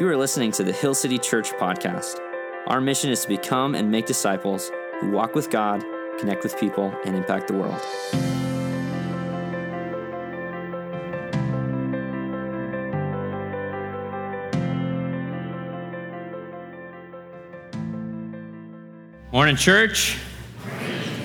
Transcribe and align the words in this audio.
You 0.00 0.08
are 0.08 0.16
listening 0.16 0.50
to 0.52 0.64
the 0.64 0.72
Hill 0.72 0.94
City 0.94 1.18
Church 1.18 1.50
podcast. 1.50 2.18
Our 2.68 2.80
mission 2.80 3.10
is 3.10 3.20
to 3.20 3.28
become 3.28 3.74
and 3.74 3.90
make 3.90 4.06
disciples 4.06 4.72
who 4.98 5.10
walk 5.10 5.34
with 5.34 5.50
God, 5.50 5.84
connect 6.18 6.42
with 6.42 6.58
people, 6.58 6.90
and 7.04 7.14
impact 7.14 7.48
the 7.48 7.52
world. 7.52 7.78
Morning, 19.30 19.56
church. 19.56 20.16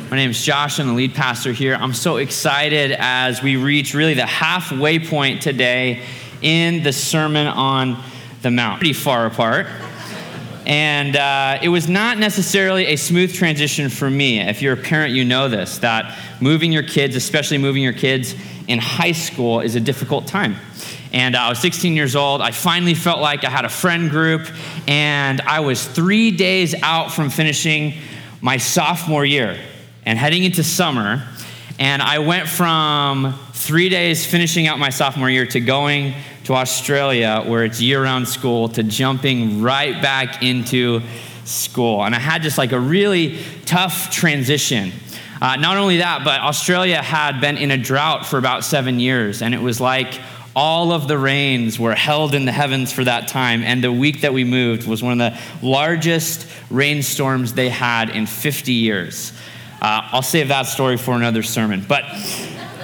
My 0.09 0.17
name 0.17 0.31
is 0.31 0.43
Josh. 0.43 0.81
I'm 0.81 0.87
the 0.87 0.93
lead 0.93 1.13
pastor 1.13 1.53
here. 1.53 1.75
I'm 1.75 1.93
so 1.93 2.17
excited 2.17 2.91
as 2.99 3.41
we 3.41 3.55
reach 3.55 3.93
really 3.93 4.15
the 4.15 4.25
halfway 4.25 4.99
point 4.99 5.41
today 5.41 6.03
in 6.41 6.83
the 6.83 6.91
Sermon 6.91 7.47
on 7.47 8.03
the 8.45 8.51
Mount. 8.51 8.77
Pretty 8.77 8.93
far 8.93 9.25
apart. 9.25 9.65
And 10.67 11.15
uh, 11.15 11.57
it 11.63 11.69
was 11.69 11.89
not 11.89 12.19
necessarily 12.19 12.85
a 12.85 12.95
smooth 12.95 13.33
transition 13.33 13.89
for 13.89 14.07
me. 14.07 14.39
If 14.39 14.61
you're 14.61 14.73
a 14.73 14.77
parent, 14.77 15.13
you 15.13 15.25
know 15.25 15.49
this 15.49 15.79
that 15.79 16.15
moving 16.39 16.71
your 16.71 16.83
kids, 16.83 17.15
especially 17.15 17.57
moving 17.57 17.81
your 17.81 17.93
kids 17.93 18.35
in 18.67 18.77
high 18.77 19.13
school, 19.13 19.61
is 19.61 19.75
a 19.75 19.79
difficult 19.79 20.27
time. 20.27 20.57
And 21.11 21.35
I 21.35 21.49
was 21.49 21.57
16 21.59 21.95
years 21.95 22.15
old. 22.15 22.41
I 22.41 22.51
finally 22.51 22.93
felt 22.93 23.19
like 23.19 23.43
I 23.43 23.49
had 23.49 23.65
a 23.65 23.69
friend 23.69 24.11
group, 24.11 24.47
and 24.87 25.41
I 25.41 25.61
was 25.61 25.83
three 25.83 26.29
days 26.29 26.75
out 26.83 27.11
from 27.11 27.31
finishing 27.31 27.95
my 28.41 28.57
sophomore 28.57 29.25
year 29.25 29.59
and 30.05 30.19
heading 30.19 30.43
into 30.43 30.63
summer. 30.63 31.27
And 31.79 31.99
I 31.99 32.19
went 32.19 32.47
from 32.47 33.33
three 33.53 33.89
days 33.89 34.23
finishing 34.23 34.67
out 34.67 34.77
my 34.77 34.89
sophomore 34.89 35.31
year 35.31 35.47
to 35.47 35.59
going 35.59 36.13
to 36.45 36.53
Australia, 36.53 37.43
where 37.45 37.63
it's 37.63 37.81
year 37.81 38.03
round 38.03 38.27
school, 38.27 38.69
to 38.69 38.83
jumping 38.83 39.61
right 39.61 40.01
back 40.01 40.41
into 40.41 41.01
school. 41.43 42.03
And 42.03 42.15
I 42.15 42.19
had 42.19 42.41
just 42.41 42.57
like 42.57 42.71
a 42.71 42.79
really 42.79 43.39
tough 43.65 44.09
transition. 44.11 44.91
Uh, 45.41 45.57
not 45.57 45.77
only 45.77 45.97
that, 45.97 46.23
but 46.23 46.41
Australia 46.41 47.01
had 47.01 47.41
been 47.41 47.57
in 47.57 47.71
a 47.71 47.77
drought 47.77 48.25
for 48.25 48.37
about 48.37 48.63
seven 48.63 48.99
years, 48.99 49.41
and 49.41 49.53
it 49.53 49.61
was 49.61 49.81
like 49.81 50.19
all 50.55 50.93
of 50.93 51.07
the 51.07 51.17
rains 51.17 51.77
were 51.77 51.93
held 51.93 52.33
in 52.33 52.45
the 52.45 52.51
heavens 52.51 52.91
for 52.91 53.03
that 53.03 53.27
time. 53.27 53.61
And 53.63 53.83
the 53.83 53.91
week 53.91 54.21
that 54.21 54.33
we 54.33 54.43
moved 54.45 54.87
was 54.87 55.03
one 55.03 55.19
of 55.19 55.33
the 55.33 55.39
largest 55.65 56.47
rainstorms 56.69 57.53
they 57.53 57.69
had 57.69 58.09
in 58.09 58.25
50 58.25 58.71
years. 58.71 59.33
Uh, 59.81 60.07
I'll 60.11 60.21
save 60.21 60.47
that 60.47 60.63
story 60.63 60.95
for 60.95 61.15
another 61.15 61.43
sermon. 61.43 61.85
But 61.87 62.05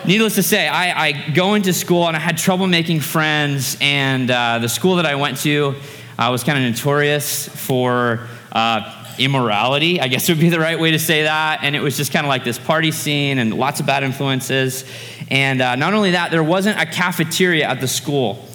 needless 0.05 0.35
to 0.35 0.43
say, 0.43 0.67
I, 0.67 1.07
I, 1.07 1.29
go 1.31 1.53
into 1.53 1.73
school 1.73 2.07
and 2.07 2.15
I 2.15 2.19
had 2.19 2.37
trouble 2.37 2.67
making 2.67 3.01
friends. 3.01 3.77
And 3.81 4.29
uh, 4.29 4.59
the 4.59 4.69
school 4.69 4.95
that 4.95 5.05
I 5.05 5.15
went 5.15 5.37
to 5.39 5.75
uh, 6.17 6.29
was 6.31 6.43
kind 6.43 6.63
of 6.63 6.69
notorious 6.71 7.47
for 7.47 8.27
uh, 8.51 9.05
immorality, 9.19 9.99
I 10.01 10.07
guess 10.07 10.27
would 10.29 10.39
be 10.39 10.49
the 10.49 10.59
right 10.59 10.79
way 10.79 10.91
to 10.91 10.99
say 10.99 11.23
that. 11.23 11.59
And 11.63 11.75
it 11.75 11.81
was 11.81 11.97
just 11.97 12.11
kind 12.11 12.25
of 12.25 12.29
like 12.29 12.43
this 12.43 12.57
party 12.59 12.91
scene 12.91 13.37
and 13.37 13.53
lots 13.53 13.79
of 13.79 13.85
bad 13.85 14.03
influences. 14.03 14.85
And 15.29 15.61
uh, 15.61 15.75
not 15.75 15.93
only 15.93 16.11
that, 16.11 16.31
there 16.31 16.43
wasn't 16.43 16.79
a 16.79 16.85
cafeteria 16.85 17.67
at 17.67 17.79
the 17.79 17.87
school. 17.87 18.45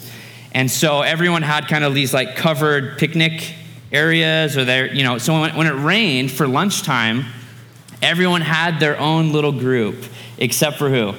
And 0.51 0.69
so 0.69 1.01
everyone 1.01 1.43
had 1.43 1.67
kind 1.67 1.83
of 1.83 1.93
these 1.93 2.13
like 2.13 2.35
covered 2.35 2.97
picnic 2.97 3.53
areas 3.91 4.57
or 4.57 4.65
there, 4.65 4.93
you 4.93 5.03
know, 5.03 5.17
so 5.17 5.39
when, 5.39 5.55
when 5.55 5.67
it 5.67 5.73
rained 5.73 6.31
for 6.31 6.47
lunchtime, 6.47 7.25
everyone 8.01 8.41
had 8.41 8.79
their 8.79 8.99
own 8.99 9.31
little 9.31 9.51
group, 9.51 10.03
except 10.37 10.77
for 10.77 10.89
who? 10.89 11.13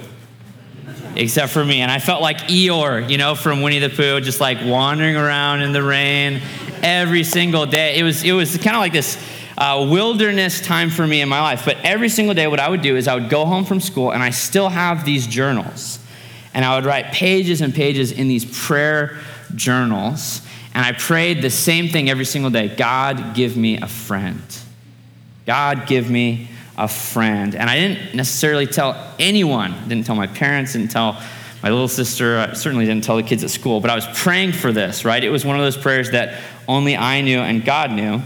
Except 1.19 1.53
for 1.53 1.65
me. 1.65 1.81
And 1.81 1.91
I 1.91 1.99
felt 1.99 2.23
like 2.23 2.39
Eeyore, 2.43 3.11
you 3.11 3.19
know, 3.19 3.35
from 3.35 3.61
Winnie 3.61 3.81
the 3.81 3.91
Pooh, 3.91 4.21
just 4.21 4.41
like 4.41 4.59
wandering 4.65 5.17
around 5.17 5.63
in 5.63 5.73
the 5.73 5.83
rain 5.83 6.41
every 6.81 7.25
single 7.25 7.67
day. 7.67 7.99
It 7.99 8.05
was, 8.05 8.23
it 8.23 8.31
was 8.31 8.57
kind 8.57 8.77
of 8.77 8.81
like 8.81 8.93
this 8.93 9.19
uh, 9.59 9.85
wilderness 9.91 10.61
time 10.61 10.91
for 10.91 11.05
me 11.05 11.21
in 11.21 11.29
my 11.29 11.41
life. 11.41 11.65
But 11.65 11.79
every 11.83 12.09
single 12.09 12.37
day, 12.37 12.47
what 12.47 12.61
I 12.61 12.69
would 12.69 12.83
do 12.83 12.97
is 12.97 13.09
I 13.09 13.17
would 13.17 13.29
go 13.29 13.45
home 13.47 13.65
from 13.65 13.81
school 13.81 14.13
and 14.13 14.23
I 14.23 14.31
still 14.31 14.69
have 14.69 15.05
these 15.05 15.27
journals. 15.27 15.99
And 16.55 16.65
I 16.65 16.77
would 16.77 16.85
write 16.85 17.07
pages 17.07 17.63
and 17.63 17.75
pages 17.75 18.13
in 18.13 18.29
these 18.29 18.45
prayer 18.45 19.19
journals. 19.57 20.43
And 20.73 20.87
I 20.87 20.93
prayed 20.93 21.43
the 21.43 21.51
same 21.51 21.89
thing 21.89 22.09
every 22.09 22.27
single 22.27 22.53
day 22.53 22.69
God, 22.69 23.35
give 23.35 23.57
me 23.57 23.81
a 23.81 23.89
friend. 23.89 24.41
God, 25.47 25.89
give 25.89 26.09
me 26.09 26.49
a 26.79 26.89
friend. 26.89 27.55
And 27.55 27.69
I 27.69 27.77
didn't 27.77 28.15
necessarily 28.15 28.67
tell 28.67 29.15
anyone, 29.19 29.73
I 29.73 29.89
didn't 29.89 30.07
tell 30.07 30.15
my 30.15 30.29
parents, 30.29 30.73
didn't 30.73 30.93
tell 30.93 31.21
my 31.63 31.71
little 31.71 31.89
sister, 31.89 32.39
I 32.39 32.53
certainly 32.55 32.87
didn't 32.87 33.03
tell 33.03 33.17
the 33.17 33.23
kids 33.25 33.43
at 33.43 33.51
school, 33.51 33.81
but 33.81 33.91
I 33.91 33.97
was 33.97 34.07
praying 34.15 34.53
for 34.53 34.71
this, 34.71 35.05
right? 35.05 35.23
It 35.23 35.31
was 35.31 35.45
one 35.45 35.57
of 35.57 35.63
those 35.63 35.77
prayers 35.77 36.13
that 36.13 36.41
only 36.69 36.97
I 36.97 37.21
knew 37.21 37.41
and 37.41 37.65
God 37.65 37.91
knew. 37.91 38.23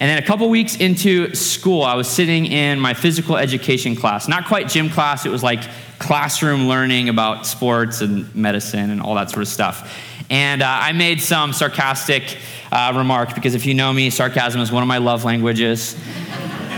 And 0.00 0.08
then 0.08 0.16
a 0.16 0.24
couple 0.24 0.48
weeks 0.48 0.76
into 0.76 1.34
school, 1.34 1.82
I 1.82 1.94
was 1.94 2.08
sitting 2.08 2.46
in 2.46 2.80
my 2.80 2.94
physical 2.94 3.36
education 3.36 3.94
class. 3.94 4.28
Not 4.28 4.46
quite 4.46 4.68
gym 4.68 4.88
class, 4.88 5.26
it 5.26 5.28
was 5.28 5.42
like 5.42 5.60
classroom 5.98 6.68
learning 6.68 7.10
about 7.10 7.44
sports 7.44 8.00
and 8.00 8.34
medicine 8.34 8.88
and 8.88 9.02
all 9.02 9.14
that 9.16 9.28
sort 9.28 9.42
of 9.42 9.48
stuff. 9.48 9.94
And 10.30 10.62
uh, 10.62 10.66
I 10.66 10.92
made 10.92 11.20
some 11.20 11.52
sarcastic 11.52 12.38
uh, 12.72 12.94
remark 12.96 13.34
because 13.34 13.54
if 13.54 13.66
you 13.66 13.74
know 13.74 13.92
me, 13.92 14.08
sarcasm 14.08 14.62
is 14.62 14.72
one 14.72 14.82
of 14.82 14.88
my 14.88 14.98
love 14.98 15.24
languages. 15.24 15.96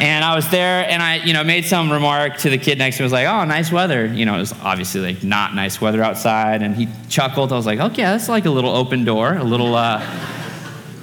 And 0.03 0.25
I 0.25 0.35
was 0.35 0.49
there 0.51 0.85
and 0.91 1.01
I, 1.01 1.25
you 1.25 1.33
know, 1.33 1.45
made 1.45 1.65
some 1.65 1.93
remark 1.93 2.39
to 2.39 2.51
the 2.51 2.59
kid 2.59 2.77
next 2.77 2.97
to 2.97 3.03
me. 3.03 3.05
I 3.05 3.07
was 3.07 3.13
like, 3.13 3.29
oh, 3.29 3.45
nice 3.45 3.71
weather. 3.71 4.05
You 4.05 4.27
know, 4.27 4.35
it 4.35 4.41
was 4.41 4.53
obviously 4.61 5.01
like 5.01 5.23
not 5.23 5.55
nice 5.55 5.81
weather 5.81 6.03
outside. 6.03 6.61
And 6.61 6.75
he 6.75 6.89
chuckled. 7.09 7.53
I 7.53 7.57
was 7.57 7.67
like, 7.67 7.79
okay, 7.79 8.03
that's 8.03 8.29
like 8.29 8.45
a 8.45 8.51
little 8.51 8.75
open 8.75 9.05
door, 9.05 9.35
a 9.35 9.45
little. 9.45 9.75
Uh, 9.77 10.05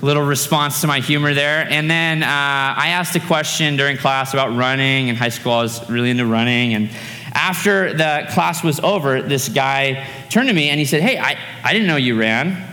little 0.02 0.24
response 0.24 0.80
to 0.80 0.88
my 0.88 1.02
humor 1.02 1.34
there. 1.34 1.68
And 1.70 1.92
then 1.92 2.24
uh, 2.24 2.26
I 2.26 2.92
asked 2.92 3.18
a 3.18 3.20
question 3.20 3.76
during 3.76 3.98
class 3.98 4.32
about 4.34 4.56
running. 4.56 5.10
In 5.10 5.18
high 5.18 5.28
school, 5.28 5.52
I 5.52 5.62
was 5.62 5.90
really 5.90 6.10
into 6.10 6.26
running. 6.26 6.74
And 6.74 6.90
after 7.34 7.92
the 7.92 8.26
class 8.32 8.64
was 8.64 8.80
over, 8.80 9.22
this 9.22 9.50
guy 9.50 10.08
turned 10.30 10.48
to 10.48 10.56
me 10.56 10.70
and 10.70 10.80
he 10.80 10.86
said, 10.86 11.02
Hey, 11.02 11.18
I, 11.18 11.38
I 11.66 11.74
didn't 11.74 11.90
know 11.90 11.98
you 11.98 12.18
ran. 12.18 12.66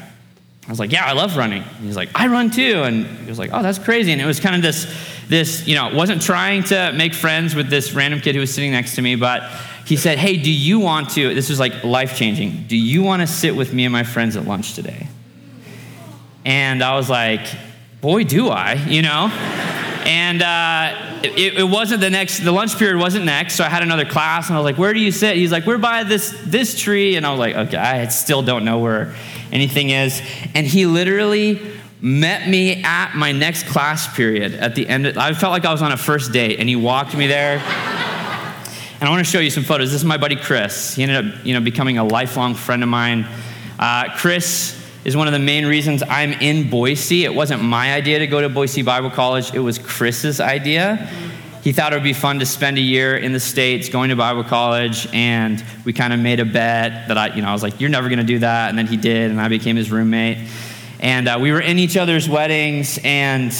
I 0.66 0.70
was 0.70 0.78
like, 0.78 0.92
Yeah, 0.92 1.04
I 1.04 1.12
love 1.12 1.36
running. 1.36 1.62
And 1.62 1.86
he's 1.86 1.96
like, 1.96 2.10
I 2.14 2.26
run 2.26 2.50
too. 2.50 2.82
And 2.82 3.06
he 3.06 3.28
was 3.28 3.38
like, 3.38 3.50
Oh, 3.52 3.62
that's 3.62 3.78
crazy. 3.78 4.12
And 4.12 4.20
it 4.20 4.26
was 4.26 4.40
kind 4.40 4.56
of 4.56 4.62
this, 4.62 4.92
this, 5.28 5.66
you 5.66 5.74
know, 5.74 5.94
wasn't 5.94 6.22
trying 6.22 6.64
to 6.64 6.92
make 6.92 7.14
friends 7.14 7.54
with 7.54 7.68
this 7.68 7.92
random 7.92 8.20
kid 8.20 8.34
who 8.34 8.40
was 8.40 8.52
sitting 8.52 8.72
next 8.72 8.96
to 8.96 9.02
me, 9.02 9.16
but 9.16 9.42
he 9.86 9.96
said, 9.96 10.18
Hey, 10.18 10.36
do 10.36 10.50
you 10.50 10.80
want 10.80 11.10
to, 11.10 11.34
this 11.34 11.48
was 11.48 11.60
like 11.60 11.84
life 11.84 12.16
changing, 12.16 12.64
do 12.66 12.76
you 12.76 13.02
want 13.02 13.22
to 13.22 13.26
sit 13.26 13.54
with 13.54 13.72
me 13.72 13.84
and 13.84 13.92
my 13.92 14.02
friends 14.02 14.36
at 14.36 14.44
lunch 14.44 14.74
today? 14.74 15.06
And 16.44 16.82
I 16.82 16.94
was 16.96 17.10
like, 17.10 17.44
boy, 18.00 18.22
do 18.22 18.48
I, 18.50 18.74
you 18.74 19.02
know? 19.02 19.30
And 20.06 20.40
uh, 20.40 21.20
it, 21.24 21.54
it, 21.54 21.68
wasn't 21.68 22.00
the 22.00 22.10
next, 22.10 22.38
the 22.38 22.52
lunch 22.52 22.78
period 22.78 22.96
wasn't 22.96 23.24
next, 23.24 23.56
so 23.56 23.64
I 23.64 23.68
had 23.68 23.82
another 23.82 24.04
class, 24.04 24.48
and 24.48 24.56
I 24.56 24.60
was 24.60 24.64
like, 24.64 24.78
where 24.78 24.94
do 24.94 25.00
you 25.00 25.10
sit? 25.10 25.36
He's 25.36 25.50
like, 25.50 25.66
we're 25.66 25.78
by 25.78 26.04
this, 26.04 26.30
this 26.44 26.78
tree. 26.78 27.16
And 27.16 27.26
I 27.26 27.30
was 27.30 27.40
like, 27.40 27.56
okay, 27.56 27.76
I 27.76 28.06
still 28.06 28.40
don't 28.40 28.64
know 28.64 28.78
where 28.78 29.16
anything 29.50 29.90
is. 29.90 30.22
And 30.54 30.64
he 30.64 30.86
literally 30.86 31.60
met 32.00 32.48
me 32.48 32.84
at 32.84 33.16
my 33.16 33.32
next 33.32 33.66
class 33.66 34.14
period 34.14 34.54
at 34.54 34.76
the 34.76 34.88
end. 34.88 35.06
Of, 35.06 35.18
I 35.18 35.32
felt 35.32 35.50
like 35.50 35.64
I 35.64 35.72
was 35.72 35.82
on 35.82 35.90
a 35.90 35.96
first 35.96 36.32
date, 36.32 36.60
and 36.60 36.68
he 36.68 36.76
walked 36.76 37.16
me 37.16 37.26
there. 37.26 37.58
and 37.58 37.64
I 39.02 39.10
want 39.10 39.26
to 39.26 39.30
show 39.30 39.40
you 39.40 39.50
some 39.50 39.64
photos. 39.64 39.90
This 39.90 40.02
is 40.02 40.04
my 40.04 40.18
buddy 40.18 40.36
Chris. 40.36 40.94
He 40.94 41.02
ended 41.02 41.34
up, 41.34 41.44
you 41.44 41.52
know, 41.52 41.60
becoming 41.60 41.98
a 41.98 42.04
lifelong 42.04 42.54
friend 42.54 42.84
of 42.84 42.88
mine. 42.88 43.26
Uh, 43.76 44.16
Chris 44.16 44.85
is 45.06 45.16
one 45.16 45.28
of 45.28 45.32
the 45.32 45.38
main 45.38 45.64
reasons 45.64 46.02
I'm 46.02 46.32
in 46.32 46.68
Boise. 46.68 47.24
It 47.24 47.32
wasn't 47.32 47.62
my 47.62 47.94
idea 47.94 48.18
to 48.18 48.26
go 48.26 48.40
to 48.40 48.48
Boise 48.48 48.82
Bible 48.82 49.08
College, 49.08 49.54
it 49.54 49.60
was 49.60 49.78
Chris's 49.78 50.40
idea. 50.40 50.96
He 51.62 51.70
thought 51.70 51.92
it 51.92 51.96
would 51.96 52.02
be 52.02 52.12
fun 52.12 52.40
to 52.40 52.46
spend 52.46 52.76
a 52.76 52.80
year 52.80 53.16
in 53.16 53.32
the 53.32 53.38
States 53.38 53.88
going 53.88 54.10
to 54.10 54.16
Bible 54.16 54.42
college, 54.42 55.06
and 55.12 55.64
we 55.84 55.92
kind 55.92 56.12
of 56.12 56.18
made 56.18 56.40
a 56.40 56.44
bet 56.44 57.06
that 57.06 57.16
I, 57.16 57.32
you 57.34 57.40
know, 57.40 57.48
I 57.48 57.52
was 57.52 57.62
like, 57.62 57.80
You're 57.80 57.90
never 57.90 58.08
going 58.08 58.18
to 58.18 58.24
do 58.24 58.40
that. 58.40 58.68
And 58.68 58.76
then 58.76 58.88
he 58.88 58.96
did, 58.96 59.30
and 59.30 59.40
I 59.40 59.46
became 59.46 59.76
his 59.76 59.92
roommate. 59.92 60.38
And 60.98 61.28
uh, 61.28 61.38
we 61.40 61.52
were 61.52 61.60
in 61.60 61.78
each 61.78 61.96
other's 61.96 62.28
weddings, 62.28 62.98
and, 63.04 63.52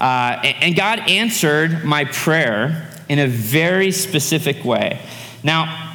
uh, 0.00 0.40
and 0.42 0.74
God 0.74 0.98
answered 1.08 1.84
my 1.84 2.06
prayer 2.06 2.90
in 3.08 3.20
a 3.20 3.28
very 3.28 3.92
specific 3.92 4.64
way. 4.64 5.00
Now, 5.44 5.94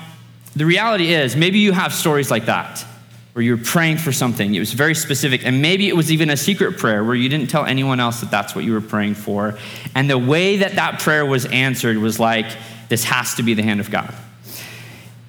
the 0.56 0.66
reality 0.66 1.13
is, 1.13 1.36
maybe 1.36 1.60
you 1.60 1.74
have 1.74 1.94
stories 1.94 2.31
like 2.31 2.45
that 2.45 2.86
where 3.33 3.44
you 3.44 3.56
were 3.57 3.63
praying 3.63 3.97
for 3.97 4.12
something. 4.12 4.53
It 4.53 4.59
was 4.59 4.74
very 4.74 4.94
specific. 4.94 5.45
And 5.45 5.62
maybe 5.62 5.88
it 5.88 5.95
was 5.95 6.12
even 6.12 6.30
a 6.30 6.38
secret 6.38 6.77
prayer 6.77 7.03
where 7.03 7.15
you 7.15 7.30
didn't 7.30 7.47
tell 7.47 7.65
anyone 7.65 8.00
else 8.00 8.21
that 8.21 8.30
that's 8.30 8.56
what 8.56 8.63
you 8.63 8.74
were 8.74 8.81
praying 8.81 9.15
for. 9.15 9.57
And 9.95 10.09
the 10.09 10.19
way 10.19 10.57
that 10.57 10.75
that 10.75 11.00
prayer 11.00 11.25
was 11.25 11.45
answered 11.47 11.97
was 11.97 12.19
like, 12.19 12.45
this 12.89 13.03
has 13.06 13.35
to 13.35 13.44
be 13.44 13.56
the 13.56 13.63
hand 13.63 13.80
of 13.80 13.89
God. 13.89 14.13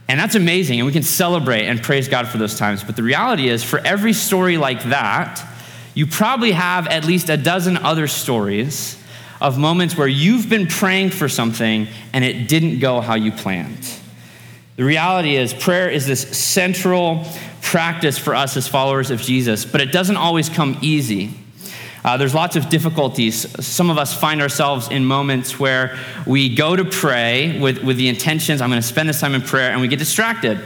And 0.06 0.20
that's 0.20 0.34
amazing. 0.34 0.80
And 0.80 0.86
we 0.86 0.92
can 0.92 1.02
celebrate 1.02 1.66
and 1.66 1.82
praise 1.82 2.08
God 2.08 2.28
for 2.28 2.36
those 2.36 2.58
times. 2.58 2.84
But 2.84 2.94
the 2.94 3.02
reality 3.02 3.48
is, 3.48 3.64
for 3.64 3.78
every 3.78 4.12
story 4.12 4.58
like 4.58 4.82
that, 4.84 5.42
you 5.94 6.06
probably 6.06 6.52
have 6.52 6.86
at 6.88 7.06
least 7.06 7.30
a 7.30 7.38
dozen 7.38 7.78
other 7.78 8.06
stories 8.06 9.02
of 9.40 9.56
moments 9.56 9.96
where 9.96 10.08
you've 10.08 10.50
been 10.50 10.66
praying 10.66 11.10
for 11.10 11.28
something 11.28 11.88
and 12.12 12.22
it 12.22 12.48
didn't 12.48 12.80
go 12.80 13.00
how 13.00 13.14
you 13.14 13.32
planned. 13.32 13.88
The 14.76 14.84
reality 14.84 15.36
is, 15.36 15.54
prayer 15.54 15.88
is 15.88 16.06
this 16.06 16.36
central 16.36 17.24
practice 17.74 18.16
for 18.16 18.36
us 18.36 18.56
as 18.56 18.68
followers 18.68 19.10
of 19.10 19.20
Jesus, 19.20 19.64
but 19.64 19.80
it 19.80 19.90
doesn't 19.90 20.16
always 20.16 20.48
come 20.48 20.78
easy. 20.80 21.28
Uh, 22.04 22.16
there's 22.16 22.32
lots 22.32 22.54
of 22.54 22.68
difficulties. 22.68 23.66
Some 23.66 23.90
of 23.90 23.98
us 23.98 24.16
find 24.16 24.40
ourselves 24.40 24.92
in 24.92 25.04
moments 25.04 25.58
where 25.58 25.98
we 26.24 26.54
go 26.54 26.76
to 26.76 26.84
pray 26.84 27.58
with, 27.58 27.82
with 27.82 27.96
the 27.96 28.06
intentions, 28.08 28.60
I'm 28.60 28.70
going 28.70 28.80
to 28.80 28.86
spend 28.86 29.08
this 29.08 29.18
time 29.18 29.34
in 29.34 29.42
prayer, 29.42 29.72
and 29.72 29.80
we 29.80 29.88
get 29.88 29.98
distracted. 29.98 30.60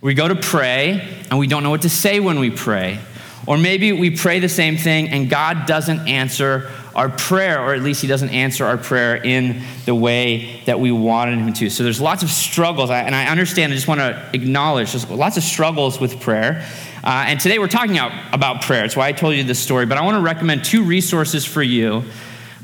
We 0.00 0.14
go 0.14 0.26
to 0.26 0.34
pray, 0.34 1.08
and 1.30 1.38
we 1.38 1.46
don't 1.46 1.62
know 1.62 1.70
what 1.70 1.82
to 1.82 1.88
say 1.88 2.18
when 2.18 2.40
we 2.40 2.50
pray. 2.50 2.98
Or 3.46 3.56
maybe 3.56 3.92
we 3.92 4.10
pray 4.10 4.40
the 4.40 4.48
same 4.48 4.76
thing, 4.78 5.10
and 5.10 5.30
God 5.30 5.66
doesn't 5.66 6.08
answer 6.08 6.72
our 6.94 7.08
prayer, 7.08 7.60
or 7.62 7.74
at 7.74 7.82
least 7.82 8.02
He 8.02 8.08
doesn't 8.08 8.30
answer 8.30 8.64
our 8.64 8.76
prayer 8.76 9.16
in 9.16 9.62
the 9.84 9.94
way 9.94 10.62
that 10.66 10.80
we 10.80 10.92
wanted 10.92 11.38
Him 11.38 11.52
to. 11.54 11.70
So 11.70 11.84
there's 11.84 12.00
lots 12.00 12.22
of 12.22 12.30
struggles, 12.30 12.90
and 12.90 13.14
I 13.14 13.26
understand, 13.26 13.72
I 13.72 13.76
just 13.76 13.88
want 13.88 14.00
to 14.00 14.30
acknowledge 14.32 14.92
there's 14.92 15.08
lots 15.08 15.36
of 15.36 15.42
struggles 15.42 16.00
with 16.00 16.20
prayer. 16.20 16.66
Uh, 17.02 17.24
and 17.28 17.40
today 17.40 17.58
we're 17.58 17.68
talking 17.68 17.96
about, 17.98 18.62
prayer. 18.62 18.82
That's 18.82 18.96
why 18.96 19.08
I 19.08 19.12
told 19.12 19.34
you 19.34 19.42
this 19.44 19.58
story. 19.58 19.86
But 19.86 19.96
I 19.96 20.02
want 20.02 20.16
to 20.16 20.20
recommend 20.20 20.64
two 20.64 20.82
resources 20.82 21.46
for 21.46 21.62
you 21.62 22.04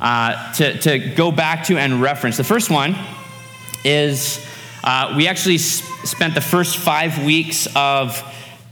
uh, 0.00 0.52
to, 0.54 0.78
to 0.80 0.98
go 0.98 1.32
back 1.32 1.64
to 1.66 1.78
and 1.78 2.02
reference. 2.02 2.36
The 2.36 2.44
first 2.44 2.70
one 2.70 2.94
is 3.82 4.44
uh, 4.84 5.14
we 5.16 5.26
actually 5.26 5.58
spent 5.58 6.34
the 6.34 6.40
first 6.40 6.76
five 6.76 7.24
weeks 7.24 7.66
of 7.74 8.22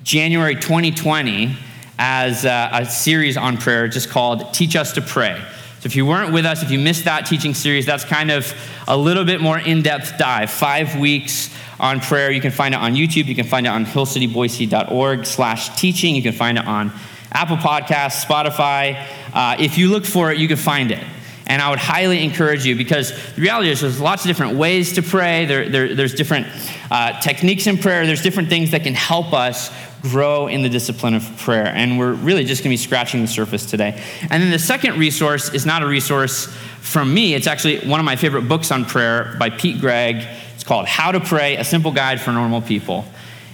January 0.02 0.54
2020 0.54 1.56
as 1.98 2.44
a, 2.44 2.70
a 2.72 2.86
series 2.86 3.36
on 3.36 3.56
prayer 3.56 3.88
just 3.88 4.10
called 4.10 4.52
Teach 4.52 4.76
Us 4.76 4.92
to 4.92 5.00
Pray. 5.00 5.40
So 5.80 5.86
if 5.86 5.96
you 5.96 6.06
weren't 6.06 6.32
with 6.32 6.46
us, 6.46 6.62
if 6.62 6.70
you 6.70 6.78
missed 6.78 7.04
that 7.04 7.26
teaching 7.26 7.54
series, 7.54 7.84
that's 7.84 8.04
kind 8.04 8.30
of 8.30 8.52
a 8.88 8.96
little 8.96 9.24
bit 9.24 9.40
more 9.40 9.58
in 9.58 9.82
depth 9.82 10.16
dive. 10.18 10.50
Five 10.50 10.98
weeks 10.98 11.54
on 11.78 12.00
prayer. 12.00 12.30
You 12.30 12.40
can 12.40 12.52
find 12.52 12.74
it 12.74 12.78
on 12.80 12.94
YouTube. 12.94 13.26
You 13.26 13.34
can 13.34 13.46
find 13.46 13.66
it 13.66 13.70
on 13.70 13.84
hillcityboise.org 13.84 15.26
slash 15.26 15.78
teaching. 15.78 16.14
You 16.16 16.22
can 16.22 16.32
find 16.32 16.58
it 16.58 16.66
on 16.66 16.90
Apple 17.32 17.56
Podcasts, 17.56 18.24
Spotify. 18.24 19.06
Uh, 19.32 19.56
if 19.58 19.76
you 19.76 19.90
look 19.90 20.06
for 20.06 20.32
it, 20.32 20.38
you 20.38 20.48
can 20.48 20.56
find 20.56 20.90
it. 20.90 21.04
And 21.46 21.60
I 21.60 21.68
would 21.68 21.78
highly 21.78 22.24
encourage 22.24 22.64
you 22.64 22.74
because 22.74 23.10
the 23.34 23.42
reality 23.42 23.68
is 23.68 23.82
there's 23.82 24.00
lots 24.00 24.24
of 24.24 24.28
different 24.28 24.56
ways 24.56 24.94
to 24.94 25.02
pray. 25.02 25.44
There, 25.44 25.68
there 25.68 25.94
there's 25.94 26.14
different 26.14 26.46
uh, 26.90 27.20
techniques 27.20 27.66
in 27.66 27.76
prayer. 27.76 28.06
There's 28.06 28.22
different 28.22 28.48
things 28.48 28.70
that 28.70 28.82
can 28.82 28.94
help 28.94 29.34
us 29.34 29.70
grow 30.04 30.48
in 30.48 30.62
the 30.62 30.68
discipline 30.68 31.14
of 31.14 31.24
prayer. 31.38 31.66
And 31.66 31.98
we're 31.98 32.12
really 32.12 32.44
just 32.44 32.62
going 32.62 32.68
to 32.68 32.74
be 32.74 32.82
scratching 32.82 33.22
the 33.22 33.26
surface 33.26 33.64
today. 33.64 34.00
And 34.22 34.42
then 34.42 34.50
the 34.50 34.58
second 34.58 34.98
resource 34.98 35.52
is 35.52 35.64
not 35.64 35.82
a 35.82 35.86
resource 35.86 36.46
from 36.80 37.12
me. 37.12 37.34
It's 37.34 37.46
actually 37.46 37.78
one 37.88 38.00
of 38.00 38.04
my 38.04 38.14
favorite 38.14 38.42
books 38.42 38.70
on 38.70 38.84
prayer 38.84 39.34
by 39.38 39.48
Pete 39.48 39.80
Greig. 39.80 40.26
It's 40.54 40.62
called 40.62 40.86
How 40.86 41.10
to 41.10 41.20
Pray, 41.20 41.56
a 41.56 41.64
Simple 41.64 41.90
Guide 41.90 42.20
for 42.20 42.32
Normal 42.32 42.60
People. 42.60 43.06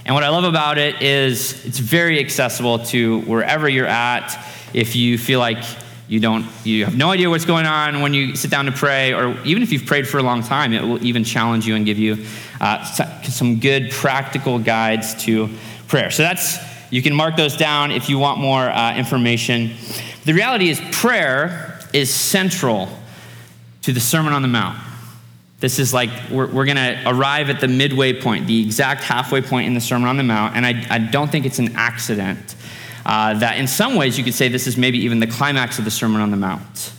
And 0.05 0.15
what 0.15 0.25
I 0.25 0.29
love 0.31 0.45
about 0.45 0.77
it 0.77 1.01
is 1.01 1.65
it's 1.65 1.79
very 1.79 2.19
accessible 2.19 2.81
to 2.87 3.21
wherever 3.21 3.69
you're 3.69 3.87
at. 3.87 4.37
If 4.75 4.97
you 4.97 5.19
feel 5.19 5.39
like 5.39 5.63
you 6.09 6.19
don't 6.19 6.45
you 6.65 6.85
have 6.85 6.97
no 6.97 7.11
idea 7.11 7.31
what's 7.31 7.45
going 7.45 7.67
on 7.67 8.01
when 8.01 8.13
you 8.13 8.35
sit 8.35 8.51
down 8.51 8.65
to 8.65 8.73
pray 8.73 9.15
or 9.15 9.39
even 9.45 9.63
if 9.63 9.71
you've 9.71 9.87
prayed 9.87 10.09
for 10.09 10.19
a 10.19 10.23
long 10.25 10.43
time 10.43 10.73
it 10.73 10.83
will 10.83 11.01
even 11.07 11.23
challenge 11.23 11.69
you 11.69 11.77
and 11.77 11.87
give 11.87 12.01
you 12.01 12.27
uh, 12.61 12.83
some 13.23 13.61
good 13.61 13.93
practical 13.93 14.59
guides 14.59 15.15
to 15.23 15.49
prayer 15.91 16.11
so 16.11 16.23
that's 16.23 16.59
you 16.91 17.03
can 17.03 17.15
mark 17.15 17.37
those 17.37 17.57
down 17.57 17.91
if 17.91 18.09
you 18.09 18.19
want 18.19 18.39
more 18.39 18.63
uh, 18.63 18.97
information 18.97 19.73
the 20.25 20.33
reality 20.33 20.71
is 20.71 20.81
prayer 20.93 21.79
is 21.93 22.13
central 22.13 22.89
to 23.83 23.93
the 23.93 24.01
sermon 24.01 24.33
on 24.33 24.41
the 24.41 24.49
mount 24.49 24.79
this 25.61 25.79
is 25.79 25.93
like, 25.93 26.11
we're, 26.31 26.47
we're 26.47 26.65
going 26.65 26.79
to 26.79 27.03
arrive 27.07 27.51
at 27.51 27.61
the 27.61 27.69
midway 27.69 28.19
point, 28.19 28.47
the 28.47 28.63
exact 28.63 29.03
halfway 29.03 29.43
point 29.43 29.67
in 29.67 29.75
the 29.75 29.81
Sermon 29.81 30.09
on 30.09 30.17
the 30.17 30.23
Mount. 30.23 30.57
And 30.57 30.65
I, 30.65 30.87
I 30.89 30.99
don't 30.99 31.31
think 31.31 31.45
it's 31.45 31.59
an 31.59 31.77
accident 31.77 32.57
uh, 33.05 33.35
that 33.39 33.59
in 33.59 33.67
some 33.67 33.95
ways 33.95 34.17
you 34.17 34.25
could 34.25 34.35
say 34.35 34.49
this 34.49 34.67
is 34.67 34.79
maybe 34.79 34.99
even 35.01 35.21
the 35.21 35.27
climax 35.27 35.79
of 35.79 35.85
the 35.85 35.91
Sermon 35.91 36.23
on 36.23 36.31
the 36.31 36.37
Mount. 36.39 36.93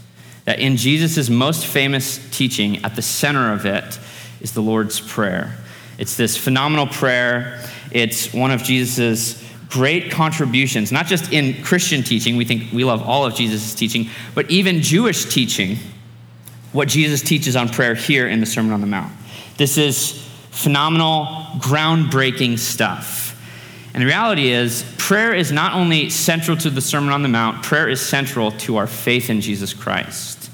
That 0.45 0.59
in 0.59 0.77
Jesus' 0.77 1.27
most 1.29 1.65
famous 1.65 2.19
teaching, 2.31 2.85
at 2.85 2.95
the 2.95 3.01
center 3.01 3.51
of 3.51 3.65
it, 3.65 3.99
is 4.41 4.53
the 4.53 4.61
Lord's 4.61 4.99
Prayer. 4.99 5.57
It's 5.97 6.15
this 6.15 6.37
phenomenal 6.37 6.87
prayer. 6.87 7.63
It's 7.91 8.33
one 8.33 8.51
of 8.51 8.63
Jesus' 8.63 9.43
great 9.69 10.11
contributions, 10.11 10.91
not 10.91 11.07
just 11.07 11.31
in 11.31 11.63
Christian 11.63 12.03
teaching, 12.03 12.35
we 12.35 12.45
think 12.45 12.71
we 12.73 12.83
love 12.83 13.01
all 13.01 13.25
of 13.25 13.33
Jesus' 13.33 13.73
teaching, 13.73 14.09
but 14.35 14.49
even 14.51 14.81
Jewish 14.81 15.25
teaching 15.25 15.77
what 16.73 16.87
Jesus 16.87 17.21
teaches 17.21 17.55
on 17.55 17.69
prayer 17.69 17.95
here 17.95 18.27
in 18.27 18.39
the 18.39 18.45
Sermon 18.45 18.73
on 18.73 18.81
the 18.81 18.87
Mount. 18.87 19.11
This 19.57 19.77
is 19.77 20.27
phenomenal, 20.51 21.25
groundbreaking 21.59 22.59
stuff. 22.59 23.29
And 23.93 24.01
the 24.01 24.07
reality 24.07 24.49
is, 24.49 24.85
prayer 24.97 25.33
is 25.33 25.51
not 25.51 25.73
only 25.73 26.09
central 26.09 26.55
to 26.57 26.69
the 26.69 26.81
Sermon 26.81 27.11
on 27.11 27.23
the 27.23 27.29
Mount, 27.29 27.63
prayer 27.63 27.89
is 27.89 27.99
central 28.01 28.51
to 28.51 28.77
our 28.77 28.87
faith 28.87 29.29
in 29.29 29.41
Jesus 29.41 29.73
Christ. 29.73 30.49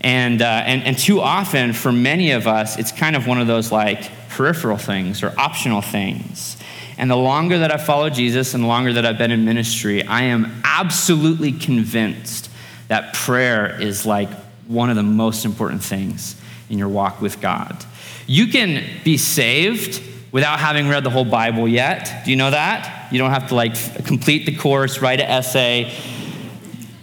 And, 0.00 0.42
uh, 0.42 0.62
and, 0.66 0.82
and 0.82 0.98
too 0.98 1.20
often, 1.20 1.72
for 1.72 1.90
many 1.90 2.32
of 2.32 2.46
us, 2.46 2.78
it's 2.78 2.92
kind 2.92 3.16
of 3.16 3.26
one 3.26 3.40
of 3.40 3.46
those 3.46 3.72
like 3.72 4.10
peripheral 4.36 4.76
things 4.76 5.22
or 5.22 5.32
optional 5.38 5.80
things. 5.80 6.56
And 6.98 7.10
the 7.10 7.16
longer 7.16 7.58
that 7.58 7.72
I've 7.72 7.84
followed 7.84 8.14
Jesus 8.14 8.54
and 8.54 8.64
the 8.64 8.68
longer 8.68 8.92
that 8.94 9.06
I've 9.06 9.18
been 9.18 9.30
in 9.30 9.44
ministry, 9.44 10.04
I 10.04 10.22
am 10.24 10.62
absolutely 10.64 11.52
convinced 11.52 12.50
that 12.88 13.14
prayer 13.14 13.80
is 13.80 14.04
like 14.06 14.30
one 14.66 14.90
of 14.90 14.96
the 14.96 15.02
most 15.02 15.44
important 15.44 15.82
things 15.82 16.40
in 16.70 16.78
your 16.78 16.88
walk 16.88 17.20
with 17.20 17.40
God. 17.40 17.84
You 18.26 18.46
can 18.46 18.84
be 19.04 19.16
saved 19.16 20.02
without 20.32 20.58
having 20.58 20.88
read 20.88 21.04
the 21.04 21.10
whole 21.10 21.24
Bible 21.24 21.68
yet. 21.68 22.24
Do 22.24 22.30
you 22.30 22.36
know 22.36 22.50
that? 22.50 23.12
You 23.12 23.18
don't 23.18 23.30
have 23.30 23.48
to 23.48 23.54
like 23.54 23.74
complete 24.04 24.46
the 24.46 24.56
course, 24.56 25.00
write 25.00 25.20
an 25.20 25.28
essay. 25.28 25.92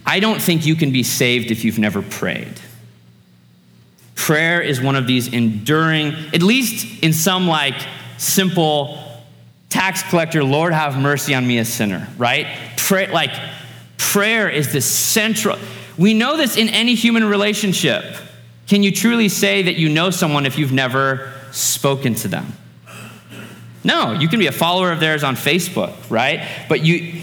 I 0.04 0.20
don't 0.20 0.40
think 0.40 0.66
you 0.66 0.74
can 0.74 0.92
be 0.92 1.02
saved 1.02 1.50
if 1.50 1.64
you've 1.64 1.78
never 1.78 2.02
prayed. 2.02 2.60
Prayer 4.26 4.60
is 4.60 4.80
one 4.80 4.94
of 4.94 5.08
these 5.08 5.32
enduring, 5.32 6.14
at 6.32 6.42
least 6.42 7.02
in 7.02 7.12
some 7.12 7.48
like 7.48 7.74
simple 8.18 9.02
tax 9.68 10.04
collector, 10.04 10.44
Lord 10.44 10.72
have 10.72 10.96
mercy 10.96 11.34
on 11.34 11.44
me, 11.44 11.58
a 11.58 11.64
sinner, 11.64 12.06
right? 12.16 12.46
Pray, 12.76 13.10
like 13.10 13.32
prayer 13.96 14.48
is 14.48 14.72
the 14.72 14.80
central. 14.80 15.58
We 15.98 16.14
know 16.14 16.36
this 16.36 16.56
in 16.56 16.68
any 16.68 16.94
human 16.94 17.24
relationship. 17.24 18.04
Can 18.68 18.84
you 18.84 18.92
truly 18.92 19.28
say 19.28 19.62
that 19.62 19.74
you 19.74 19.88
know 19.88 20.10
someone 20.10 20.46
if 20.46 20.56
you've 20.56 20.72
never 20.72 21.32
spoken 21.50 22.14
to 22.14 22.28
them? 22.28 22.52
No, 23.82 24.12
you 24.12 24.28
can 24.28 24.38
be 24.38 24.46
a 24.46 24.52
follower 24.52 24.92
of 24.92 25.00
theirs 25.00 25.24
on 25.24 25.34
Facebook, 25.34 25.94
right? 26.08 26.48
But 26.68 26.84
you 26.84 27.22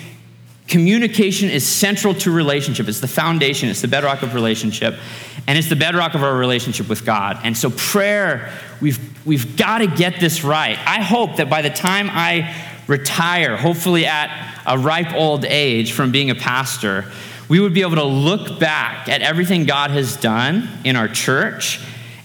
communication 0.67 1.49
is 1.49 1.65
central 1.65 2.13
to 2.13 2.31
relationship. 2.31 2.87
It's 2.87 2.99
the 2.99 3.07
foundation, 3.07 3.69
it's 3.69 3.81
the 3.81 3.87
bedrock 3.87 4.21
of 4.21 4.35
relationship, 4.35 4.99
and 5.49 5.57
it's 5.57 5.67
the 5.67 5.75
bedrock 5.75 6.13
of 6.13 6.21
our 6.21 6.37
relationship 6.37 6.87
with 6.87 7.03
God. 7.03 7.39
And 7.43 7.57
so 7.57 7.71
prayer, 7.71 8.51
we've 8.79 8.99
we've 9.25 9.57
got 9.57 9.79
to 9.79 9.87
get 9.87 10.19
this 10.19 10.43
right. 10.43 10.77
I 10.85 11.01
hope 11.01 11.37
that 11.37 11.49
by 11.49 11.63
the 11.63 11.71
time 11.71 12.07
I 12.07 12.55
retire, 12.85 13.57
hopefully 13.57 14.05
at 14.05 14.61
a 14.67 14.77
ripe 14.77 15.11
old 15.15 15.45
age 15.45 15.93
from 15.93 16.11
being 16.11 16.29
a 16.29 16.35
pastor, 16.35 17.05
we 17.47 17.59
would 17.59 17.73
be 17.73 17.81
able 17.81 17.95
to 17.95 18.03
look 18.03 18.59
back 18.59 19.09
at 19.09 19.23
everything 19.23 19.65
God 19.65 19.89
has 19.89 20.17
done 20.17 20.69
in 20.85 20.95
our 20.95 21.07
church 21.07 21.79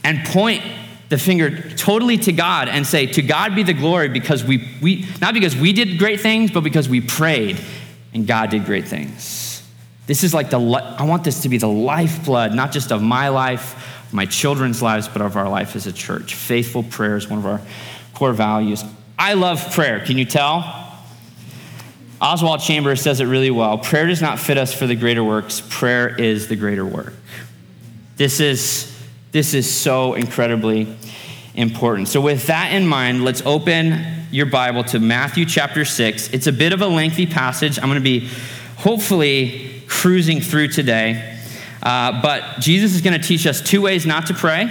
and 0.04 0.22
point 0.26 0.62
the 1.08 1.16
finger 1.16 1.70
totally 1.76 2.18
to 2.18 2.32
God 2.32 2.68
and 2.68 2.86
say, 2.86 3.06
To 3.06 3.22
God 3.22 3.54
be 3.54 3.62
the 3.62 3.72
glory 3.72 4.10
because 4.10 4.44
we, 4.44 4.68
we 4.82 5.06
not 5.22 5.32
because 5.32 5.56
we 5.56 5.72
did 5.72 5.98
great 5.98 6.20
things, 6.20 6.50
but 6.50 6.62
because 6.62 6.90
we 6.90 7.00
prayed 7.00 7.58
and 8.12 8.26
God 8.26 8.50
did 8.50 8.66
great 8.66 8.86
things. 8.86 9.43
This 10.06 10.23
is 10.23 10.34
like 10.34 10.50
the, 10.50 10.61
I 10.61 11.04
want 11.04 11.25
this 11.25 11.42
to 11.42 11.49
be 11.49 11.58
the 11.58 11.68
lifeblood, 11.68 12.54
not 12.54 12.73
just 12.73 12.92
of 12.92 13.02
my 13.02 13.28
life, 13.28 14.04
my 14.12 14.26
children's 14.26 14.82
lives, 14.82 15.08
but 15.08 15.23
of 15.23 15.37
our 15.37 15.49
life 15.49 15.76
as 15.76 15.87
a 15.87 15.92
church. 15.92 16.34
Faithful 16.34 16.82
prayer 16.82 17.16
is 17.16 17.28
one 17.28 17.38
of 17.38 17.46
our 17.46 17.61
core 18.14 18.32
values. 18.32 18.84
I 19.18 19.34
love 19.34 19.73
prayer. 19.73 20.00
Can 20.00 20.18
you 20.18 20.25
tell? 20.25 20.84
Oswald 22.20 22.61
Chambers 22.61 23.00
says 23.00 23.20
it 23.20 23.25
really 23.25 23.50
well. 23.50 23.78
Prayer 23.78 24.06
does 24.06 24.23
not 24.23 24.38
fit 24.38 24.56
us 24.56 24.73
for 24.73 24.87
the 24.87 24.94
greater 24.94 25.25
works, 25.25 25.62
prayer 25.68 26.14
is 26.20 26.49
the 26.49 26.56
greater 26.56 26.84
work. 26.84 27.12
This 28.16 28.40
is, 28.40 28.96
this 29.32 29.54
is 29.54 29.70
so 29.70 30.14
incredibly 30.14 30.96
important. 31.54 32.08
So, 32.08 32.20
with 32.20 32.46
that 32.46 32.73
in 32.73 32.87
mind, 32.87 33.25
let's 33.25 33.42
open 33.44 34.04
your 34.30 34.46
Bible 34.46 34.84
to 34.84 35.00
Matthew 35.00 35.44
chapter 35.44 35.84
6. 35.84 36.30
It's 36.32 36.46
a 36.46 36.52
bit 36.52 36.73
of 36.73 36.82
a 36.82 36.87
lengthy 36.87 37.26
passage. 37.26 37.78
I'm 37.78 37.87
going 37.87 37.96
to 37.96 38.00
be 38.00 38.28
hopefully 38.76 39.63
cruising 39.94 40.40
through 40.40 40.68
today. 40.68 41.38
Uh, 41.82 42.20
but 42.20 42.60
Jesus 42.60 42.94
is 42.94 43.00
going 43.00 43.18
to 43.18 43.26
teach 43.26 43.46
us 43.46 43.60
two 43.60 43.80
ways 43.80 44.04
not 44.04 44.26
to 44.26 44.34
pray, 44.34 44.68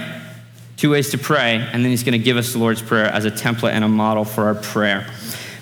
two 0.76 0.90
ways 0.90 1.10
to 1.10 1.18
pray, 1.18 1.56
and 1.56 1.82
then 1.82 1.90
he's 1.90 2.04
going 2.04 2.12
to 2.12 2.24
give 2.24 2.36
us 2.36 2.52
the 2.52 2.58
Lord's 2.58 2.82
Prayer 2.82 3.06
as 3.06 3.24
a 3.24 3.30
template 3.30 3.72
and 3.72 3.82
a 3.82 3.88
model 3.88 4.24
for 4.24 4.44
our 4.44 4.54
prayer. 4.54 5.06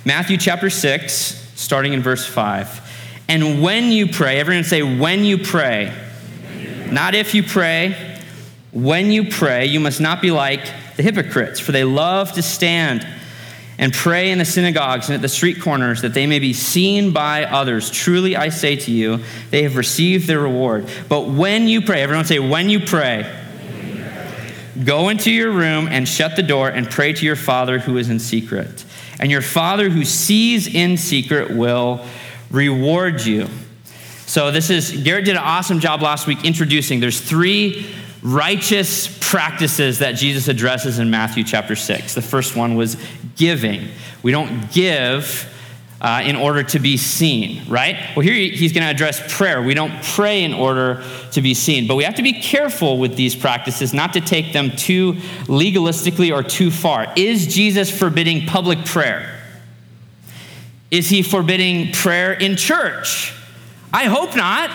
Matthew 0.04 0.36
chapter 0.36 0.68
6, 0.68 1.52
starting 1.54 1.92
in 1.92 2.02
verse 2.02 2.26
5. 2.26 3.24
And 3.28 3.62
when 3.62 3.92
you 3.92 4.08
pray, 4.08 4.40
everyone 4.40 4.64
say, 4.64 4.82
when 4.82 5.24
you 5.24 5.38
pray, 5.38 5.94
not 6.90 7.14
if 7.14 7.34
you 7.34 7.42
pray, 7.42 8.18
when 8.72 9.12
you 9.12 9.30
pray, 9.30 9.66
you 9.66 9.80
must 9.80 10.00
not 10.00 10.20
be 10.20 10.30
like 10.30 10.64
the 10.96 11.02
hypocrites, 11.02 11.60
for 11.60 11.72
they 11.72 11.84
love 11.84 12.32
to 12.32 12.42
stand 12.42 13.06
and 13.82 13.92
pray 13.92 14.30
in 14.30 14.38
the 14.38 14.44
synagogues 14.44 15.08
and 15.08 15.16
at 15.16 15.22
the 15.22 15.28
street 15.28 15.60
corners 15.60 16.02
that 16.02 16.14
they 16.14 16.24
may 16.24 16.38
be 16.38 16.52
seen 16.52 17.10
by 17.10 17.42
others. 17.42 17.90
Truly 17.90 18.36
I 18.36 18.48
say 18.48 18.76
to 18.76 18.92
you, 18.92 19.18
they 19.50 19.64
have 19.64 19.74
received 19.74 20.28
their 20.28 20.38
reward. 20.38 20.88
But 21.08 21.22
when 21.26 21.66
you 21.66 21.82
pray, 21.82 22.00
everyone 22.00 22.24
say, 22.24 22.38
when 22.38 22.68
you 22.68 22.78
pray, 22.78 23.28
go 24.84 25.08
into 25.08 25.32
your 25.32 25.50
room 25.50 25.88
and 25.88 26.08
shut 26.08 26.36
the 26.36 26.44
door 26.44 26.68
and 26.68 26.88
pray 26.88 27.12
to 27.12 27.26
your 27.26 27.34
Father 27.34 27.80
who 27.80 27.96
is 27.96 28.08
in 28.08 28.20
secret. 28.20 28.84
And 29.18 29.32
your 29.32 29.42
Father 29.42 29.90
who 29.90 30.04
sees 30.04 30.72
in 30.72 30.96
secret 30.96 31.50
will 31.50 32.06
reward 32.52 33.22
you. 33.22 33.48
So 34.26 34.52
this 34.52 34.70
is 34.70 34.92
Garrett 34.92 35.24
did 35.24 35.34
an 35.34 35.42
awesome 35.42 35.80
job 35.80 36.02
last 36.02 36.28
week 36.28 36.44
introducing. 36.44 37.00
There's 37.00 37.20
three 37.20 37.92
righteous 38.22 39.18
practices 39.20 39.98
that 39.98 40.12
Jesus 40.12 40.48
addresses 40.48 40.98
in 40.98 41.10
Matthew 41.10 41.44
chapter 41.44 41.74
6. 41.74 42.14
The 42.14 42.22
first 42.22 42.56
one 42.56 42.76
was 42.76 42.96
giving. 43.36 43.88
We 44.22 44.30
don't 44.30 44.70
give 44.72 45.48
uh, 46.00 46.20
in 46.24 46.34
order 46.34 46.64
to 46.64 46.80
be 46.80 46.96
seen, 46.96 47.62
right? 47.68 47.96
Well, 48.16 48.24
here 48.24 48.34
he's 48.34 48.72
going 48.72 48.82
to 48.82 48.90
address 48.90 49.22
prayer. 49.36 49.62
We 49.62 49.74
don't 49.74 50.02
pray 50.02 50.42
in 50.42 50.52
order 50.52 51.02
to 51.30 51.40
be 51.40 51.54
seen, 51.54 51.86
but 51.86 51.94
we 51.94 52.02
have 52.02 52.16
to 52.16 52.22
be 52.22 52.32
careful 52.32 52.98
with 52.98 53.14
these 53.14 53.36
practices 53.36 53.94
not 53.94 54.12
to 54.14 54.20
take 54.20 54.52
them 54.52 54.72
too 54.72 55.12
legalistically 55.44 56.34
or 56.34 56.42
too 56.42 56.72
far. 56.72 57.12
Is 57.14 57.46
Jesus 57.54 57.96
forbidding 57.96 58.46
public 58.46 58.84
prayer? 58.84 59.40
Is 60.90 61.08
he 61.08 61.22
forbidding 61.22 61.92
prayer 61.92 62.32
in 62.32 62.56
church? 62.56 63.32
I 63.92 64.04
hope 64.04 64.34
not. 64.34 64.70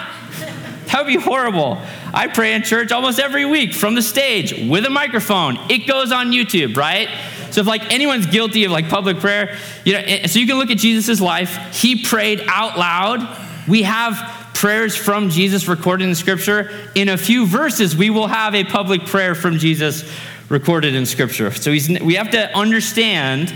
That 0.88 1.06
would 1.06 1.08
be 1.08 1.22
horrible. 1.22 1.78
I 2.14 2.28
pray 2.28 2.54
in 2.54 2.64
church 2.64 2.92
almost 2.92 3.20
every 3.20 3.46
week 3.46 3.74
from 3.74 3.96
the 3.96 4.02
stage 4.02 4.68
with 4.70 4.86
a 4.86 4.90
microphone. 4.90 5.58
It 5.70 5.88
goes 5.88 6.12
on 6.12 6.32
YouTube, 6.32 6.78
right? 6.78 7.10
So 7.52 7.62
if 7.62 7.68
like 7.68 7.92
anyone's 7.92 8.28
guilty 8.28 8.66
of 8.66 8.72
like 8.72 8.90
public 8.90 9.20
prayer, 9.20 9.58
you 9.86 9.94
know, 9.94 10.00
eh, 10.00 10.28
so 10.28 10.40
you 10.40 10.48
can 10.48 10.58
look 10.58 10.70
at 10.70 10.78
Jesus' 10.78 11.22
life. 11.22 11.76
He 11.76 12.04
prayed 12.04 12.44
out 12.48 12.78
loud. 12.78 13.38
We 13.68 13.84
have 13.84 14.54
prayers 14.54 14.96
from 14.96 15.30
Jesus 15.30 15.68
recorded 15.68 16.08
in 16.08 16.16
scripture. 16.16 16.72
In 16.96 17.10
a 17.10 17.18
few 17.18 17.46
verses, 17.46 17.96
we 17.96 18.10
will 18.10 18.28
have 18.28 18.56
a 18.56 18.64
public 18.64 19.06
prayer 19.06 19.36
from 19.36 19.58
Jesus 19.60 20.10
recorded 20.50 20.96
in 20.96 21.06
scripture. 21.06 21.52
So 21.52 21.72
we 21.72 22.16
have 22.16 22.32
to 22.32 22.58
understand 22.58 23.52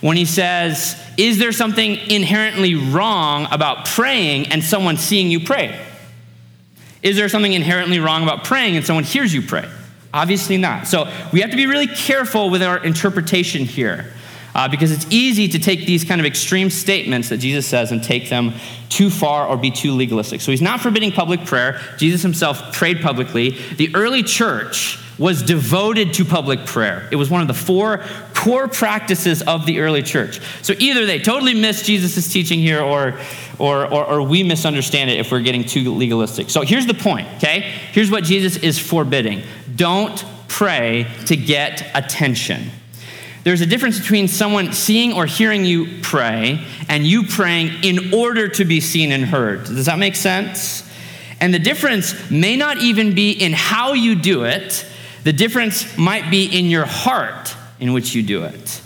when 0.00 0.16
he 0.16 0.24
says, 0.24 1.00
Is 1.16 1.38
there 1.38 1.52
something 1.52 1.96
inherently 1.96 2.74
wrong 2.74 3.48
about 3.50 3.86
praying 3.86 4.48
and 4.48 4.62
someone 4.62 4.96
seeing 4.96 5.30
you 5.30 5.40
pray? 5.40 5.85
Is 7.02 7.16
there 7.16 7.28
something 7.28 7.52
inherently 7.52 7.98
wrong 7.98 8.22
about 8.22 8.44
praying 8.44 8.76
and 8.76 8.84
someone 8.84 9.04
hears 9.04 9.32
you 9.32 9.42
pray? 9.42 9.68
Obviously 10.12 10.56
not. 10.56 10.86
So 10.86 11.12
we 11.32 11.40
have 11.40 11.50
to 11.50 11.56
be 11.56 11.66
really 11.66 11.86
careful 11.86 12.50
with 12.50 12.62
our 12.62 12.82
interpretation 12.82 13.64
here. 13.64 14.12
Uh, 14.54 14.66
because 14.66 14.90
it's 14.90 15.06
easy 15.10 15.48
to 15.48 15.58
take 15.58 15.84
these 15.84 16.02
kind 16.02 16.18
of 16.18 16.26
extreme 16.26 16.70
statements 16.70 17.28
that 17.28 17.36
Jesus 17.36 17.66
says 17.66 17.92
and 17.92 18.02
take 18.02 18.30
them 18.30 18.54
too 18.88 19.10
far 19.10 19.46
or 19.46 19.58
be 19.58 19.70
too 19.70 19.92
legalistic. 19.92 20.40
So 20.40 20.50
he's 20.50 20.62
not 20.62 20.80
forbidding 20.80 21.12
public 21.12 21.44
prayer. 21.44 21.78
Jesus 21.98 22.22
himself 22.22 22.72
prayed 22.72 23.02
publicly. 23.02 23.50
The 23.50 23.94
early 23.94 24.22
church 24.22 24.98
was 25.18 25.42
devoted 25.42 26.14
to 26.14 26.24
public 26.24 26.64
prayer. 26.64 27.06
It 27.12 27.16
was 27.16 27.28
one 27.28 27.42
of 27.42 27.48
the 27.48 27.54
four 27.54 27.98
core 28.36 28.68
practices 28.68 29.42
of 29.42 29.64
the 29.64 29.80
early 29.80 30.02
church. 30.02 30.40
So 30.62 30.74
either 30.78 31.06
they 31.06 31.18
totally 31.18 31.54
miss 31.54 31.82
Jesus' 31.82 32.30
teaching 32.30 32.60
here 32.60 32.80
or, 32.80 33.18
or, 33.58 33.86
or, 33.86 34.04
or, 34.04 34.22
we 34.22 34.42
misunderstand 34.42 35.10
it 35.10 35.18
if 35.18 35.32
we're 35.32 35.40
getting 35.40 35.64
too 35.64 35.92
legalistic. 35.94 36.50
So 36.50 36.60
here's 36.60 36.86
the 36.86 36.94
point, 36.94 37.26
okay? 37.36 37.60
Here's 37.92 38.10
what 38.10 38.24
Jesus 38.24 38.62
is 38.62 38.78
forbidding 38.78 39.42
don't 39.74 40.24
pray 40.48 41.06
to 41.26 41.36
get 41.36 41.90
attention. 41.94 42.70
There's 43.42 43.62
a 43.62 43.66
difference 43.66 43.98
between 43.98 44.28
someone 44.28 44.72
seeing 44.72 45.12
or 45.12 45.24
hearing 45.24 45.64
you 45.64 46.00
pray 46.02 46.64
and 46.88 47.06
you 47.06 47.24
praying 47.24 47.84
in 47.84 48.12
order 48.12 48.48
to 48.48 48.64
be 48.64 48.80
seen 48.80 49.12
and 49.12 49.24
heard. 49.24 49.64
Does 49.64 49.86
that 49.86 49.98
make 49.98 50.16
sense? 50.16 50.82
And 51.40 51.54
the 51.54 51.58
difference 51.58 52.30
may 52.30 52.56
not 52.56 52.78
even 52.78 53.14
be 53.14 53.30
in 53.32 53.52
how 53.52 53.92
you 53.92 54.14
do 54.14 54.44
it, 54.44 54.84
the 55.24 55.32
difference 55.32 55.96
might 55.96 56.30
be 56.30 56.44
in 56.46 56.66
your 56.66 56.86
heart 56.86 57.54
in 57.80 57.92
which 57.92 58.14
you 58.14 58.22
do 58.22 58.44
it. 58.44 58.82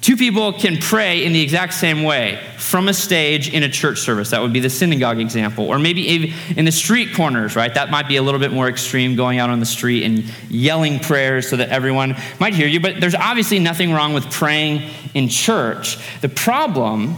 Two 0.00 0.16
people 0.16 0.52
can 0.52 0.76
pray 0.78 1.24
in 1.24 1.32
the 1.32 1.40
exact 1.40 1.74
same 1.74 2.04
way 2.04 2.40
from 2.56 2.88
a 2.88 2.94
stage 2.94 3.52
in 3.52 3.64
a 3.64 3.68
church 3.68 3.98
service. 4.00 4.30
That 4.30 4.40
would 4.40 4.52
be 4.52 4.60
the 4.60 4.70
synagogue 4.70 5.18
example. 5.18 5.66
Or 5.66 5.78
maybe 5.78 6.32
in 6.56 6.64
the 6.64 6.72
street 6.72 7.14
corners, 7.14 7.56
right? 7.56 7.74
That 7.74 7.90
might 7.90 8.06
be 8.06 8.16
a 8.16 8.22
little 8.22 8.38
bit 8.38 8.52
more 8.52 8.68
extreme, 8.68 9.16
going 9.16 9.40
out 9.40 9.50
on 9.50 9.58
the 9.58 9.66
street 9.66 10.04
and 10.04 10.24
yelling 10.48 11.00
prayers 11.00 11.48
so 11.48 11.56
that 11.56 11.70
everyone 11.70 12.16
might 12.38 12.54
hear 12.54 12.68
you. 12.68 12.78
But 12.78 13.00
there's 13.00 13.16
obviously 13.16 13.58
nothing 13.58 13.92
wrong 13.92 14.14
with 14.14 14.30
praying 14.30 14.88
in 15.14 15.28
church. 15.28 15.98
The 16.20 16.28
problem 16.28 17.16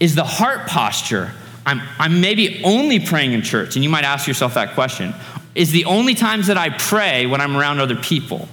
is 0.00 0.14
the 0.14 0.24
heart 0.24 0.66
posture. 0.66 1.32
I'm, 1.66 1.82
I'm 1.98 2.22
maybe 2.22 2.62
only 2.64 2.98
praying 2.98 3.34
in 3.34 3.42
church. 3.42 3.76
And 3.76 3.84
you 3.84 3.90
might 3.90 4.04
ask 4.04 4.26
yourself 4.26 4.54
that 4.54 4.72
question 4.72 5.14
Is 5.54 5.70
the 5.70 5.84
only 5.84 6.14
times 6.14 6.46
that 6.46 6.56
I 6.56 6.70
pray 6.70 7.26
when 7.26 7.42
I'm 7.42 7.56
around 7.56 7.78
other 7.78 7.96
people? 7.96 8.48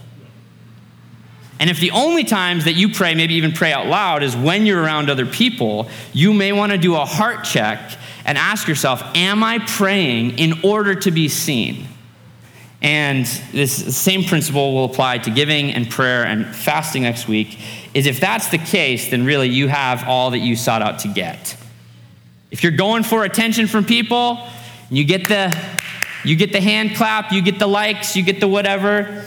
And 1.60 1.70
if 1.70 1.80
the 1.80 1.92
only 1.92 2.24
times 2.24 2.66
that 2.66 2.74
you 2.74 2.90
pray, 2.90 3.16
maybe 3.16 3.36
even 3.36 3.52
pray 3.52 3.74
out 3.74 3.88
loud, 3.88 4.24
is 4.24 4.36
when 4.36 4.66
you're 4.66 4.82
around 4.82 5.10
other 5.10 5.26
people, 5.26 5.90
you 6.14 6.34
may 6.34 6.54
want 6.54 6.72
to 6.72 6.78
do 6.78 6.96
a 6.96 7.06
heart 7.06 7.44
check 7.44 7.80
and 8.26 8.38
ask 8.38 8.68
yourself, 8.68 9.04
Am 9.16 9.44
I 9.44 9.60
praying 9.60 10.40
in 10.40 10.64
order 10.64 10.96
to 10.96 11.12
be 11.12 11.28
seen? 11.28 11.86
And 12.82 13.26
this 13.52 13.98
same 13.98 14.24
principle 14.24 14.74
will 14.74 14.86
apply 14.86 15.18
to 15.20 15.30
giving 15.30 15.72
and 15.72 15.90
prayer 15.90 16.24
and 16.24 16.46
fasting 16.56 17.04
next 17.04 17.28
week. 17.28 17.60
Is 17.94 18.06
if 18.06 18.22
that's 18.22 18.48
the 18.50 18.58
case, 18.58 19.10
then 19.10 19.26
really 19.26 19.50
you 19.50 19.68
have 19.68 20.08
all 20.08 20.32
that 20.32 20.40
you 20.40 20.56
sought 20.56 20.82
out 20.82 21.00
to 21.00 21.10
get. 21.10 21.58
If 22.52 22.64
you're 22.64 22.72
going 22.72 23.04
for 23.04 23.26
attention 23.26 23.68
from 23.68 23.84
people, 23.84 24.48
you 24.90 25.04
get 25.04 25.28
the 25.28 25.56
you 26.24 26.36
get 26.36 26.52
the 26.52 26.62
hand 26.62 26.96
clap, 26.96 27.32
you 27.32 27.42
get 27.42 27.60
the 27.60 27.68
likes, 27.68 28.16
you 28.16 28.24
get 28.24 28.40
the 28.40 28.48
whatever, 28.48 29.26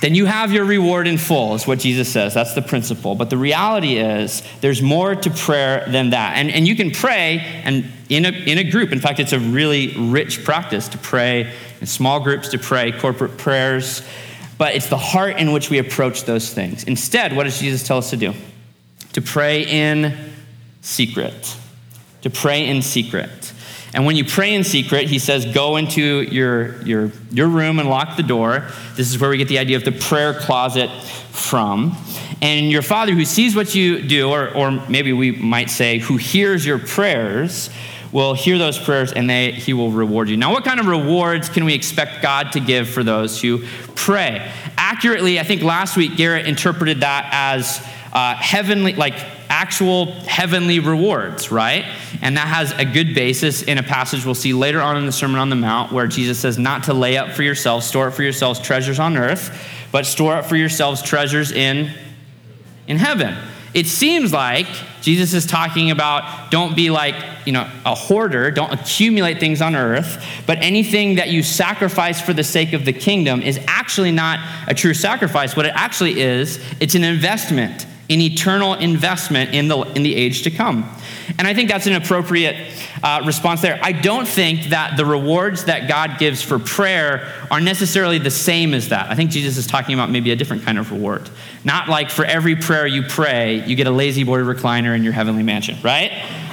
then 0.00 0.14
you 0.14 0.26
have 0.26 0.52
your 0.52 0.64
reward 0.64 1.08
in 1.08 1.18
full, 1.18 1.54
is 1.54 1.66
what 1.66 1.80
Jesus 1.80 2.08
says. 2.08 2.32
That's 2.32 2.54
the 2.54 2.62
principle. 2.62 3.16
But 3.16 3.30
the 3.30 3.36
reality 3.36 3.96
is, 3.96 4.42
there's 4.60 4.80
more 4.80 5.16
to 5.16 5.30
prayer 5.30 5.84
than 5.88 6.10
that. 6.10 6.36
And, 6.36 6.50
and 6.50 6.68
you 6.68 6.76
can 6.76 6.92
pray 6.92 7.40
and 7.64 7.84
in 8.08 8.24
a, 8.24 8.30
in 8.30 8.58
a 8.58 8.64
group. 8.64 8.92
In 8.92 9.00
fact, 9.00 9.18
it's 9.18 9.32
a 9.32 9.40
really 9.40 9.94
rich 9.96 10.44
practice 10.44 10.88
to 10.88 10.98
pray 10.98 11.52
in 11.80 11.86
small 11.86 12.20
groups, 12.20 12.48
to 12.50 12.58
pray 12.58 12.92
corporate 12.92 13.38
prayers. 13.38 14.02
But 14.56 14.76
it's 14.76 14.88
the 14.88 14.98
heart 14.98 15.36
in 15.36 15.52
which 15.52 15.68
we 15.68 15.78
approach 15.78 16.24
those 16.24 16.52
things. 16.52 16.84
Instead, 16.84 17.34
what 17.34 17.44
does 17.44 17.58
Jesus 17.58 17.82
tell 17.82 17.98
us 17.98 18.10
to 18.10 18.16
do? 18.16 18.34
To 19.14 19.22
pray 19.22 19.64
in 19.64 20.16
secret. 20.80 21.56
To 22.22 22.30
pray 22.30 22.66
in 22.66 22.82
secret. 22.82 23.52
And 23.98 24.06
when 24.06 24.14
you 24.14 24.24
pray 24.24 24.54
in 24.54 24.62
secret, 24.62 25.08
he 25.08 25.18
says, 25.18 25.44
go 25.44 25.76
into 25.76 26.20
your, 26.20 26.80
your, 26.82 27.10
your 27.32 27.48
room 27.48 27.80
and 27.80 27.90
lock 27.90 28.16
the 28.16 28.22
door. 28.22 28.64
This 28.94 29.10
is 29.10 29.18
where 29.18 29.28
we 29.28 29.38
get 29.38 29.48
the 29.48 29.58
idea 29.58 29.76
of 29.76 29.82
the 29.82 29.90
prayer 29.90 30.34
closet 30.34 30.88
from. 31.32 31.96
And 32.40 32.70
your 32.70 32.82
father, 32.82 33.10
who 33.10 33.24
sees 33.24 33.56
what 33.56 33.74
you 33.74 34.00
do, 34.00 34.30
or, 34.30 34.54
or 34.54 34.70
maybe 34.88 35.12
we 35.12 35.32
might 35.32 35.68
say, 35.68 35.98
who 35.98 36.16
hears 36.16 36.64
your 36.64 36.78
prayers, 36.78 37.70
will 38.12 38.34
hear 38.34 38.56
those 38.56 38.78
prayers 38.78 39.12
and 39.12 39.28
they, 39.28 39.50
he 39.50 39.72
will 39.72 39.90
reward 39.90 40.28
you. 40.28 40.36
Now, 40.36 40.52
what 40.52 40.62
kind 40.62 40.78
of 40.78 40.86
rewards 40.86 41.48
can 41.48 41.64
we 41.64 41.74
expect 41.74 42.22
God 42.22 42.52
to 42.52 42.60
give 42.60 42.88
for 42.88 43.02
those 43.02 43.42
who 43.42 43.64
pray? 43.96 44.48
Accurately, 44.76 45.40
I 45.40 45.42
think 45.42 45.62
last 45.62 45.96
week 45.96 46.16
Garrett 46.16 46.46
interpreted 46.46 47.00
that 47.00 47.28
as 47.32 47.84
uh, 48.12 48.36
heavenly, 48.36 48.94
like 48.94 49.14
actual 49.58 50.06
heavenly 50.28 50.78
rewards, 50.78 51.50
right? 51.50 51.84
And 52.22 52.36
that 52.36 52.46
has 52.46 52.70
a 52.78 52.84
good 52.84 53.12
basis 53.12 53.62
in 53.62 53.76
a 53.76 53.82
passage 53.82 54.24
we'll 54.24 54.36
see 54.36 54.52
later 54.54 54.80
on 54.80 54.96
in 54.96 55.04
the 55.04 55.10
Sermon 55.10 55.40
on 55.40 55.50
the 55.50 55.56
Mount 55.56 55.90
where 55.90 56.06
Jesus 56.06 56.38
says 56.38 56.58
not 56.58 56.84
to 56.84 56.94
lay 56.94 57.16
up 57.16 57.32
for 57.32 57.42
yourselves, 57.42 57.84
store 57.84 58.06
up 58.06 58.14
for 58.14 58.22
yourselves 58.22 58.60
treasures 58.60 59.00
on 59.00 59.16
earth, 59.16 59.50
but 59.90 60.06
store 60.06 60.34
up 60.34 60.44
for 60.44 60.54
yourselves 60.54 61.02
treasures 61.02 61.50
in, 61.50 61.90
in 62.86 62.98
heaven. 62.98 63.36
It 63.74 63.86
seems 63.86 64.32
like 64.32 64.68
Jesus 65.00 65.34
is 65.34 65.44
talking 65.44 65.90
about 65.90 66.52
don't 66.52 66.76
be 66.76 66.90
like, 66.90 67.16
you 67.44 67.52
know, 67.52 67.68
a 67.84 67.96
hoarder, 67.96 68.52
don't 68.52 68.72
accumulate 68.72 69.40
things 69.40 69.60
on 69.60 69.74
earth, 69.74 70.24
but 70.46 70.58
anything 70.58 71.16
that 71.16 71.30
you 71.30 71.42
sacrifice 71.42 72.20
for 72.20 72.32
the 72.32 72.44
sake 72.44 72.74
of 72.74 72.84
the 72.84 72.92
kingdom 72.92 73.42
is 73.42 73.58
actually 73.66 74.12
not 74.12 74.38
a 74.68 74.74
true 74.74 74.94
sacrifice. 74.94 75.56
What 75.56 75.66
it 75.66 75.72
actually 75.74 76.20
is, 76.20 76.64
it's 76.78 76.94
an 76.94 77.02
investment 77.02 77.86
an 78.10 78.20
eternal 78.20 78.74
investment 78.74 79.54
in 79.54 79.68
the, 79.68 79.78
in 79.78 80.02
the 80.02 80.14
age 80.14 80.42
to 80.42 80.50
come. 80.50 80.90
And 81.38 81.46
I 81.46 81.52
think 81.52 81.68
that's 81.68 81.86
an 81.86 81.92
appropriate 81.92 82.56
uh, 83.02 83.22
response 83.26 83.60
there. 83.60 83.78
I 83.82 83.92
don't 83.92 84.26
think 84.26 84.70
that 84.70 84.96
the 84.96 85.04
rewards 85.04 85.66
that 85.66 85.88
God 85.88 86.18
gives 86.18 86.40
for 86.40 86.58
prayer 86.58 87.32
are 87.50 87.60
necessarily 87.60 88.18
the 88.18 88.30
same 88.30 88.72
as 88.72 88.88
that. 88.88 89.10
I 89.10 89.14
think 89.14 89.30
Jesus 89.30 89.58
is 89.58 89.66
talking 89.66 89.94
about 89.94 90.10
maybe 90.10 90.30
a 90.30 90.36
different 90.36 90.64
kind 90.64 90.78
of 90.78 90.90
reward. 90.90 91.28
Not 91.64 91.88
like 91.88 92.10
for 92.10 92.24
every 92.24 92.56
prayer 92.56 92.86
you 92.86 93.02
pray, 93.02 93.62
you 93.66 93.76
get 93.76 93.86
a 93.86 93.90
La-Z-Boy 93.90 94.40
recliner 94.40 94.96
in 94.96 95.04
your 95.04 95.12
heavenly 95.12 95.42
mansion, 95.42 95.76
right? 95.82 96.12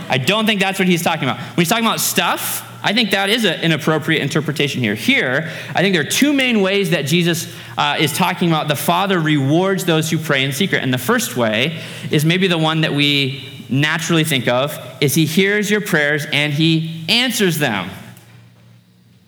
I 0.10 0.18
don't 0.18 0.46
think 0.46 0.60
that's 0.60 0.80
what 0.80 0.88
he's 0.88 1.04
talking 1.04 1.24
about. 1.24 1.40
When 1.40 1.64
he's 1.64 1.70
talking 1.70 1.86
about 1.86 2.00
stuff, 2.00 2.72
I 2.84 2.94
think 2.94 3.12
that 3.12 3.30
is 3.30 3.46
a, 3.46 3.52
an 3.64 3.72
appropriate 3.72 4.22
interpretation 4.22 4.82
here. 4.82 4.94
Here, 4.94 5.52
I 5.70 5.82
think 5.82 5.96
there 5.96 6.02
are 6.02 6.10
two 6.10 6.34
main 6.34 6.62
ways 6.62 6.92
that 6.92 7.08
Jesus 7.08 7.54
uh, 7.78 7.98
is 8.00 8.14
talking 8.14 8.50
about 8.50 8.68
the 8.68 8.76
Father 8.76 9.20
rewards 9.20 9.86
those 9.86 10.10
who 10.12 10.18
pray 10.20 10.44
in 10.44 10.52
secret. 10.52 10.84
And 10.84 10.94
the 10.94 11.00
first 11.00 11.36
way 11.36 11.82
is 12.12 12.24
maybe 12.24 12.48
the 12.48 12.58
one 12.60 12.82
that 12.82 12.94
we 12.94 13.66
naturally 13.70 14.24
think 14.24 14.48
of 14.48 14.78
is 15.02 15.16
he 15.16 15.26
hears 15.26 15.72
your 15.72 15.82
prayers 15.82 16.28
and 16.32 16.54
he 16.54 17.04
answers 17.10 17.58
them. 17.58 17.90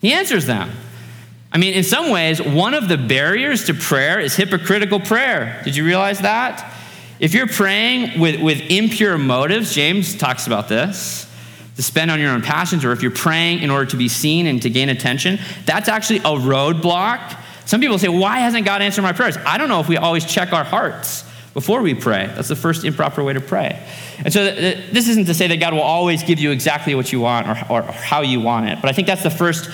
He 0.01 0.13
answers 0.13 0.45
them. 0.45 0.71
I 1.51 1.57
mean, 1.57 1.73
in 1.73 1.83
some 1.83 2.11
ways, 2.11 2.39
one 2.39 2.75
of 2.75 2.87
the 2.87 2.97
barriers 2.97 3.65
to 3.65 3.73
prayer 3.73 4.19
is 4.19 4.35
hypocritical 4.35 4.99
prayer. 4.99 5.61
Did 5.63 5.75
you 5.75 5.83
realize 5.83 6.19
that? 6.19 6.73
If 7.19 7.33
you're 7.33 7.47
praying 7.47 8.19
with, 8.19 8.41
with 8.41 8.61
impure 8.69 9.17
motives, 9.17 9.73
James 9.73 10.15
talks 10.15 10.45
about 10.45 10.67
this, 10.67 11.27
to 11.75 11.83
spend 11.83 12.11
on 12.11 12.19
your 12.19 12.31
own 12.31 12.41
passions, 12.41 12.83
or 12.83 12.91
if 12.91 13.01
you're 13.01 13.11
praying 13.11 13.59
in 13.59 13.69
order 13.69 13.89
to 13.91 13.97
be 13.97 14.07
seen 14.07 14.47
and 14.47 14.61
to 14.61 14.69
gain 14.69 14.89
attention, 14.89 15.39
that's 15.65 15.87
actually 15.87 16.19
a 16.19 16.33
roadblock. 16.33 17.39
Some 17.65 17.81
people 17.81 17.97
say, 17.99 18.07
Why 18.07 18.39
hasn't 18.39 18.65
God 18.65 18.81
answered 18.81 19.03
my 19.03 19.13
prayers? 19.13 19.37
I 19.37 19.57
don't 19.57 19.69
know 19.69 19.79
if 19.79 19.87
we 19.87 19.97
always 19.97 20.25
check 20.25 20.53
our 20.53 20.63
hearts 20.63 21.23
before 21.53 21.81
we 21.81 21.95
pray. 21.95 22.27
That's 22.35 22.47
the 22.47 22.55
first 22.55 22.83
improper 22.83 23.23
way 23.23 23.33
to 23.33 23.41
pray. 23.41 23.83
And 24.23 24.31
so, 24.31 24.43
th- 24.43 24.57
th- 24.57 24.91
this 24.91 25.07
isn't 25.07 25.25
to 25.25 25.33
say 25.33 25.47
that 25.47 25.57
God 25.57 25.73
will 25.73 25.81
always 25.81 26.23
give 26.23 26.39
you 26.39 26.51
exactly 26.51 26.95
what 26.95 27.11
you 27.11 27.19
want 27.19 27.47
or, 27.47 27.71
or, 27.71 27.83
or 27.83 27.91
how 27.91 28.21
you 28.21 28.41
want 28.41 28.69
it, 28.69 28.79
but 28.81 28.89
I 28.89 28.93
think 28.93 29.07
that's 29.07 29.23
the 29.23 29.29
first, 29.31 29.69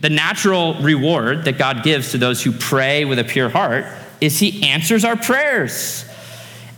the 0.00 0.10
natural 0.10 0.74
reward 0.74 1.44
that 1.44 1.58
God 1.58 1.82
gives 1.82 2.12
to 2.12 2.18
those 2.18 2.42
who 2.42 2.52
pray 2.52 3.04
with 3.04 3.18
a 3.18 3.24
pure 3.24 3.48
heart 3.48 3.86
is 4.20 4.38
He 4.38 4.68
answers 4.68 5.04
our 5.04 5.16
prayers. 5.16 6.05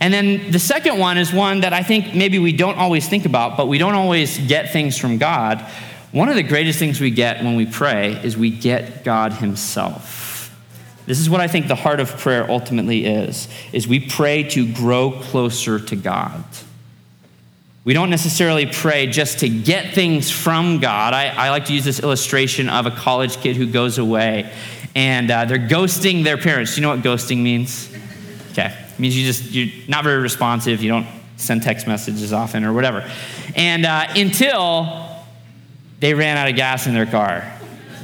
And 0.00 0.14
then 0.14 0.50
the 0.50 0.59
second 0.59 0.99
one 0.99 1.19
is 1.19 1.33
one 1.33 1.61
that 1.61 1.73
I 1.73 1.83
think 1.83 2.14
maybe 2.14 2.38
we 2.38 2.52
don't 2.52 2.78
always 2.78 3.09
think 3.09 3.26
about, 3.26 3.57
but 3.57 3.67
we 3.67 3.78
don't 3.78 3.95
always 3.95 4.38
get 4.38 4.73
things 4.73 4.97
from 4.97 5.19
God. 5.19 5.61
One 6.12 6.28
of 6.28 6.37
the 6.37 6.43
greatest 6.43 6.78
things 6.78 7.00
we 7.00 7.11
get 7.11 7.43
when 7.43 7.57
we 7.57 7.67
pray 7.67 8.12
is 8.12 8.37
we 8.37 8.50
get 8.50 9.05
God 9.05 9.33
himself. 9.35 10.55
This 11.07 11.19
is 11.19 11.28
what 11.28 11.40
I 11.40 11.49
think 11.49 11.69
the 11.69 11.75
heart 11.75 12.00
of 12.00 12.11
prayer 12.19 12.49
ultimately 12.50 13.07
is 13.07 13.49
is 13.73 13.88
we 13.88 13.99
pray 13.99 14.43
to 14.50 14.71
grow 14.73 15.11
closer 15.11 15.81
to 15.81 15.97
God. 15.97 16.45
We 17.85 17.95
don't 17.95 18.11
necessarily 18.11 18.67
pray 18.67 19.07
just 19.07 19.38
to 19.38 19.49
get 19.49 19.95
things 19.95 20.31
from 20.31 20.78
God. 20.78 21.14
I, 21.14 21.28
I 21.28 21.50
like 21.50 21.64
to 21.67 21.73
use 21.73 21.85
this 21.85 22.00
illustration 22.00 22.69
of 22.69 22.85
a 22.85 22.90
college 22.90 23.38
kid 23.38 23.57
who 23.57 23.67
goes 23.67 23.97
away 23.97 24.52
and 24.95 25.31
uh, 25.31 25.47
they're 25.47 25.59
ghosting 25.59 26.25
their 26.25 26.37
parents. 26.37 26.75
Do 26.75 26.81
you 26.81 26.87
know 26.87 26.95
what 26.95 27.02
ghosting 27.02 27.38
means? 27.38 27.90
Okay. 28.52 28.76
It 28.99 29.00
means 29.00 29.17
you 29.17 29.25
just, 29.25 29.52
you're 29.52 29.69
not 29.87 30.02
very 30.02 30.21
responsive. 30.21 30.83
You 30.83 30.88
don't 30.88 31.07
send 31.37 31.62
text 31.62 31.87
messages 31.87 32.33
often 32.33 32.64
or 32.64 32.73
whatever. 32.73 33.09
And 33.55 33.87
uh, 33.87 34.09
until 34.17 35.09
they 36.00 36.14
ran 36.14 36.37
out 36.37 36.49
of 36.49 36.57
gas 36.57 36.88
in 36.88 36.95
their 36.95 37.07
car. 37.07 37.52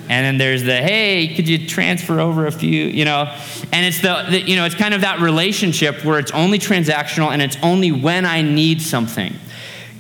And 0.09 0.25
then 0.25 0.39
there's 0.39 0.63
the, 0.63 0.77
hey, 0.77 1.35
could 1.35 1.49
you 1.49 1.67
transfer 1.67 2.21
over 2.21 2.47
a 2.47 2.53
few, 2.53 2.87
you 2.87 3.05
know? 3.05 3.35
And 3.73 3.87
it's 3.87 4.03
the, 4.03 4.25
the, 4.31 4.41
you 4.41 4.55
know, 4.55 4.67
it's 4.67 4.75
kind 4.77 4.95
of 4.95 5.01
that 5.01 5.21
relationship 5.21 6.05
where 6.05 6.21
it's 6.21 6.31
only 6.31 6.59
transactional 6.61 7.33
and 7.33 7.43
it's 7.43 7.57
only 7.63 7.91
when 7.91 8.25
I 8.25 8.43
need 8.43 8.83
something. 8.83 9.35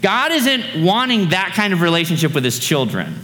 God 0.00 0.30
isn't 0.30 0.84
wanting 0.84 1.30
that 1.30 1.54
kind 1.54 1.72
of 1.72 1.80
relationship 1.80 2.34
with 2.34 2.44
his 2.44 2.58
children. 2.58 3.14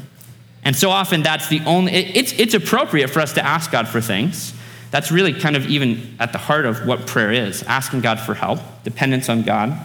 And 0.65 0.75
so 0.75 0.91
often 0.91 1.23
that's 1.23 1.49
the 1.49 1.61
only, 1.67 1.93
it, 1.93 2.17
it's, 2.17 2.33
it's 2.33 2.55
appropriate 2.55 3.11
for 3.11 3.21
us 3.21 3.35
to 3.35 3.45
ask 3.45 3.71
God 3.71 3.87
for 3.87 4.01
things. 4.01 4.55
That's 4.91 5.13
really 5.13 5.33
kind 5.33 5.57
of 5.57 5.67
even 5.67 6.17
at 6.19 6.33
the 6.33 6.39
heart 6.39 6.67
of 6.67 6.87
what 6.87 7.07
prayer 7.07 7.33
is 7.33 7.63
asking 7.63 8.01
God 8.01 8.19
for 8.19 8.35
help, 8.35 8.59
dependence 8.83 9.29
on 9.29 9.43
God. 9.43 9.79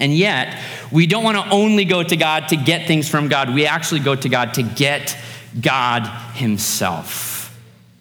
And 0.00 0.14
yet, 0.14 0.58
we 0.90 1.06
don't 1.06 1.22
want 1.22 1.36
to 1.36 1.50
only 1.50 1.84
go 1.84 2.02
to 2.02 2.16
God 2.16 2.48
to 2.48 2.56
get 2.56 2.86
things 2.86 3.08
from 3.08 3.28
God. 3.28 3.54
We 3.54 3.66
actually 3.66 4.00
go 4.00 4.16
to 4.16 4.28
God 4.28 4.54
to 4.54 4.62
get 4.62 5.16
God 5.60 6.06
Himself. 6.34 7.56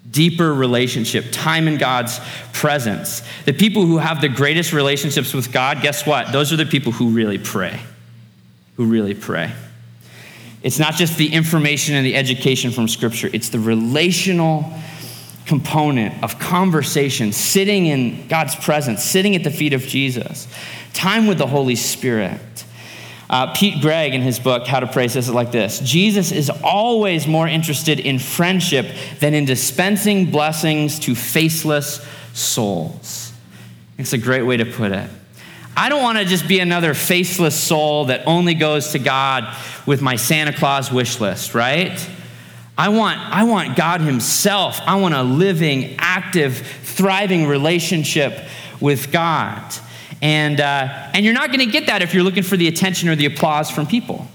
Deeper 0.09 0.53
relationship, 0.53 1.25
time 1.31 1.67
in 1.67 1.77
God's 1.77 2.19
presence. 2.53 3.21
The 3.45 3.53
people 3.53 3.85
who 3.85 3.97
have 3.97 4.19
the 4.19 4.29
greatest 4.29 4.73
relationships 4.73 5.33
with 5.33 5.51
God, 5.51 5.81
guess 5.81 6.05
what? 6.05 6.31
Those 6.31 6.51
are 6.51 6.57
the 6.57 6.65
people 6.65 6.91
who 6.91 7.09
really 7.09 7.37
pray. 7.37 7.79
Who 8.77 8.85
really 8.85 9.13
pray. 9.13 9.51
It's 10.63 10.79
not 10.79 10.95
just 10.95 11.17
the 11.17 11.31
information 11.33 11.95
and 11.95 12.05
the 12.05 12.15
education 12.15 12.71
from 12.71 12.87
Scripture, 12.87 13.29
it's 13.33 13.49
the 13.49 13.59
relational 13.59 14.73
component 15.51 16.23
of 16.23 16.39
conversation, 16.39 17.33
sitting 17.33 17.87
in 17.87 18.25
God's 18.29 18.55
presence, 18.55 19.03
sitting 19.03 19.35
at 19.35 19.43
the 19.43 19.51
feet 19.51 19.73
of 19.73 19.81
Jesus, 19.81 20.47
time 20.93 21.27
with 21.27 21.37
the 21.37 21.45
Holy 21.45 21.75
Spirit. 21.75 22.39
Uh, 23.29 23.53
Pete 23.53 23.81
Greig, 23.81 24.13
in 24.13 24.21
his 24.21 24.39
book, 24.39 24.65
How 24.65 24.79
to 24.79 24.87
Pray, 24.87 25.09
says 25.09 25.27
it 25.27 25.33
like 25.33 25.51
this 25.51 25.81
Jesus 25.81 26.31
is 26.31 26.49
always 26.63 27.27
more 27.27 27.49
interested 27.49 27.99
in 27.99 28.17
friendship 28.17 28.95
than 29.19 29.33
in 29.33 29.43
dispensing 29.43 30.31
blessings 30.31 30.99
to 30.99 31.15
faceless 31.15 31.99
souls. 32.31 33.33
It's 33.97 34.13
a 34.13 34.17
great 34.17 34.43
way 34.43 34.55
to 34.55 34.65
put 34.65 34.93
it. 34.93 35.09
I 35.75 35.89
don't 35.89 36.01
want 36.01 36.17
to 36.17 36.23
just 36.23 36.47
be 36.47 36.61
another 36.61 36.93
faceless 36.93 37.61
soul 37.61 38.05
that 38.05 38.25
only 38.25 38.53
goes 38.53 38.93
to 38.93 38.99
God 38.99 39.53
with 39.85 40.01
my 40.01 40.15
Santa 40.15 40.53
Claus 40.53 40.93
wish 40.93 41.19
list, 41.19 41.53
right? 41.53 41.99
I 42.81 42.89
want, 42.89 43.19
I 43.19 43.43
want 43.43 43.75
God 43.75 44.01
Himself. 44.01 44.81
I 44.87 44.95
want 44.95 45.13
a 45.13 45.21
living, 45.21 45.97
active, 45.99 46.57
thriving 46.81 47.45
relationship 47.45 48.43
with 48.79 49.11
God. 49.11 49.61
And, 50.19 50.59
uh, 50.59 51.11
and 51.13 51.23
you're 51.23 51.35
not 51.35 51.49
going 51.49 51.59
to 51.59 51.71
get 51.71 51.85
that 51.85 52.01
if 52.01 52.15
you're 52.15 52.23
looking 52.23 52.41
for 52.41 52.57
the 52.57 52.67
attention 52.67 53.07
or 53.07 53.15
the 53.15 53.27
applause 53.27 53.69
from 53.69 53.85
people. 53.85 54.27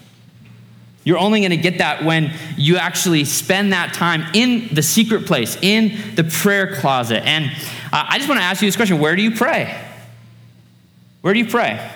You're 1.03 1.19
only 1.19 1.41
going 1.41 1.51
to 1.51 1.57
get 1.57 1.79
that 1.79 2.05
when 2.05 2.33
you 2.57 2.77
actually 2.77 3.25
spend 3.25 3.73
that 3.73 3.95
time 3.95 4.23
in 4.33 4.73
the 4.73 4.83
secret 4.83 5.27
place, 5.27 5.59
in 5.61 6.15
the 6.15 6.23
prayer 6.23 6.77
closet. 6.77 7.25
And 7.27 7.47
uh, 7.93 8.07
I 8.09 8.19
just 8.19 8.29
want 8.29 8.39
to 8.39 8.45
ask 8.45 8.63
you 8.63 8.69
this 8.69 8.77
question 8.77 9.01
where 9.01 9.17
do 9.17 9.23
you 9.23 9.33
pray? 9.33 9.77
Where 11.23 11.35
do 11.35 11.41
you 11.41 11.51
pray? 11.51 11.91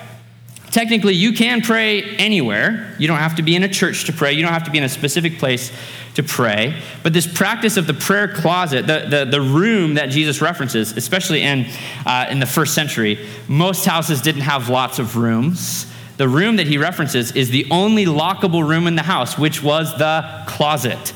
Technically, 0.70 1.14
you 1.14 1.32
can 1.32 1.62
pray 1.62 2.02
anywhere. 2.16 2.94
You 2.98 3.08
don't 3.08 3.18
have 3.18 3.36
to 3.36 3.42
be 3.42 3.56
in 3.56 3.64
a 3.64 3.68
church 3.68 4.04
to 4.04 4.12
pray. 4.12 4.32
You 4.32 4.42
don't 4.42 4.52
have 4.52 4.64
to 4.64 4.70
be 4.70 4.78
in 4.78 4.84
a 4.84 4.88
specific 4.88 5.38
place 5.38 5.72
to 6.14 6.22
pray. 6.22 6.80
But 7.02 7.12
this 7.12 7.26
practice 7.26 7.76
of 7.76 7.88
the 7.88 7.94
prayer 7.94 8.28
closet, 8.28 8.86
the, 8.86 9.06
the, 9.08 9.24
the 9.24 9.40
room 9.40 9.94
that 9.94 10.10
Jesus 10.10 10.40
references, 10.40 10.96
especially 10.96 11.42
in, 11.42 11.66
uh, 12.06 12.26
in 12.30 12.38
the 12.38 12.46
first 12.46 12.74
century, 12.74 13.18
most 13.48 13.84
houses 13.84 14.20
didn't 14.20 14.42
have 14.42 14.68
lots 14.68 15.00
of 15.00 15.16
rooms. 15.16 15.86
The 16.18 16.28
room 16.28 16.56
that 16.56 16.68
he 16.68 16.78
references 16.78 17.32
is 17.32 17.50
the 17.50 17.66
only 17.70 18.04
lockable 18.04 18.66
room 18.66 18.86
in 18.86 18.94
the 18.94 19.02
house, 19.02 19.36
which 19.38 19.62
was 19.62 19.96
the 19.98 20.44
closet. 20.46 21.14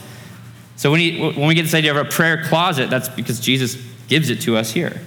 So 0.77 0.91
when, 0.91 0.99
he, 0.99 1.21
when 1.21 1.47
we 1.47 1.55
get 1.55 1.63
this 1.63 1.75
idea 1.75 1.93
of 1.93 2.07
a 2.07 2.11
prayer 2.11 2.43
closet, 2.45 2.91
that's 2.91 3.09
because 3.09 3.39
Jesus 3.39 3.77
gives 4.09 4.31
it 4.31 4.41
to 4.43 4.57
us 4.57 4.73
here. 4.73 5.01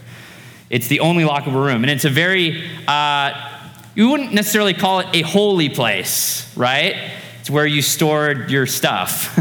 It's 0.69 0.87
the 0.87 1.01
only 1.01 1.23
lockable 1.23 1.65
room. 1.65 1.83
And 1.83 1.89
it's 1.89 2.05
a 2.05 2.09
very, 2.09 2.63
uh, 2.87 3.56
you 3.97 4.09
wouldn't 4.09 4.31
necessarily 4.31 4.75
call 4.75 4.99
it 4.99 5.07
a 5.13 5.21
holy 5.23 5.69
place, 5.69 6.55
right? 6.55 6.95
It's 7.39 7.49
where 7.49 7.65
you 7.65 7.81
stored 7.81 8.51
your 8.51 8.67
stuff. 8.67 9.35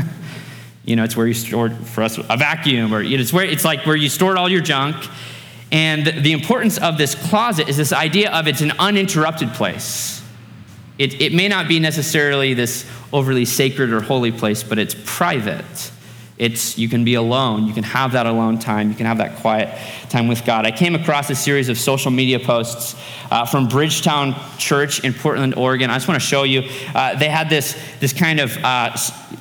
you 0.87 0.97
know, 0.97 1.05
it's 1.05 1.15
where 1.15 1.27
you 1.27 1.35
stored, 1.35 1.77
for 1.77 2.03
us, 2.03 2.17
a 2.17 2.39
vacuum, 2.39 2.95
or 2.95 3.03
it's, 3.03 3.35
where, 3.35 3.45
it's 3.45 3.67
like 3.67 3.85
where 3.85 3.95
you 3.95 4.09
stored 4.09 4.39
all 4.39 4.49
your 4.49 4.63
junk. 4.63 4.97
And 5.71 6.07
the 6.07 6.33
importance 6.33 6.79
of 6.79 6.97
this 6.97 7.15
closet 7.15 7.69
is 7.69 7.77
this 7.77 7.93
idea 7.93 8.33
of 8.33 8.49
it's 8.49 8.63
an 8.63 8.73
uninterrupted 8.79 9.51
place. 9.51 10.23
It, 10.97 11.21
it 11.21 11.35
may 11.35 11.49
not 11.49 11.69
be 11.69 11.79
necessarily 11.79 12.55
this 12.55 12.91
overly 13.13 13.45
sacred 13.45 13.93
or 13.93 14.01
holy 14.01 14.33
place, 14.33 14.63
but 14.63 14.79
it's 14.79 14.97
private. 15.05 15.91
It's 16.39 16.77
you 16.77 16.89
can 16.91 17.03
be 17.05 17.15
alone. 17.15 17.67
You 17.67 17.73
can 17.73 17.85
have 17.85 18.13
that 18.13 18.27
alone 18.27 18.59
time. 18.59 18.91
You 18.91 18.95
can 18.95 19.07
have 19.07 19.19
that 19.19 19.37
quiet 19.37 19.77
time 20.11 20.29
with 20.29 20.45
God. 20.45 20.67
I 20.67 20.71
came 20.71 20.95
across 20.95 21.31
a 21.31 21.35
series 21.35 21.71
of 21.71 21.79
social 21.79 22.11
media 22.11 22.39
posts 22.39 22.95
uh, 23.31 23.47
from 23.47 23.69
Bridgetown 23.69 24.35
Church 24.59 25.03
in 25.03 25.15
Portland, 25.15 25.55
Oregon. 25.55 25.89
I 25.89 25.95
just 25.95 26.09
want 26.09 26.21
to 26.21 26.27
show 26.27 26.43
you. 26.43 26.69
Uh, 26.95 27.19
they 27.19 27.31
had 27.31 27.49
this 27.49 27.75
this 28.01 28.13
kind 28.13 28.41
of 28.41 28.55
uh, 28.59 28.97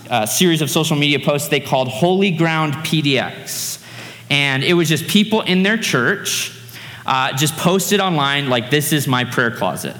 uh 0.09 0.25
series 0.25 0.61
of 0.61 0.69
social 0.69 0.95
media 0.95 1.19
posts 1.19 1.49
they 1.49 1.59
called 1.59 1.89
Holy 1.89 2.31
Ground 2.31 2.73
PDX, 2.75 3.83
and 4.29 4.63
it 4.63 4.73
was 4.73 4.87
just 4.87 5.05
people 5.09 5.41
in 5.41 5.63
their 5.63 5.77
church 5.77 6.57
uh, 7.05 7.33
just 7.33 7.57
posted 7.57 7.99
online 7.99 8.47
like, 8.47 8.69
"This 8.69 8.93
is 8.93 9.05
my 9.05 9.25
prayer 9.25 9.51
closet." 9.51 9.97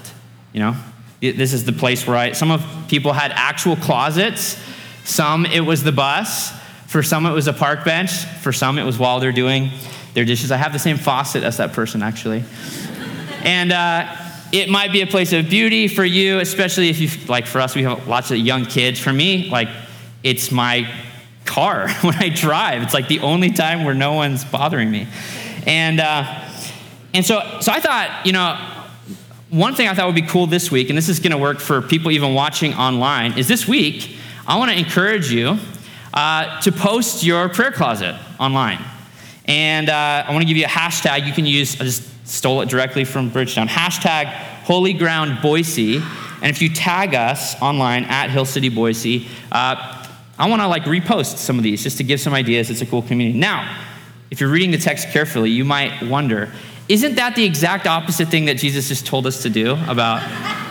You 0.54 0.60
know, 0.60 0.76
this 1.20 1.52
is 1.52 1.66
the 1.66 1.74
place 1.74 2.06
where 2.06 2.16
I. 2.16 2.32
Some 2.32 2.50
of 2.50 2.64
people 2.88 3.12
had 3.12 3.32
actual 3.32 3.76
closets. 3.76 4.58
Some 5.04 5.44
it 5.44 5.60
was 5.60 5.84
the 5.84 5.92
bus. 5.92 6.64
For 6.96 7.02
some, 7.02 7.26
it 7.26 7.32
was 7.32 7.46
a 7.46 7.52
park 7.52 7.84
bench. 7.84 8.24
For 8.40 8.54
some, 8.54 8.78
it 8.78 8.84
was 8.84 8.98
while 8.98 9.20
they're 9.20 9.30
doing 9.30 9.68
their 10.14 10.24
dishes. 10.24 10.50
I 10.50 10.56
have 10.56 10.72
the 10.72 10.78
same 10.78 10.96
faucet 10.96 11.44
as 11.44 11.58
that 11.58 11.74
person, 11.74 12.02
actually. 12.02 12.42
and 13.42 13.70
uh, 13.70 14.16
it 14.50 14.70
might 14.70 14.92
be 14.92 15.02
a 15.02 15.06
place 15.06 15.34
of 15.34 15.50
beauty 15.50 15.88
for 15.88 16.06
you, 16.06 16.38
especially 16.38 16.88
if 16.88 16.98
you, 16.98 17.10
like 17.26 17.46
for 17.46 17.60
us, 17.60 17.74
we 17.74 17.82
have 17.82 18.08
lots 18.08 18.30
of 18.30 18.38
young 18.38 18.64
kids. 18.64 18.98
For 18.98 19.12
me, 19.12 19.50
like, 19.50 19.68
it's 20.22 20.50
my 20.50 20.90
car 21.44 21.90
when 22.00 22.14
I 22.14 22.30
drive. 22.30 22.82
It's 22.82 22.94
like 22.94 23.08
the 23.08 23.20
only 23.20 23.50
time 23.50 23.84
where 23.84 23.92
no 23.92 24.14
one's 24.14 24.42
bothering 24.46 24.90
me. 24.90 25.06
And, 25.66 26.00
uh, 26.00 26.48
and 27.12 27.26
so, 27.26 27.58
so 27.60 27.72
I 27.72 27.80
thought, 27.80 28.24
you 28.24 28.32
know, 28.32 28.58
one 29.50 29.74
thing 29.74 29.86
I 29.86 29.92
thought 29.92 30.06
would 30.06 30.14
be 30.14 30.22
cool 30.22 30.46
this 30.46 30.70
week, 30.70 30.88
and 30.88 30.96
this 30.96 31.10
is 31.10 31.20
going 31.20 31.32
to 31.32 31.38
work 31.38 31.58
for 31.58 31.82
people 31.82 32.10
even 32.10 32.32
watching 32.32 32.72
online, 32.72 33.36
is 33.36 33.48
this 33.48 33.68
week 33.68 34.16
I 34.46 34.56
want 34.56 34.70
to 34.70 34.78
encourage 34.78 35.30
you 35.30 35.58
uh, 36.16 36.60
to 36.62 36.72
post 36.72 37.22
your 37.22 37.48
prayer 37.50 37.70
closet 37.70 38.16
online. 38.40 38.82
And 39.44 39.88
uh, 39.88 40.24
I 40.26 40.32
want 40.32 40.42
to 40.42 40.48
give 40.48 40.56
you 40.56 40.64
a 40.64 40.68
hashtag 40.68 41.26
you 41.26 41.32
can 41.32 41.46
use. 41.46 41.80
I 41.80 41.84
just 41.84 42.02
stole 42.26 42.62
it 42.62 42.68
directly 42.68 43.04
from 43.04 43.28
Bridgetown. 43.28 43.68
Hashtag 43.68 44.26
Holy 44.64 44.94
Ground 44.94 45.40
Boise. 45.42 45.98
And 45.98 46.46
if 46.46 46.60
you 46.60 46.70
tag 46.70 47.14
us 47.14 47.60
online 47.62 48.04
at 48.04 48.30
Hill 48.30 48.46
City 48.46 48.70
Boise, 48.70 49.28
uh, 49.52 50.08
I 50.38 50.48
want 50.48 50.62
to 50.62 50.68
like 50.68 50.84
repost 50.84 51.36
some 51.36 51.58
of 51.58 51.62
these 51.62 51.82
just 51.82 51.98
to 51.98 52.04
give 52.04 52.18
some 52.18 52.34
ideas. 52.34 52.70
It's 52.70 52.80
a 52.80 52.86
cool 52.86 53.02
community. 53.02 53.38
Now, 53.38 53.78
if 54.30 54.40
you're 54.40 54.50
reading 54.50 54.70
the 54.70 54.78
text 54.78 55.10
carefully, 55.10 55.50
you 55.50 55.64
might 55.64 56.02
wonder 56.02 56.50
isn't 56.88 57.16
that 57.16 57.34
the 57.34 57.44
exact 57.44 57.88
opposite 57.88 58.28
thing 58.28 58.44
that 58.44 58.58
Jesus 58.58 58.88
just 58.88 59.06
told 59.06 59.26
us 59.26 59.42
to 59.42 59.50
do 59.50 59.76
about? 59.86 60.22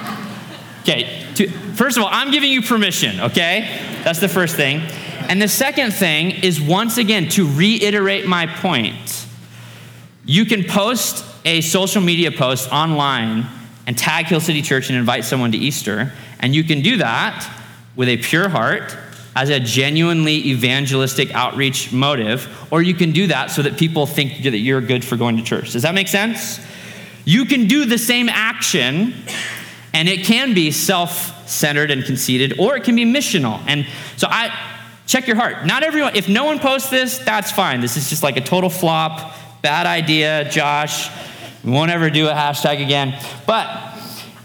Okay, 0.87 1.25
to, 1.33 1.47
first 1.73 1.97
of 1.97 2.03
all, 2.03 2.09
I'm 2.11 2.29
giving 2.29 2.51
you 2.51 2.61
permission, 2.61 3.19
okay? 3.19 3.81
That's 4.03 4.19
the 4.19 4.29
first 4.29 4.55
thing. 4.55 4.83
And 5.29 5.41
the 5.41 5.47
second 5.47 5.91
thing 5.91 6.31
is 6.31 6.61
once 6.61 6.97
again 6.97 7.29
to 7.29 7.47
reiterate 7.47 8.27
my 8.27 8.47
point. 8.47 9.25
You 10.25 10.45
can 10.45 10.63
post 10.63 11.23
a 11.45 11.61
social 11.61 12.01
media 12.01 12.31
post 12.31 12.71
online 12.71 13.45
and 13.87 13.97
tag 13.97 14.25
Hill 14.25 14.39
City 14.39 14.61
Church 14.61 14.89
and 14.89 14.97
invite 14.97 15.25
someone 15.25 15.51
to 15.51 15.57
Easter, 15.57 16.11
and 16.39 16.55
you 16.55 16.63
can 16.63 16.81
do 16.81 16.97
that 16.97 17.47
with 17.95 18.09
a 18.09 18.17
pure 18.17 18.49
heart 18.49 18.97
as 19.35 19.49
a 19.49 19.59
genuinely 19.59 20.47
evangelistic 20.47 21.33
outreach 21.35 21.91
motive, 21.91 22.47
or 22.71 22.81
you 22.81 22.93
can 22.93 23.11
do 23.11 23.27
that 23.27 23.51
so 23.51 23.61
that 23.61 23.77
people 23.77 24.05
think 24.05 24.43
that 24.43 24.57
you're 24.57 24.81
good 24.81 25.03
for 25.03 25.17
going 25.17 25.37
to 25.37 25.43
church. 25.43 25.73
Does 25.73 25.83
that 25.83 25.93
make 25.93 26.07
sense? 26.07 26.59
You 27.25 27.45
can 27.45 27.67
do 27.67 27.85
the 27.85 27.97
same 27.97 28.29
action, 28.29 29.13
and 29.93 30.07
it 30.07 30.25
can 30.25 30.53
be 30.53 30.71
self 30.71 31.49
centered 31.49 31.91
and 31.91 32.03
conceited, 32.03 32.59
or 32.59 32.75
it 32.75 32.83
can 32.83 32.95
be 32.95 33.05
missional. 33.05 33.61
And 33.67 33.85
so 34.17 34.27
I 34.29 34.74
check 35.05 35.27
your 35.27 35.35
heart. 35.35 35.65
Not 35.65 35.83
everyone, 35.83 36.15
if 36.15 36.27
no 36.27 36.45
one 36.45 36.59
posts 36.59 36.89
this, 36.89 37.17
that's 37.19 37.51
fine. 37.51 37.81
This 37.81 37.97
is 37.97 38.09
just 38.09 38.23
like 38.23 38.37
a 38.37 38.41
total 38.41 38.69
flop, 38.69 39.35
bad 39.61 39.85
idea, 39.85 40.49
Josh. 40.49 41.09
We 41.63 41.71
won't 41.71 41.91
ever 41.91 42.09
do 42.09 42.27
a 42.27 42.33
hashtag 42.33 42.83
again. 42.83 43.19
But, 43.47 43.67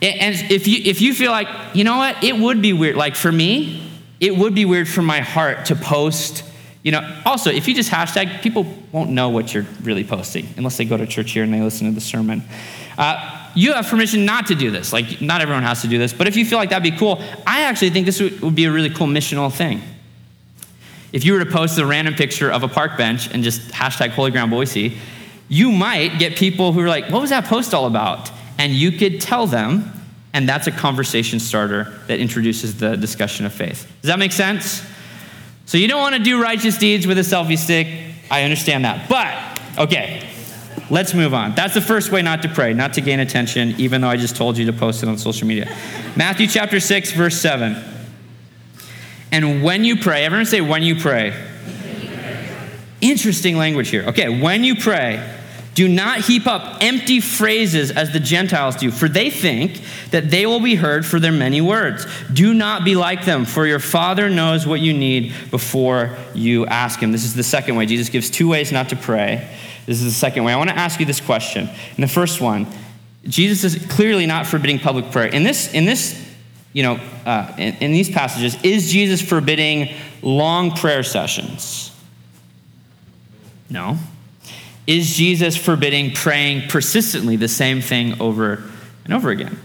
and 0.03 0.35
if 0.51 0.67
you, 0.67 0.81
if 0.85 1.01
you 1.01 1.13
feel 1.15 1.31
like, 1.31 1.49
you 1.75 1.85
know 1.85 1.99
what, 1.99 2.23
it 2.25 2.37
would 2.37 2.63
be 2.63 2.73
weird. 2.73 2.97
Like 2.97 3.15
for 3.15 3.31
me, 3.31 3.91
it 4.21 4.37
would 4.37 4.55
be 4.55 4.65
weird 4.65 4.89
for 4.89 5.03
my 5.03 5.21
heart 5.21 5.67
to 5.67 5.75
post. 5.75 6.45
You 6.83 6.93
know, 6.93 7.23
also, 7.27 7.51
if 7.51 7.69
you 7.69 7.75
just 7.75 7.91
hashtag, 7.91 8.41
people 8.41 8.67
won't 8.91 9.11
know 9.11 9.29
what 9.29 9.53
you're 9.53 9.67
really 9.83 10.05
posting 10.05 10.49
unless 10.57 10.79
they 10.79 10.87
go 10.87 10.97
to 10.97 11.07
church 11.07 11.33
here 11.33 11.43
and 11.43 11.53
they 11.53 11.61
listen 11.61 11.87
to 11.89 11.95
the 11.95 12.01
sermon. 12.01 12.43
Uh, 12.97 13.49
you 13.55 13.73
have 13.75 13.87
permission 13.87 14.25
not 14.25 14.47
to 14.47 14.55
do 14.55 14.71
this. 14.71 14.93
Like, 14.93 15.21
not 15.21 15.43
everyone 15.43 15.63
has 15.65 15.83
to 15.83 15.89
do 15.89 15.99
this, 15.99 16.13
but 16.13 16.27
if 16.27 16.37
you 16.37 16.47
feel 16.47 16.59
like 16.59 16.71
that'd 16.71 16.83
be 16.83 16.97
cool, 16.97 17.21
I 17.47 17.63
actually 17.63 17.91
think 17.91 18.07
this 18.07 18.21
would, 18.21 18.41
would 18.41 18.55
be 18.55 18.65
a 18.65 18.73
really 18.73 18.91
cool 18.91 19.07
missional 19.07 19.53
thing. 19.53 19.83
If 21.13 21.25
you 21.25 21.33
were 21.33 21.45
to 21.45 21.51
post 21.51 21.79
a 21.79 21.87
random 21.87 22.15
picture 22.15 22.51
of 22.51 22.63
a 22.63 22.69
park 22.69 22.97
bench 22.97 23.33
and 23.33 23.43
just 23.43 23.61
hashtag 23.71 24.11
Holy 24.11 24.31
Ground 24.31 24.51
Boise, 24.51 24.97
you 25.49 25.73
might 25.73 26.19
get 26.19 26.37
people 26.37 26.73
who 26.73 26.81
are 26.81 26.89
like, 26.89 27.11
What 27.11 27.21
was 27.21 27.31
that 27.31 27.45
post 27.45 27.75
all 27.75 27.87
about? 27.87 28.31
And 28.59 28.73
you 28.73 28.93
could 28.93 29.21
tell 29.21 29.47
them, 29.47 29.93
and 30.33 30.49
that's 30.49 30.67
a 30.67 30.71
conversation 30.71 31.41
starter 31.41 31.99
that 32.07 32.21
introduces 32.21 32.79
the 32.79 32.97
discussion 32.97 33.47
of 33.47 33.53
faith. 33.53 33.91
Does 34.03 34.09
that 34.09 34.19
make 34.19 34.33
sense? 34.33 34.83
So 35.67 35.79
you 35.79 35.89
don't 35.89 36.01
want 36.01 36.15
to 36.15 36.23
do 36.23 36.43
righteous 36.43 36.79
deeds 36.79 37.07
with 37.07 37.19
a 37.19 37.23
selfie 37.23 37.59
stick. 37.59 37.89
I 38.31 38.43
understand 38.43 38.85
that. 38.85 39.09
But, 39.09 39.61
okay, 39.79 40.29
let's 40.91 41.15
move 41.15 41.33
on. 41.33 41.55
That's 41.55 41.75
the 41.75 41.81
first 41.81 42.13
way 42.13 42.23
not 42.23 42.43
to 42.43 42.49
pray, 42.49 42.75
not 42.75 42.95
to 42.95 43.01
gain 43.01 43.21
attention, 43.21 43.75
even 43.79 44.01
though 44.01 44.09
I 44.09 44.17
just 44.17 44.37
told 44.37 44.59
you 44.59 44.67
to 44.67 44.73
post 44.73 45.03
it 45.03 45.09
on 45.09 45.17
social 45.19 45.49
media. 45.49 45.75
Matthew 46.17 46.47
chapter 46.47 46.81
6, 46.81 47.13
verse 47.13 47.41
7. 47.41 47.77
And 49.33 49.63
when 49.63 49.85
you 49.85 49.97
pray, 49.97 50.25
everyone 50.25 50.47
say, 50.47 50.61
when 50.61 50.83
you 50.83 50.97
pray. 50.97 51.35
Interesting 53.01 53.57
language 53.57 53.89
here. 53.89 54.05
Okay, 54.09 54.41
when 54.41 54.63
you 54.63 54.75
pray, 54.75 55.37
do 55.75 55.89
not 55.89 56.21
heap 56.21 56.47
up 56.47 56.79
empty 56.83 57.21
phrases 57.21 57.91
as 57.91 58.13
the 58.13 58.21
Gentiles 58.21 58.77
do, 58.77 58.91
for 58.91 59.09
they 59.09 59.31
think 59.31 59.81
that 60.11 60.31
they 60.31 60.45
will 60.45 60.61
be 60.61 60.75
heard 60.75 61.07
for 61.07 61.21
their 61.21 61.33
many 61.33 61.61
words. 61.61 62.07
Do 62.33 62.53
not 62.53 62.85
be 62.85 62.97
like 62.97 63.25
them, 63.25 63.45
for 63.45 63.67
your 63.67 63.79
Father 63.79 64.29
knows 64.29 64.67
what 64.67 64.81
you 64.81 64.93
need 64.93 65.33
before 65.51 66.17
you 66.35 66.67
ask 66.67 67.01
Him. 67.01 67.13
This 67.13 67.25
is 67.25 67.35
the 67.35 67.45
second 67.45 67.77
way. 67.77 67.87
Jesus 67.87 68.09
gives 68.09 68.29
two 68.29 68.49
ways 68.49 68.73
not 68.73 68.89
to 68.91 68.97
pray. 68.97 69.49
This 69.87 70.03
is 70.03 70.05
the 70.05 70.19
second 70.19 70.45
way. 70.45 70.53
I 70.53 70.57
want 70.57 70.71
to 70.71 70.77
ask 70.77 71.01
you 71.01 71.07
this 71.07 71.21
question. 71.21 71.71
In 71.97 72.01
the 72.01 72.09
first 72.09 72.41
one, 72.41 72.67
Jesus 73.25 73.65
is 73.65 73.87
clearly 73.87 74.27
not 74.27 74.47
forbidding 74.47 74.81
public 74.81 75.11
prayer. 75.11 75.29
In 75.29 75.45
this, 75.45 75.73
in 75.73 75.85
this 75.85 76.30
you 76.73 76.83
know, 76.83 77.01
uh, 77.27 77.53
in, 77.59 77.75
in 77.77 77.93
these 77.93 78.11
passages, 78.11 78.57
is 78.63 78.91
Jesus 78.91 79.21
forbidding 79.21 79.95
long 80.23 80.73
prayer 80.73 81.03
sessions? 81.03 81.91
No. 83.69 83.97
Is 84.87 85.15
Jesus 85.15 85.57
forbidding 85.57 86.13
praying 86.13 86.69
persistently 86.69 87.37
the 87.37 87.49
same 87.49 87.81
thing 87.81 88.21
over 88.21 88.63
and 89.05 89.15
over 89.15 89.31
again? 89.31 89.59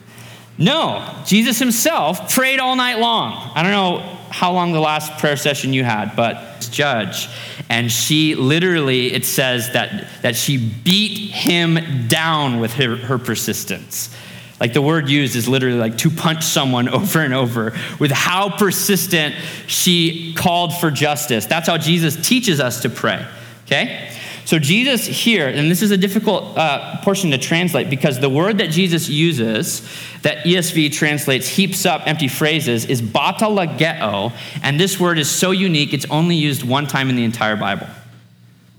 No. 0.57 1.23
Jesus 1.25 1.59
himself 1.59 2.31
prayed 2.31 2.59
all 2.59 2.75
night 2.75 2.99
long. 2.99 3.51
I 3.55 3.63
don't 3.63 3.71
know 3.71 3.99
how 4.29 4.51
long 4.51 4.73
the 4.73 4.79
last 4.79 5.17
prayer 5.19 5.37
session 5.37 5.73
you 5.73 5.83
had, 5.83 6.15
but 6.15 6.67
judge. 6.71 7.29
And 7.69 7.91
she 7.91 8.35
literally, 8.35 9.13
it 9.13 9.25
says 9.25 9.71
that, 9.73 10.07
that 10.21 10.35
she 10.35 10.57
beat 10.57 11.31
him 11.31 12.07
down 12.07 12.59
with 12.59 12.73
her, 12.73 12.95
her 12.95 13.17
persistence. 13.17 14.15
Like 14.59 14.73
the 14.73 14.81
word 14.81 15.09
used 15.09 15.35
is 15.35 15.47
literally 15.47 15.77
like 15.77 15.97
to 15.99 16.09
punch 16.09 16.43
someone 16.43 16.87
over 16.99 17.19
and 17.19 17.33
over 17.33 17.73
with 17.99 18.11
how 18.11 18.55
persistent 18.55 19.35
she 19.67 20.33
called 20.33 20.73
for 20.75 20.91
justice. 20.91 21.45
That's 21.45 21.67
how 21.67 21.77
Jesus 21.77 22.27
teaches 22.27 22.59
us 22.59 22.81
to 22.81 22.89
pray. 22.89 23.25
Okay? 23.65 24.11
So, 24.45 24.59
Jesus 24.59 25.07
here, 25.07 25.47
and 25.47 25.71
this 25.71 25.81
is 25.81 25.89
a 25.89 25.97
difficult 25.97 26.55
uh, 26.55 27.01
portion 27.01 27.31
to 27.31 27.37
translate 27.39 27.89
because 27.89 28.19
the 28.19 28.29
word 28.29 28.59
that 28.59 28.69
Jesus 28.69 29.09
uses, 29.09 29.81
that 30.21 30.45
ESV 30.45 30.93
translates 30.93 31.47
heaps 31.47 31.83
up 31.83 32.05
empty 32.05 32.27
phrases, 32.27 32.85
is 32.85 33.01
batalageo. 33.01 34.31
And 34.61 34.79
this 34.79 34.99
word 34.99 35.17
is 35.17 35.31
so 35.31 35.49
unique, 35.49 35.95
it's 35.95 36.05
only 36.11 36.35
used 36.35 36.61
one 36.61 36.85
time 36.85 37.09
in 37.09 37.15
the 37.15 37.23
entire 37.23 37.55
Bible. 37.55 37.87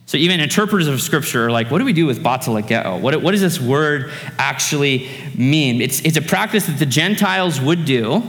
So 0.07 0.17
even 0.17 0.39
interpreters 0.39 0.87
of 0.87 1.03
scripture 1.03 1.47
are 1.47 1.51
like, 1.51 1.69
what 1.69 1.79
do 1.79 1.85
we 1.85 1.93
do 1.93 2.07
with 2.07 2.23
batalageo? 2.23 3.01
What, 3.01 3.21
what 3.23 3.33
does 3.33 3.41
this 3.41 3.61
word 3.61 4.13
actually 4.39 5.11
mean? 5.35 5.81
It's, 5.81 6.01
it's 6.03 6.17
a 6.17 6.23
practice 6.23 6.67
that 6.67 6.79
the 6.79 6.87
Gentiles 6.87 7.61
would 7.61 7.85
do. 7.85 8.23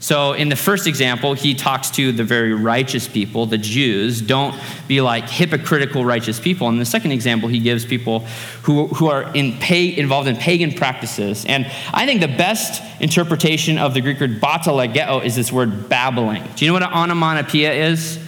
So 0.00 0.32
in 0.32 0.48
the 0.48 0.56
first 0.56 0.88
example, 0.88 1.34
he 1.34 1.54
talks 1.54 1.90
to 1.90 2.10
the 2.10 2.24
very 2.24 2.52
righteous 2.52 3.06
people, 3.06 3.46
the 3.46 3.58
Jews. 3.58 4.20
Don't 4.20 4.58
be 4.88 5.00
like 5.00 5.28
hypocritical 5.28 6.04
righteous 6.04 6.40
people. 6.40 6.68
In 6.68 6.78
the 6.78 6.84
second 6.84 7.12
example, 7.12 7.48
he 7.48 7.60
gives 7.60 7.84
people 7.84 8.20
who, 8.62 8.88
who 8.88 9.08
are 9.08 9.32
in 9.32 9.56
pay, 9.58 9.96
involved 9.96 10.26
in 10.26 10.36
pagan 10.36 10.72
practices. 10.72 11.44
And 11.44 11.70
I 11.92 12.06
think 12.06 12.22
the 12.22 12.28
best 12.28 12.82
interpretation 13.00 13.78
of 13.78 13.94
the 13.94 14.00
Greek 14.00 14.18
word 14.18 14.40
batalageo 14.40 15.24
is 15.24 15.36
this 15.36 15.52
word 15.52 15.88
babbling. 15.88 16.42
Do 16.56 16.64
you 16.64 16.70
know 16.70 16.74
what 16.74 16.82
an 16.82 16.92
onomatopoeia 16.92 17.72
is? 17.72 18.18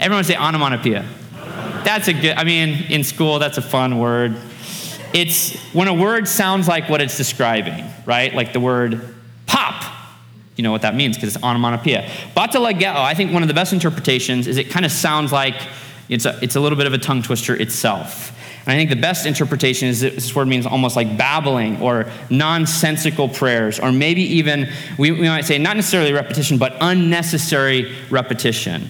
Everyone 0.00 0.24
say 0.24 0.36
onomatopoeia. 0.36 1.08
That's 1.84 2.08
a 2.08 2.12
good, 2.12 2.36
I 2.36 2.44
mean, 2.44 2.86
in 2.90 3.04
school, 3.04 3.38
that's 3.38 3.58
a 3.58 3.62
fun 3.62 3.98
word. 3.98 4.36
It's 5.12 5.56
when 5.72 5.88
a 5.88 5.94
word 5.94 6.26
sounds 6.26 6.68
like 6.68 6.88
what 6.88 7.00
it's 7.00 7.16
describing, 7.16 7.84
right? 8.06 8.34
Like 8.34 8.52
the 8.52 8.60
word 8.60 9.14
pop. 9.46 9.84
You 10.56 10.62
know 10.62 10.72
what 10.72 10.82
that 10.82 10.94
means 10.94 11.16
because 11.16 11.34
it's 11.34 11.44
onomatopoeia. 11.44 12.08
Batalageo, 12.36 12.94
I 12.94 13.14
think 13.14 13.32
one 13.32 13.42
of 13.42 13.48
the 13.48 13.54
best 13.54 13.72
interpretations 13.72 14.46
is 14.46 14.56
it 14.56 14.70
kind 14.70 14.84
of 14.84 14.92
sounds 14.92 15.32
like 15.32 15.54
it's 16.08 16.24
a, 16.24 16.38
it's 16.42 16.56
a 16.56 16.60
little 16.60 16.76
bit 16.76 16.86
of 16.86 16.92
a 16.92 16.98
tongue 16.98 17.22
twister 17.22 17.54
itself. 17.54 18.32
And 18.64 18.72
I 18.72 18.76
think 18.76 18.90
the 18.90 18.96
best 18.96 19.26
interpretation 19.26 19.88
is 19.88 20.00
this 20.00 20.34
word 20.36 20.46
means 20.46 20.66
almost 20.66 20.94
like 20.94 21.18
babbling 21.18 21.80
or 21.80 22.10
nonsensical 22.30 23.28
prayers, 23.28 23.80
or 23.80 23.90
maybe 23.90 24.22
even, 24.22 24.70
we, 24.98 25.10
we 25.10 25.26
might 25.26 25.44
say, 25.44 25.58
not 25.58 25.74
necessarily 25.74 26.12
repetition, 26.12 26.58
but 26.58 26.76
unnecessary 26.80 27.92
repetition. 28.08 28.88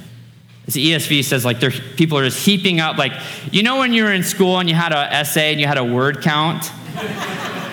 The 0.66 0.92
ESV 0.92 1.25
says, 1.25 1.44
like 1.44 1.61
people 1.96 2.18
are 2.18 2.25
just 2.25 2.44
heaping 2.44 2.81
up, 2.81 2.96
like, 2.96 3.12
you 3.51 3.62
know, 3.62 3.79
when 3.79 3.92
you 3.92 4.05
were 4.05 4.12
in 4.12 4.22
school 4.22 4.59
and 4.59 4.68
you 4.68 4.77
had 4.77 4.92
an 4.92 5.12
essay 5.12 5.51
and 5.51 5.61
you 5.61 5.66
had 5.66 5.79
a 5.79 5.85
word 5.85 6.22
count? 6.22 6.70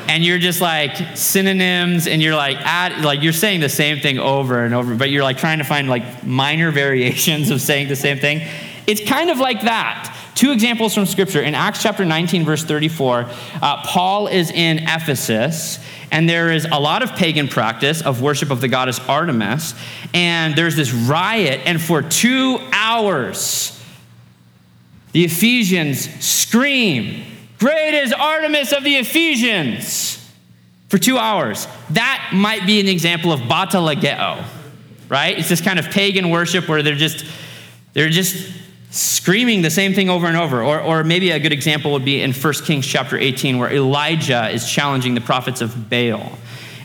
and 0.09 0.25
you're 0.25 0.39
just 0.39 0.59
like 0.59 1.15
synonyms 1.15 2.07
and 2.07 2.21
you're 2.21 2.35
like 2.35 2.57
add, 2.61 3.05
like 3.05 3.21
you're 3.21 3.31
saying 3.31 3.59
the 3.59 3.69
same 3.69 3.99
thing 3.99 4.17
over 4.17 4.65
and 4.65 4.73
over 4.73 4.95
but 4.95 5.11
you're 5.11 5.23
like 5.23 5.37
trying 5.37 5.59
to 5.59 5.63
find 5.63 5.87
like 5.87 6.23
minor 6.25 6.71
variations 6.83 7.51
of 7.51 7.61
saying 7.61 7.87
the 7.87 7.95
same 7.95 8.17
thing 8.17 8.41
it's 8.87 9.07
kind 9.07 9.29
of 9.29 9.37
like 9.37 9.61
that 9.61 10.15
two 10.39 10.51
examples 10.51 10.93
from 10.93 11.05
scripture 11.05 11.41
in 11.41 11.53
acts 11.53 11.81
chapter 11.83 12.05
19 12.05 12.45
verse 12.45 12.63
34 12.63 13.25
uh, 13.61 13.83
paul 13.83 14.27
is 14.27 14.49
in 14.51 14.79
ephesus 14.79 15.79
and 16.11 16.27
there 16.27 16.51
is 16.51 16.65
a 16.71 16.79
lot 16.79 17.03
of 17.03 17.11
pagan 17.15 17.47
practice 17.47 18.01
of 18.01 18.21
worship 18.21 18.51
of 18.51 18.61
the 18.61 18.67
goddess 18.67 18.99
Artemis. 18.99 19.75
And 20.13 20.55
there's 20.55 20.75
this 20.75 20.91
riot, 20.91 21.61
and 21.65 21.81
for 21.81 22.01
two 22.01 22.59
hours, 22.71 23.79
the 25.11 25.23
Ephesians 25.23 26.09
scream, 26.23 27.25
Great 27.59 27.93
is 27.93 28.13
Artemis 28.13 28.71
of 28.71 28.83
the 28.83 28.95
Ephesians! 28.95 30.15
for 30.87 30.97
two 30.97 31.19
hours. 31.19 31.67
That 31.91 32.31
might 32.33 32.65
be 32.65 32.79
an 32.79 32.87
example 32.87 33.31
of 33.31 33.41
batalageo, 33.41 34.43
right? 35.07 35.37
It's 35.37 35.47
this 35.47 35.61
kind 35.61 35.77
of 35.77 35.85
pagan 35.91 36.31
worship 36.31 36.67
where 36.67 36.81
they're 36.81 36.95
just 36.95 37.23
they're 37.93 38.09
just 38.09 38.51
screaming 38.91 39.61
the 39.61 39.69
same 39.69 39.93
thing 39.93 40.09
over 40.09 40.27
and 40.27 40.37
over. 40.37 40.63
Or, 40.63 40.79
or 40.81 41.03
maybe 41.03 41.31
a 41.31 41.39
good 41.39 41.53
example 41.53 41.91
would 41.91 42.05
be 42.05 42.21
in 42.21 42.33
1 42.33 42.53
Kings 42.65 42.85
chapter 42.85 43.17
18, 43.17 43.57
where 43.57 43.71
Elijah 43.71 44.49
is 44.49 44.69
challenging 44.69 45.15
the 45.15 45.21
prophets 45.21 45.61
of 45.61 45.89
Baal 45.89 46.37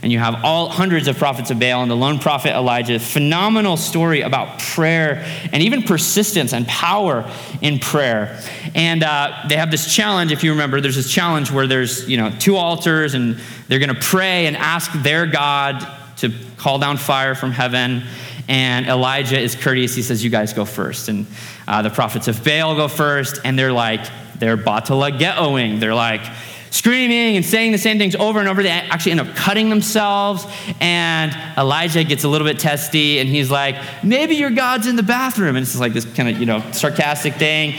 and 0.05 0.13
you 0.13 0.19
have 0.19 0.45
all 0.45 0.69
hundreds 0.69 1.09
of 1.09 1.17
prophets 1.17 1.51
of 1.51 1.59
Baal 1.59 1.81
and 1.81 1.91
the 1.91 1.97
lone 1.97 2.19
prophet 2.19 2.55
Elijah. 2.55 2.99
Phenomenal 2.99 3.79
story 3.79 4.21
about 4.21 4.59
prayer 4.59 5.25
and 5.51 5.63
even 5.63 5.83
persistence 5.83 6.53
and 6.53 6.69
power 6.69 7.29
in 7.63 7.79
prayer. 7.79 8.39
And 8.75 9.03
uh, 9.03 9.47
they 9.49 9.57
have 9.57 9.71
this 9.71 9.93
challenge. 9.93 10.31
If 10.31 10.45
you 10.45 10.51
remember, 10.51 10.83
there's 10.83 10.97
this 10.97 11.11
challenge 11.11 11.51
where 11.51 11.67
there's 11.67 12.07
you 12.07 12.19
know 12.19 12.31
two 12.39 12.57
altars 12.57 13.15
and 13.15 13.41
they're 13.67 13.79
going 13.79 13.95
to 13.95 14.01
pray 14.01 14.45
and 14.45 14.59
ask 14.59 14.93
their 14.93 15.25
God 15.25 15.89
to 16.19 16.31
call 16.59 16.79
down 16.79 16.99
fire 16.99 17.35
from 17.35 17.51
heaven. 17.51 18.03
And 18.47 18.87
Elijah 18.87 19.41
is 19.41 19.55
courteous. 19.55 19.95
He 19.95 20.03
says, 20.03 20.23
"You 20.23 20.29
guys 20.29 20.53
go 20.53 20.67
first. 20.67 21.09
And 21.09 21.27
uh, 21.67 21.83
the 21.83 21.91
prophets 21.91 22.29
of 22.29 22.45
Baal 22.45 22.75
go 22.75 22.89
first, 22.89 23.41
and 23.45 23.59
they're 23.59 23.73
like 23.73 24.05
they're 24.39 24.57
batala 24.57 25.19
getoing. 25.19 25.81
They're 25.81 25.95
like 25.95 26.23
screaming 26.75 27.37
and 27.37 27.45
saying 27.45 27.71
the 27.71 27.79
same 27.79 27.99
things 27.99 28.17
over 28.17 28.41
and 28.41 28.49
over. 28.49 28.61
They 28.61 28.69
actually 28.69 29.13
end 29.13 29.21
up 29.21 29.37
cutting 29.37 29.69
themselves. 29.69 30.45
And 30.81 31.33
Elijah 31.57 32.03
gets 32.03 32.25
a 32.25 32.29
little 32.29 32.47
bit 32.47 32.59
testy 32.59 33.21
and 33.21 33.29
he's 33.29 33.49
like, 33.49 33.77
maybe 34.03 34.35
your 34.35 34.51
God's 34.51 34.89
in 34.89 34.97
the 34.97 35.05
bathroom. 35.05 35.55
And 35.55 35.65
it's 35.65 35.79
like 35.79 35.93
this 35.93 36.05
kind 36.05 36.29
of, 36.29 36.39
you 36.39 36.47
know, 36.47 36.61
sarcastic 36.73 37.35
thing. 37.35 37.75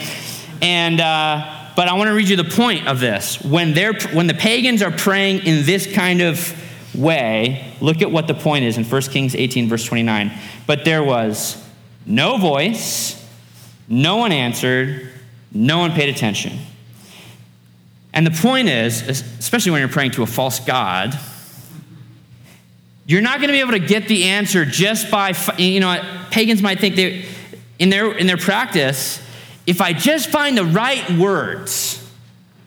And, 0.61 1.01
uh, 1.01 1.71
but 1.75 1.89
I 1.89 1.93
want 1.93 2.07
to 2.07 2.13
read 2.13 2.29
you 2.29 2.37
the 2.37 2.45
point 2.45 2.87
of 2.87 3.01
this. 3.01 3.43
When, 3.43 3.73
they're, 3.73 3.93
when 4.13 4.27
the 4.27 4.33
pagans 4.33 4.81
are 4.81 4.91
praying 4.91 5.45
in 5.45 5.65
this 5.65 5.93
kind 5.93 6.21
of 6.21 6.55
way, 6.95 7.73
look 7.81 8.01
at 8.01 8.09
what 8.09 8.27
the 8.27 8.33
point 8.33 8.63
is 8.63 8.77
in 8.77 8.85
1 8.85 9.01
Kings 9.01 9.35
18, 9.35 9.67
verse 9.67 9.83
29. 9.83 10.31
But 10.65 10.85
there 10.85 11.03
was 11.03 11.61
no 12.05 12.37
voice, 12.37 13.24
no 13.87 14.17
one 14.17 14.31
answered, 14.31 15.09
no 15.51 15.79
one 15.79 15.91
paid 15.91 16.09
attention. 16.09 16.59
And 18.13 18.25
the 18.25 18.31
point 18.31 18.69
is, 18.69 19.01
especially 19.01 19.71
when 19.71 19.81
you're 19.81 19.89
praying 19.89 20.11
to 20.11 20.23
a 20.23 20.27
false 20.27 20.59
God, 20.59 21.19
you're 23.05 23.21
not 23.21 23.37
going 23.37 23.49
to 23.49 23.53
be 23.53 23.59
able 23.59 23.73
to 23.73 23.79
get 23.79 24.07
the 24.07 24.23
answer 24.25 24.65
just 24.65 25.11
by, 25.11 25.33
you 25.57 25.79
know, 25.79 26.01
pagans 26.31 26.61
might 26.61 26.79
think 26.79 26.95
they, 26.95 27.25
in 27.77 27.89
their, 27.89 28.11
in 28.17 28.25
their 28.25 28.37
practice, 28.37 29.21
if 29.67 29.81
I 29.81 29.93
just 29.93 30.29
find 30.29 30.57
the 30.57 30.65
right 30.65 31.07
words, 31.11 32.01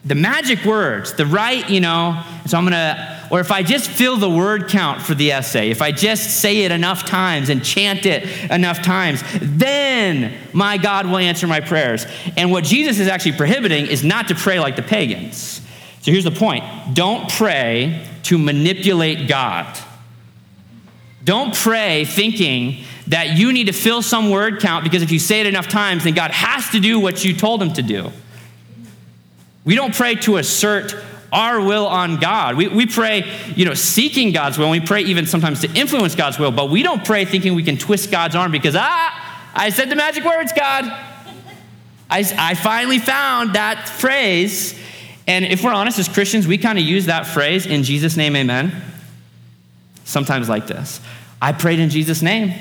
the 0.05 0.15
magic 0.15 0.63
words, 0.63 1.13
the 1.13 1.25
right, 1.25 1.69
you 1.69 1.81
know, 1.81 2.23
so 2.45 2.57
I'm 2.57 2.63
going 2.63 2.73
to 2.73 3.18
or 3.29 3.39
if 3.39 3.51
I 3.51 3.63
just 3.63 3.89
fill 3.89 4.17
the 4.17 4.29
word 4.29 4.69
count 4.69 5.01
for 5.01 5.13
the 5.13 5.31
essay, 5.31 5.69
if 5.69 5.81
I 5.81 5.91
just 5.91 6.41
say 6.41 6.63
it 6.63 6.71
enough 6.71 7.05
times 7.05 7.49
and 7.49 7.63
chant 7.63 8.05
it 8.05 8.49
enough 8.49 8.81
times, 8.81 9.23
then 9.41 10.33
my 10.51 10.77
God 10.77 11.05
will 11.05 11.17
answer 11.17 11.45
my 11.45 11.59
prayers. 11.59 12.05
And 12.35 12.51
what 12.51 12.63
Jesus 12.63 12.99
is 12.99 13.07
actually 13.07 13.33
prohibiting 13.33 13.85
is 13.85 14.03
not 14.03 14.27
to 14.29 14.35
pray 14.35 14.59
like 14.59 14.75
the 14.75 14.81
pagans. 14.81 15.61
So 16.01 16.11
here's 16.11 16.23
the 16.23 16.31
point 16.31 16.63
don't 16.93 17.29
pray 17.29 18.05
to 18.23 18.37
manipulate 18.37 19.27
God. 19.27 19.77
Don't 21.23 21.53
pray 21.53 22.05
thinking 22.05 22.83
that 23.07 23.37
you 23.37 23.51
need 23.51 23.65
to 23.65 23.73
fill 23.73 24.01
some 24.01 24.29
word 24.29 24.59
count 24.59 24.83
because 24.83 25.03
if 25.03 25.11
you 25.11 25.19
say 25.19 25.41
it 25.41 25.47
enough 25.47 25.67
times, 25.67 26.05
then 26.05 26.13
God 26.13 26.31
has 26.31 26.69
to 26.69 26.79
do 26.79 26.99
what 26.99 27.23
you 27.23 27.35
told 27.35 27.61
him 27.61 27.73
to 27.73 27.81
do. 27.81 28.11
We 29.65 29.75
don't 29.75 29.93
pray 29.93 30.15
to 30.15 30.37
assert 30.37 30.95
our 31.31 31.61
will 31.61 31.87
on 31.87 32.17
God. 32.17 32.57
We, 32.57 32.67
we 32.67 32.85
pray, 32.85 33.23
you 33.55 33.65
know, 33.65 33.73
seeking 33.73 34.31
God's 34.31 34.57
will. 34.57 34.71
And 34.71 34.81
we 34.81 34.85
pray 34.85 35.01
even 35.01 35.25
sometimes 35.25 35.61
to 35.61 35.71
influence 35.73 36.15
God's 36.15 36.39
will, 36.39 36.51
but 36.51 36.69
we 36.69 36.83
don't 36.83 37.05
pray 37.05 37.25
thinking 37.25 37.53
we 37.55 37.63
can 37.63 37.77
twist 37.77 38.11
God's 38.11 38.35
arm 38.35 38.51
because, 38.51 38.75
ah, 38.75 39.51
I 39.53 39.69
said 39.69 39.89
the 39.89 39.95
magic 39.95 40.23
words, 40.23 40.53
God. 40.53 40.85
I, 42.09 42.25
I 42.37 42.55
finally 42.55 42.97
found 42.97 43.53
that 43.53 43.87
phrase. 43.87 44.77
And 45.27 45.45
if 45.45 45.63
we're 45.63 45.73
honest 45.73 45.99
as 45.99 46.07
Christians, 46.07 46.47
we 46.47 46.57
kind 46.57 46.79
of 46.79 46.83
use 46.83 47.05
that 47.05 47.27
phrase 47.27 47.67
in 47.67 47.83
Jesus' 47.83 48.17
name, 48.17 48.35
amen. 48.35 48.81
Sometimes 50.03 50.49
like 50.49 50.65
this 50.65 50.99
I 51.41 51.51
prayed 51.53 51.79
in 51.79 51.89
Jesus' 51.89 52.21
name. 52.21 52.53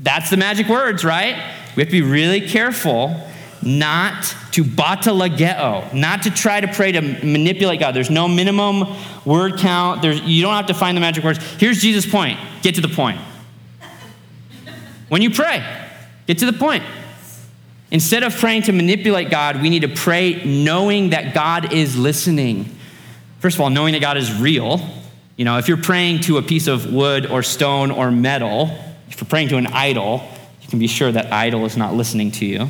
That's 0.00 0.30
the 0.30 0.36
magic 0.36 0.68
words, 0.68 1.04
right? 1.04 1.36
We 1.76 1.82
have 1.82 1.88
to 1.88 1.92
be 1.92 2.02
really 2.02 2.40
careful 2.40 3.20
not 3.64 4.22
to 4.52 4.62
batalageo, 4.64 5.92
not 5.94 6.22
to 6.24 6.30
try 6.30 6.60
to 6.60 6.68
pray 6.68 6.92
to 6.92 7.00
manipulate 7.00 7.80
God. 7.80 7.94
There's 7.94 8.10
no 8.10 8.28
minimum 8.28 8.94
word 9.24 9.58
count. 9.58 10.02
There's, 10.02 10.20
you 10.20 10.42
don't 10.42 10.54
have 10.54 10.66
to 10.66 10.74
find 10.74 10.96
the 10.96 11.00
magic 11.00 11.24
words. 11.24 11.38
Here's 11.58 11.80
Jesus' 11.80 12.10
point 12.10 12.38
get 12.62 12.74
to 12.76 12.80
the 12.80 12.88
point. 12.88 13.20
When 15.08 15.22
you 15.22 15.30
pray, 15.30 15.64
get 16.26 16.38
to 16.38 16.46
the 16.46 16.52
point. 16.52 16.82
Instead 17.90 18.22
of 18.22 18.36
praying 18.36 18.62
to 18.62 18.72
manipulate 18.72 19.30
God, 19.30 19.62
we 19.62 19.70
need 19.70 19.82
to 19.82 19.88
pray 19.88 20.42
knowing 20.44 21.10
that 21.10 21.34
God 21.34 21.72
is 21.72 21.96
listening. 21.96 22.76
First 23.38 23.56
of 23.56 23.60
all, 23.60 23.70
knowing 23.70 23.92
that 23.92 24.00
God 24.00 24.16
is 24.16 24.34
real. 24.40 24.80
You 25.36 25.44
know, 25.44 25.58
if 25.58 25.68
you're 25.68 25.76
praying 25.76 26.20
to 26.22 26.38
a 26.38 26.42
piece 26.42 26.66
of 26.66 26.92
wood 26.92 27.26
or 27.26 27.42
stone 27.42 27.90
or 27.90 28.10
metal, 28.10 28.76
if 29.08 29.20
you're 29.20 29.28
praying 29.28 29.48
to 29.48 29.58
an 29.58 29.68
idol, 29.68 30.26
you 30.62 30.68
can 30.68 30.78
be 30.78 30.86
sure 30.86 31.12
that 31.12 31.32
idol 31.32 31.66
is 31.66 31.76
not 31.76 31.94
listening 31.94 32.30
to 32.32 32.46
you. 32.46 32.68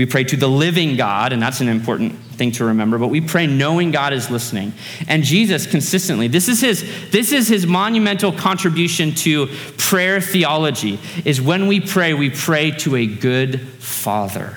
We 0.00 0.06
pray 0.06 0.24
to 0.24 0.36
the 0.38 0.48
living 0.48 0.96
God, 0.96 1.34
and 1.34 1.42
that's 1.42 1.60
an 1.60 1.68
important 1.68 2.16
thing 2.16 2.52
to 2.52 2.64
remember, 2.64 2.96
but 2.96 3.08
we 3.08 3.20
pray 3.20 3.46
knowing 3.46 3.90
God 3.90 4.14
is 4.14 4.30
listening. 4.30 4.72
And 5.08 5.22
Jesus 5.22 5.66
consistently, 5.66 6.26
this 6.26 6.48
is 6.48 6.62
his, 6.62 7.10
this 7.10 7.32
is 7.32 7.48
his 7.48 7.66
monumental 7.66 8.32
contribution 8.32 9.14
to 9.16 9.48
prayer 9.76 10.22
theology, 10.22 10.98
is 11.26 11.38
when 11.38 11.66
we 11.66 11.80
pray, 11.80 12.14
we 12.14 12.30
pray 12.30 12.70
to 12.78 12.96
a 12.96 13.04
good 13.04 13.60
father. 13.60 14.56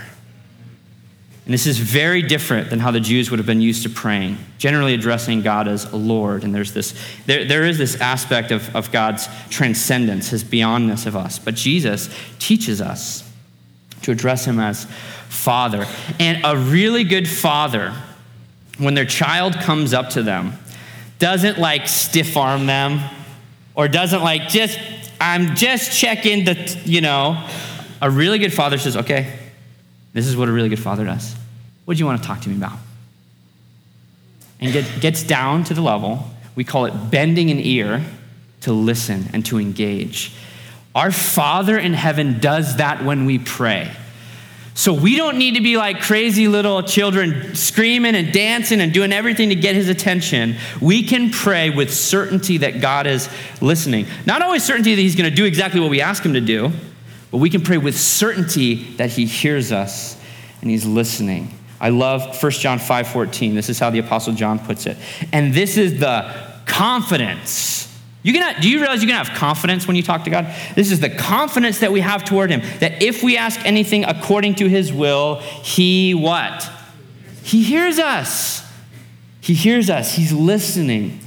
And 1.44 1.54
this 1.54 1.68
is 1.68 1.78
very 1.78 2.22
different 2.22 2.70
than 2.70 2.80
how 2.80 2.92
the 2.92 3.02
Jews 3.02 3.30
would 3.30 3.38
have 3.38 3.46
been 3.46 3.60
used 3.60 3.84
to 3.84 3.90
praying, 3.90 4.38
generally 4.58 4.94
addressing 4.94 5.42
God 5.42 5.68
as 5.68 5.92
Lord. 5.92 6.46
And 6.46 6.56
there's 6.56 6.72
this, 6.72 6.98
there, 7.26 7.44
there 7.44 7.66
is 7.66 7.78
this 7.78 8.00
aspect 8.00 8.52
of, 8.52 8.74
of 8.74 8.94
God's 8.94 9.28
transcendence, 9.50 10.30
his 10.30 10.42
beyondness 10.42 11.06
of 11.06 11.18
us. 11.18 11.38
But 11.38 11.56
Jesus 11.56 12.10
teaches 12.40 12.80
us 12.80 13.30
to 14.04 14.12
address 14.12 14.46
him 14.46 14.60
as 14.60 14.88
father. 15.34 15.86
And 16.20 16.46
a 16.46 16.56
really 16.56 17.04
good 17.04 17.28
father, 17.28 17.94
when 18.78 18.94
their 18.94 19.06
child 19.06 19.56
comes 19.56 19.94
up 19.94 20.12
to 20.12 20.24
them, 20.24 20.54
doesn't 21.20 21.60
like 21.60 21.88
stiff 21.88 22.38
arm 22.38 22.66
them 22.66 23.02
or 23.76 23.88
doesn't 23.88 24.22
like 24.22 24.48
just, 24.50 24.80
I'm 25.20 25.56
just 25.56 25.98
checking 25.98 26.46
the, 26.46 26.82
you 26.86 27.02
know. 27.02 27.48
A 28.02 28.10
really 28.10 28.38
good 28.38 28.54
father 28.54 28.78
says, 28.78 28.98
okay, 28.98 29.40
this 30.12 30.28
is 30.28 30.36
what 30.36 30.50
a 30.50 30.52
really 30.52 30.70
good 30.70 30.80
father 30.80 31.06
does. 31.06 31.36
What 31.86 31.96
do 31.96 32.00
you 32.00 32.06
want 32.06 32.22
to 32.22 32.28
talk 32.28 32.42
to 32.42 32.50
me 32.50 32.58
about? 32.58 32.78
And 34.60 34.74
get, 34.74 35.02
gets 35.02 35.24
down 35.24 35.64
to 35.66 35.74
the 35.74 35.82
level, 35.82 36.28
we 36.56 36.64
call 36.64 36.86
it 36.86 36.92
bending 37.10 37.50
an 37.50 37.60
ear 37.60 38.04
to 38.62 38.74
listen 38.74 39.30
and 39.34 39.46
to 39.46 39.60
engage. 39.60 40.34
Our 40.96 41.12
Father 41.12 41.78
in 41.78 41.94
heaven 41.94 42.40
does 42.40 42.78
that 42.78 43.04
when 43.04 43.26
we 43.26 43.40
pray. 43.40 43.92
So 44.76 44.94
we 44.94 45.16
don't 45.16 45.38
need 45.38 45.56
to 45.56 45.62
be 45.62 45.78
like 45.78 46.02
crazy 46.02 46.48
little 46.48 46.82
children 46.82 47.56
screaming 47.56 48.16
and 48.16 48.34
dancing 48.34 48.82
and 48.82 48.92
doing 48.92 49.14
everything 49.14 49.50
to 49.50 49.56
get 49.56 49.76
his 49.76 49.88
attention. 49.88 50.56
We 50.82 51.04
can 51.04 51.30
pray 51.30 51.70
with 51.70 51.94
certainty 51.94 52.58
that 52.58 52.82
God 52.82 53.06
is 53.06 53.30
listening. 53.62 54.08
Not 54.26 54.42
always 54.42 54.64
certainty 54.64 54.96
that 54.96 55.02
he's 55.02 55.16
going 55.16 55.30
to 55.30 55.36
do 55.36 55.46
exactly 55.46 55.80
what 55.80 55.92
we 55.92 56.02
ask 56.02 56.24
him 56.24 56.34
to 56.34 56.42
do, 56.42 56.72
but 57.30 57.38
we 57.38 57.52
can 57.52 57.62
pray 57.62 57.78
with 57.78 57.98
certainty 57.98 58.96
that 58.96 59.12
he 59.12 59.26
hears 59.26 59.72
us 59.72 60.20
and 60.62 60.72
he's 60.72 60.86
listening. 60.86 61.54
I 61.80 61.90
love 61.90 62.42
1 62.42 62.52
John 62.54 62.80
5:14. 62.80 63.54
This 63.54 63.70
is 63.70 63.78
how 63.78 63.92
the 63.92 64.00
apostle 64.00 64.34
John 64.34 64.58
puts 64.58 64.88
it. 64.88 64.98
And 65.32 65.54
this 65.54 65.78
is 65.78 66.00
the 66.00 66.34
confidence 66.66 67.93
you 68.24 68.32
can, 68.32 68.62
do 68.62 68.70
you 68.70 68.80
realize 68.80 69.02
you 69.02 69.08
can 69.08 69.24
have 69.24 69.36
confidence 69.38 69.86
when 69.86 69.98
you 69.98 70.04
talk 70.04 70.24
to 70.24 70.30
God? 70.30 70.46
This 70.76 70.92
is 70.92 71.02
the 71.02 71.10
confidence 71.10 71.80
that 71.80 71.92
we 71.92 72.00
have 72.00 72.24
toward 72.24 72.50
Him. 72.50 72.62
That 72.80 73.04
if 73.04 73.22
we 73.22 73.38
ask 73.38 73.60
anything 73.66 74.06
according 74.06 74.56
to 74.56 74.70
His 74.70 74.94
will, 74.94 75.36
He 75.36 76.14
what? 76.14 76.70
He 77.44 77.64
hears 77.64 78.00
us. 78.00 78.66
He 79.42 79.54
hears 79.54 79.90
us. 79.90 80.16
He's 80.16 80.32
listening. 80.32 81.20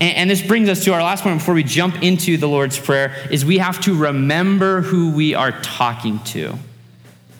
And, 0.00 0.16
and 0.16 0.30
this 0.30 0.42
brings 0.42 0.68
us 0.68 0.84
to 0.84 0.92
our 0.92 1.02
last 1.02 1.22
point 1.22 1.38
before 1.38 1.54
we 1.54 1.62
jump 1.62 2.02
into 2.02 2.36
the 2.36 2.48
Lord's 2.48 2.78
Prayer 2.78 3.14
is 3.30 3.44
we 3.44 3.58
have 3.58 3.80
to 3.82 3.96
remember 3.96 4.80
who 4.80 5.12
we 5.12 5.34
are 5.34 5.52
talking 5.52 6.18
to. 6.24 6.58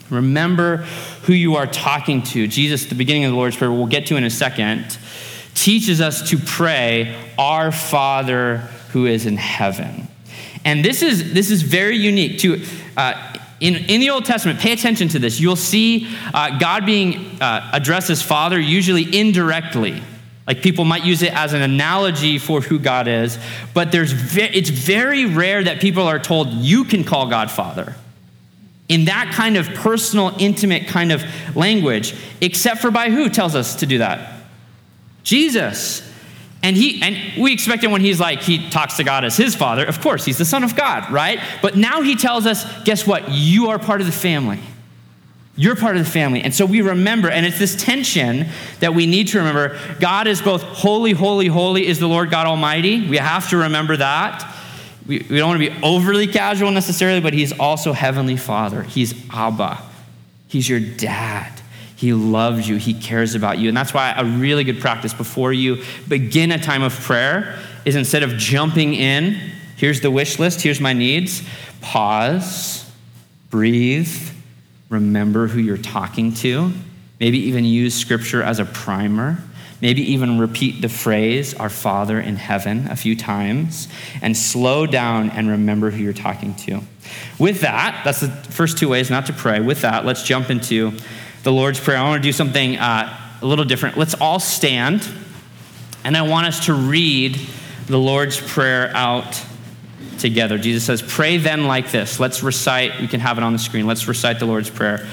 Remember 0.09 0.79
who 1.25 1.33
you 1.33 1.57
are 1.57 1.67
talking 1.67 2.23
to. 2.23 2.47
Jesus, 2.47 2.87
the 2.87 2.95
beginning 2.95 3.25
of 3.25 3.33
the 3.33 3.37
Lord's 3.37 3.57
Prayer, 3.57 3.73
we'll 3.73 3.87
get 3.87 4.07
to 4.07 4.17
in 4.17 4.23
a 4.23 4.31
second, 4.31 4.99
teaches 5.55 6.01
us 6.01 6.31
to 6.31 6.39
pray, 6.39 7.17
Our 7.37 7.73
Father 7.73 8.69
who 8.93 9.07
is 9.07 9.27
in 9.27 9.37
heaven. 9.37 10.09
And 10.65 10.85
this 10.85 11.03
is, 11.03 11.33
this 11.33 11.51
is 11.51 11.63
very 11.63 11.97
unique 11.97 12.39
to. 12.41 12.63
Uh, 12.97 13.37
in, 13.61 13.77
in 13.77 14.01
the 14.01 14.09
Old 14.09 14.25
Testament, 14.25 14.59
pay 14.59 14.73
attention 14.73 15.09
to 15.09 15.19
this. 15.19 15.39
You'll 15.39 15.55
see 15.55 16.09
uh, 16.33 16.59
God 16.59 16.87
being 16.87 17.41
uh, 17.43 17.71
addressed 17.75 18.09
as 18.09 18.23
Father 18.23 18.59
usually 18.59 19.19
indirectly. 19.19 20.03
Like 20.47 20.63
people 20.63 20.87
might 20.87 21.05
use 21.05 21.23
it 21.23 21.35
as 21.35 21.53
an 21.53 21.61
analogy 21.61 22.39
for 22.39 22.63
who 22.63 22.79
God 22.79 23.07
is, 23.07 23.39
but 23.75 23.93
there's 23.93 24.13
ve- 24.13 24.51
it's 24.55 24.71
very 24.71 25.27
rare 25.27 25.63
that 25.63 25.81
people 25.81 26.05
are 26.05 26.19
told 26.19 26.49
you 26.49 26.85
can 26.85 27.05
call 27.05 27.29
God 27.29 27.51
Father 27.51 27.95
in 28.91 29.05
that 29.05 29.33
kind 29.33 29.57
of 29.57 29.69
personal, 29.69 30.35
intimate 30.41 30.89
kind 30.89 31.13
of 31.13 31.23
language, 31.55 32.13
except 32.41 32.81
for 32.81 32.91
by 32.91 33.09
who 33.09 33.29
tells 33.29 33.55
us 33.55 33.77
to 33.77 33.87
do 33.87 33.99
that? 33.99 34.43
Jesus. 35.23 36.03
And 36.63 36.77
he 36.77 37.03
and 37.03 37.43
we 37.43 37.53
expect 37.53 37.83
him 37.83 37.91
when 37.91 38.03
he's 38.03 38.21
like 38.21 38.43
he 38.43 38.69
talks 38.69 38.97
to 38.99 39.05
God 39.05 39.25
as 39.25 39.37
his 39.37 39.55
father. 39.55 39.85
Of 39.85 40.01
course, 40.01 40.25
he's 40.25 40.39
the 40.39 40.45
son 40.45 40.63
of 40.63 40.77
God, 40.77 41.11
right? 41.11 41.41
But 41.63 41.77
now 41.77 42.03
he 42.03 42.17
tells 42.17 42.45
us, 42.47 42.65
guess 42.85 43.07
what? 43.07 43.31
You 43.31 43.69
are 43.71 43.79
part 43.79 44.01
of 44.01 44.07
the 44.07 44.13
family. 44.13 44.61
You're 45.57 45.77
part 45.77 45.97
of 45.97 46.05
the 46.05 46.11
family. 46.11 46.43
And 46.43 46.55
so 46.55 46.65
we 46.65 46.81
remember, 46.81 47.29
and 47.29 47.45
it's 47.45 47.59
this 47.59 47.77
tension 47.77 48.47
that 48.79 48.95
we 48.95 49.07
need 49.07 49.29
to 49.29 49.39
remember. 49.39 49.79
God 50.01 50.27
is 50.27 50.41
both 50.41 50.63
holy, 50.63 51.13
holy, 51.13 51.49
holy 51.49 51.87
is 51.87 51.99
the 51.99 52.07
Lord 52.07 52.31
God 52.31 52.47
Almighty. 52.47 53.07
We 53.07 53.19
have 53.19 53.51
to 53.51 53.59
remember 53.59 53.97
that. 53.97 54.57
We, 55.07 55.19
we 55.29 55.39
don't 55.39 55.49
want 55.51 55.63
to 55.63 55.71
be 55.71 55.83
overly 55.83 56.29
casual 56.29 56.71
necessarily, 56.71 57.21
but 57.21 57.35
He's 57.35 57.53
also 57.59 57.93
Heavenly 57.93 58.37
Father. 58.37 58.85
He's 58.85 59.15
Abba. 59.31 59.83
He's 60.47 60.69
your 60.69 60.81
dad. 60.81 61.60
He 62.01 62.15
loves 62.15 62.67
you. 62.67 62.77
He 62.77 62.95
cares 62.95 63.35
about 63.35 63.59
you. 63.59 63.69
And 63.69 63.77
that's 63.77 63.93
why 63.93 64.15
a 64.17 64.25
really 64.25 64.65
good 64.65 64.81
practice 64.81 65.13
before 65.13 65.53
you 65.53 65.83
begin 66.09 66.51
a 66.51 66.59
time 66.59 66.83
of 66.83 66.95
prayer 66.95 67.59
is 67.85 67.95
instead 67.95 68.23
of 68.23 68.39
jumping 68.39 68.95
in, 68.95 69.35
here's 69.77 70.01
the 70.01 70.11
wish 70.11 70.39
list, 70.39 70.63
here's 70.63 70.81
my 70.81 70.95
needs, 70.95 71.43
pause, 71.83 72.91
breathe, 73.51 74.11
remember 74.89 75.47
who 75.47 75.61
you're 75.61 75.77
talking 75.77 76.33
to, 76.37 76.73
maybe 77.21 77.37
even 77.37 77.67
use 77.67 77.95
scripture 77.95 78.43
as 78.43 78.61
a 78.61 78.65
primer. 78.65 79.37
Maybe 79.83 80.13
even 80.13 80.39
repeat 80.39 80.83
the 80.83 80.91
phrase, 80.91 81.55
Our 81.55 81.71
Father 81.71 82.21
in 82.21 82.37
heaven, 82.37 82.87
a 82.89 82.97
few 82.97 83.17
times, 83.17 83.89
and 84.21 84.37
slow 84.37 84.85
down 84.85 85.31
and 85.31 85.49
remember 85.49 85.91
who 85.91 86.03
you're 86.03 86.13
talking 86.13 86.55
to. 86.67 86.83
With 87.39 87.63
that, 87.63 88.03
that's 88.05 88.21
the 88.21 88.29
first 88.29 88.77
two 88.77 88.91
ways 88.91 89.09
not 89.09 89.25
to 89.27 89.33
pray. 89.33 89.59
With 89.59 89.81
that, 89.81 90.05
let's 90.05 90.23
jump 90.23 90.51
into 90.51 90.93
the 91.43 91.53
Lord's 91.53 91.81
Prayer. 91.81 91.99
I 91.99 92.03
want 92.03 92.23
to 92.23 92.29
do 92.29 92.33
something 92.33 92.77
uh, 92.77 93.17
a 93.41 93.47
little 93.47 93.65
different. 93.65 93.97
Let's 93.97 94.15
all 94.15 94.41
stand, 94.41 95.09
and 96.05 96.17
I 96.17 96.23
want 96.23 96.47
us 96.47 96.67
to 96.67 96.75
read 96.75 97.41
the 97.87 97.99
Lord's 97.99 98.41
Prayer 98.41 98.91
out 98.95 99.43
together. 100.19 100.59
Jesus 100.59 100.85
says, 100.85 101.03
Pray 101.03 101.39
then 101.39 101.67
like 101.67 101.91
this. 101.91 102.21
Let's 102.21 102.43
recite, 102.43 103.01
we 103.01 103.09
can 103.09 103.21
have 103.21 103.39
it 103.39 103.45
on 103.45 103.53
the 103.53 103.59
screen. 103.59 103.87
Let's 103.87 104.07
recite 104.07 104.39
the 104.39 104.47
Lord's 104.47 104.71
Prayer. 104.71 105.07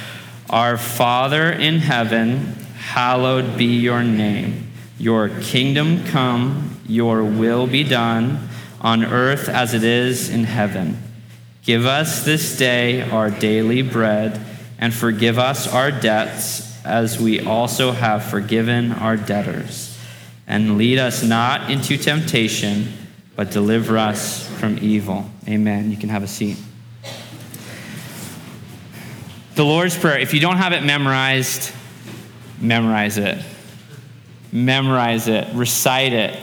Our 0.50 0.78
Father 0.78 1.52
in 1.52 1.80
heaven, 1.80 2.54
hallowed 2.78 3.58
be 3.58 3.80
your 3.80 4.04
name. 4.04 4.72
Your 5.00 5.30
kingdom 5.42 6.06
come, 6.06 6.80
your 6.88 7.24
will 7.24 7.68
be 7.68 7.84
done, 7.84 8.48
on 8.82 9.04
earth 9.06 9.50
as 9.50 9.74
it 9.74 9.84
is 9.84 10.30
in 10.30 10.44
heaven. 10.44 11.02
Give 11.64 11.86
us 11.86 12.24
this 12.24 12.58
day 12.58 13.02
our 13.02 13.30
daily 13.30 13.82
bread, 13.82 14.40
and 14.80 14.94
forgive 14.94 15.40
us 15.40 15.72
our 15.72 15.92
debts 15.92 16.84
as 16.86 17.20
we 17.20 17.42
also 17.42 17.92
have 17.92 18.24
forgiven 18.24 18.92
our 18.92 19.18
debtors. 19.18 19.98
And 20.48 20.78
lead 20.78 21.00
us 21.00 21.24
not 21.24 21.70
into 21.70 21.98
temptation, 21.98 22.94
but 23.36 23.52
deliver 23.52 23.98
us 23.98 24.48
from 24.60 24.78
evil. 24.80 25.30
Amen. 25.48 25.92
You 25.92 25.98
can 25.98 26.10
have 26.10 26.24
a 26.24 26.28
seat. 26.28 26.58
The 29.56 29.66
Lord's 29.66 29.98
Prayer, 29.98 30.20
if 30.20 30.34
you 30.34 30.40
don't 30.40 30.58
have 30.58 30.72
it 30.72 30.84
memorized, 30.84 31.74
memorize 32.62 33.18
it. 33.18 33.44
Memorize 34.52 35.28
it, 35.28 35.48
recite 35.54 36.14
it. 36.14 36.40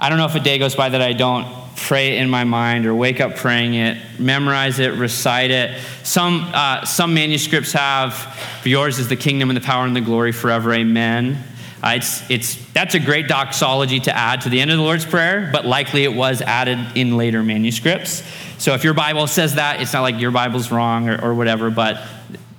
I 0.00 0.08
don't 0.08 0.18
know 0.18 0.24
if 0.24 0.34
a 0.34 0.40
day 0.40 0.58
goes 0.58 0.74
by 0.74 0.88
that 0.88 1.02
I 1.02 1.12
don't 1.12 1.59
pray 1.90 2.16
it 2.16 2.22
in 2.22 2.30
my 2.30 2.44
mind 2.44 2.86
or 2.86 2.94
wake 2.94 3.20
up 3.20 3.34
praying 3.34 3.74
it, 3.74 3.98
memorize 4.16 4.78
it, 4.78 4.92
recite 4.92 5.50
it. 5.50 5.76
Some, 6.04 6.48
uh, 6.54 6.84
some 6.84 7.14
manuscripts 7.14 7.72
have, 7.72 8.14
for 8.62 8.68
yours 8.68 9.00
is 9.00 9.08
the 9.08 9.16
kingdom 9.16 9.50
and 9.50 9.56
the 9.56 9.60
power 9.60 9.84
and 9.84 9.96
the 9.96 10.00
glory 10.00 10.30
forever, 10.30 10.72
amen. 10.72 11.42
Uh, 11.82 11.94
it's, 11.96 12.30
it's, 12.30 12.72
that's 12.74 12.94
a 12.94 13.00
great 13.00 13.26
doxology 13.26 13.98
to 13.98 14.16
add 14.16 14.42
to 14.42 14.48
the 14.48 14.60
end 14.60 14.70
of 14.70 14.76
the 14.76 14.84
Lord's 14.84 15.04
Prayer, 15.04 15.50
but 15.52 15.66
likely 15.66 16.04
it 16.04 16.14
was 16.14 16.40
added 16.42 16.78
in 16.94 17.16
later 17.16 17.42
manuscripts. 17.42 18.22
So 18.58 18.74
if 18.74 18.84
your 18.84 18.94
Bible 18.94 19.26
says 19.26 19.56
that, 19.56 19.80
it's 19.82 19.92
not 19.92 20.02
like 20.02 20.20
your 20.20 20.30
Bible's 20.30 20.70
wrong 20.70 21.08
or, 21.08 21.20
or 21.20 21.34
whatever, 21.34 21.70
but 21.70 22.06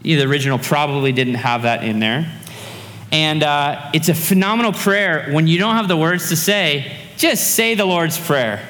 the 0.02 0.22
original 0.24 0.60
probably 0.60 1.14
didn't 1.14 1.36
have 1.36 1.62
that 1.62 1.86
in 1.86 2.00
there. 2.00 2.30
And 3.14 3.44
uh, 3.44 3.92
it's 3.94 4.10
a 4.10 4.14
phenomenal 4.14 4.74
prayer. 4.74 5.32
When 5.32 5.48
you 5.48 5.58
don't 5.58 5.78
have 5.78 5.88
the 5.88 5.96
words 5.96 6.28
to 6.28 6.36
say, 6.36 6.98
just 7.16 7.52
say 7.52 7.76
the 7.76 7.86
Lord's 7.86 8.20
Prayer, 8.20 8.68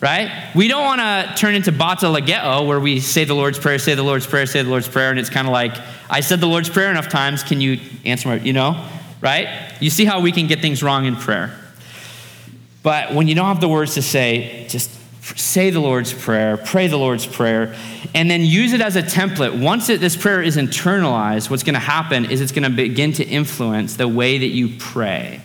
right? 0.00 0.50
We 0.54 0.68
don't 0.68 0.84
want 0.84 1.00
to 1.00 1.34
turn 1.36 1.54
into 1.54 1.72
battalogeo, 1.72 2.66
where 2.66 2.80
we 2.80 3.00
say 3.00 3.24
the 3.24 3.34
Lord's 3.34 3.58
Prayer, 3.58 3.78
say 3.78 3.94
the 3.94 4.02
Lord's 4.02 4.26
Prayer, 4.26 4.46
say 4.46 4.62
the 4.62 4.70
Lord's 4.70 4.88
Prayer, 4.88 5.10
and 5.10 5.18
it's 5.18 5.30
kind 5.30 5.46
of 5.46 5.52
like, 5.52 5.76
I 6.08 6.20
said 6.20 6.40
the 6.40 6.46
Lord's 6.46 6.70
Prayer 6.70 6.90
enough 6.90 7.08
times, 7.08 7.42
can 7.42 7.60
you 7.60 7.78
answer 8.04 8.28
my, 8.28 8.36
you 8.36 8.52
know, 8.52 8.82
right? 9.20 9.74
You 9.80 9.90
see 9.90 10.06
how 10.06 10.20
we 10.20 10.32
can 10.32 10.46
get 10.46 10.60
things 10.60 10.82
wrong 10.82 11.04
in 11.04 11.16
prayer. 11.16 11.54
But 12.82 13.12
when 13.14 13.28
you 13.28 13.34
don't 13.34 13.46
have 13.46 13.60
the 13.60 13.68
words 13.68 13.94
to 13.94 14.02
say, 14.02 14.66
just 14.68 14.90
say 15.38 15.68
the 15.68 15.80
Lord's 15.80 16.14
Prayer, 16.14 16.56
pray 16.56 16.86
the 16.86 16.96
Lord's 16.96 17.26
Prayer, 17.26 17.76
and 18.14 18.30
then 18.30 18.40
use 18.40 18.72
it 18.72 18.80
as 18.80 18.96
a 18.96 19.02
template. 19.02 19.60
Once 19.60 19.90
it, 19.90 20.00
this 20.00 20.16
prayer 20.16 20.40
is 20.40 20.56
internalized, 20.56 21.50
what's 21.50 21.62
going 21.62 21.74
to 21.74 21.78
happen 21.78 22.24
is 22.24 22.40
it's 22.40 22.52
going 22.52 22.62
to 22.62 22.70
begin 22.70 23.12
to 23.12 23.24
influence 23.24 23.96
the 23.96 24.08
way 24.08 24.38
that 24.38 24.46
you 24.46 24.76
pray. 24.78 25.42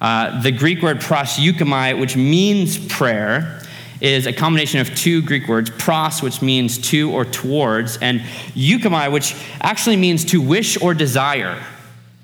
Uh, 0.00 0.42
the 0.42 0.52
Greek 0.52 0.82
word 0.82 0.98
proseuchomai, 0.98 1.98
which 1.98 2.16
means 2.16 2.76
prayer, 2.86 3.61
is 4.02 4.26
a 4.26 4.32
combination 4.32 4.80
of 4.80 4.94
two 4.96 5.22
Greek 5.22 5.46
words, 5.46 5.70
pros, 5.70 6.20
which 6.20 6.42
means 6.42 6.76
to 6.90 7.10
or 7.12 7.24
towards, 7.24 7.98
and 7.98 8.20
euchomai, 8.54 9.10
which 9.10 9.36
actually 9.60 9.96
means 9.96 10.24
to 10.24 10.42
wish 10.42 10.80
or 10.82 10.92
desire. 10.92 11.62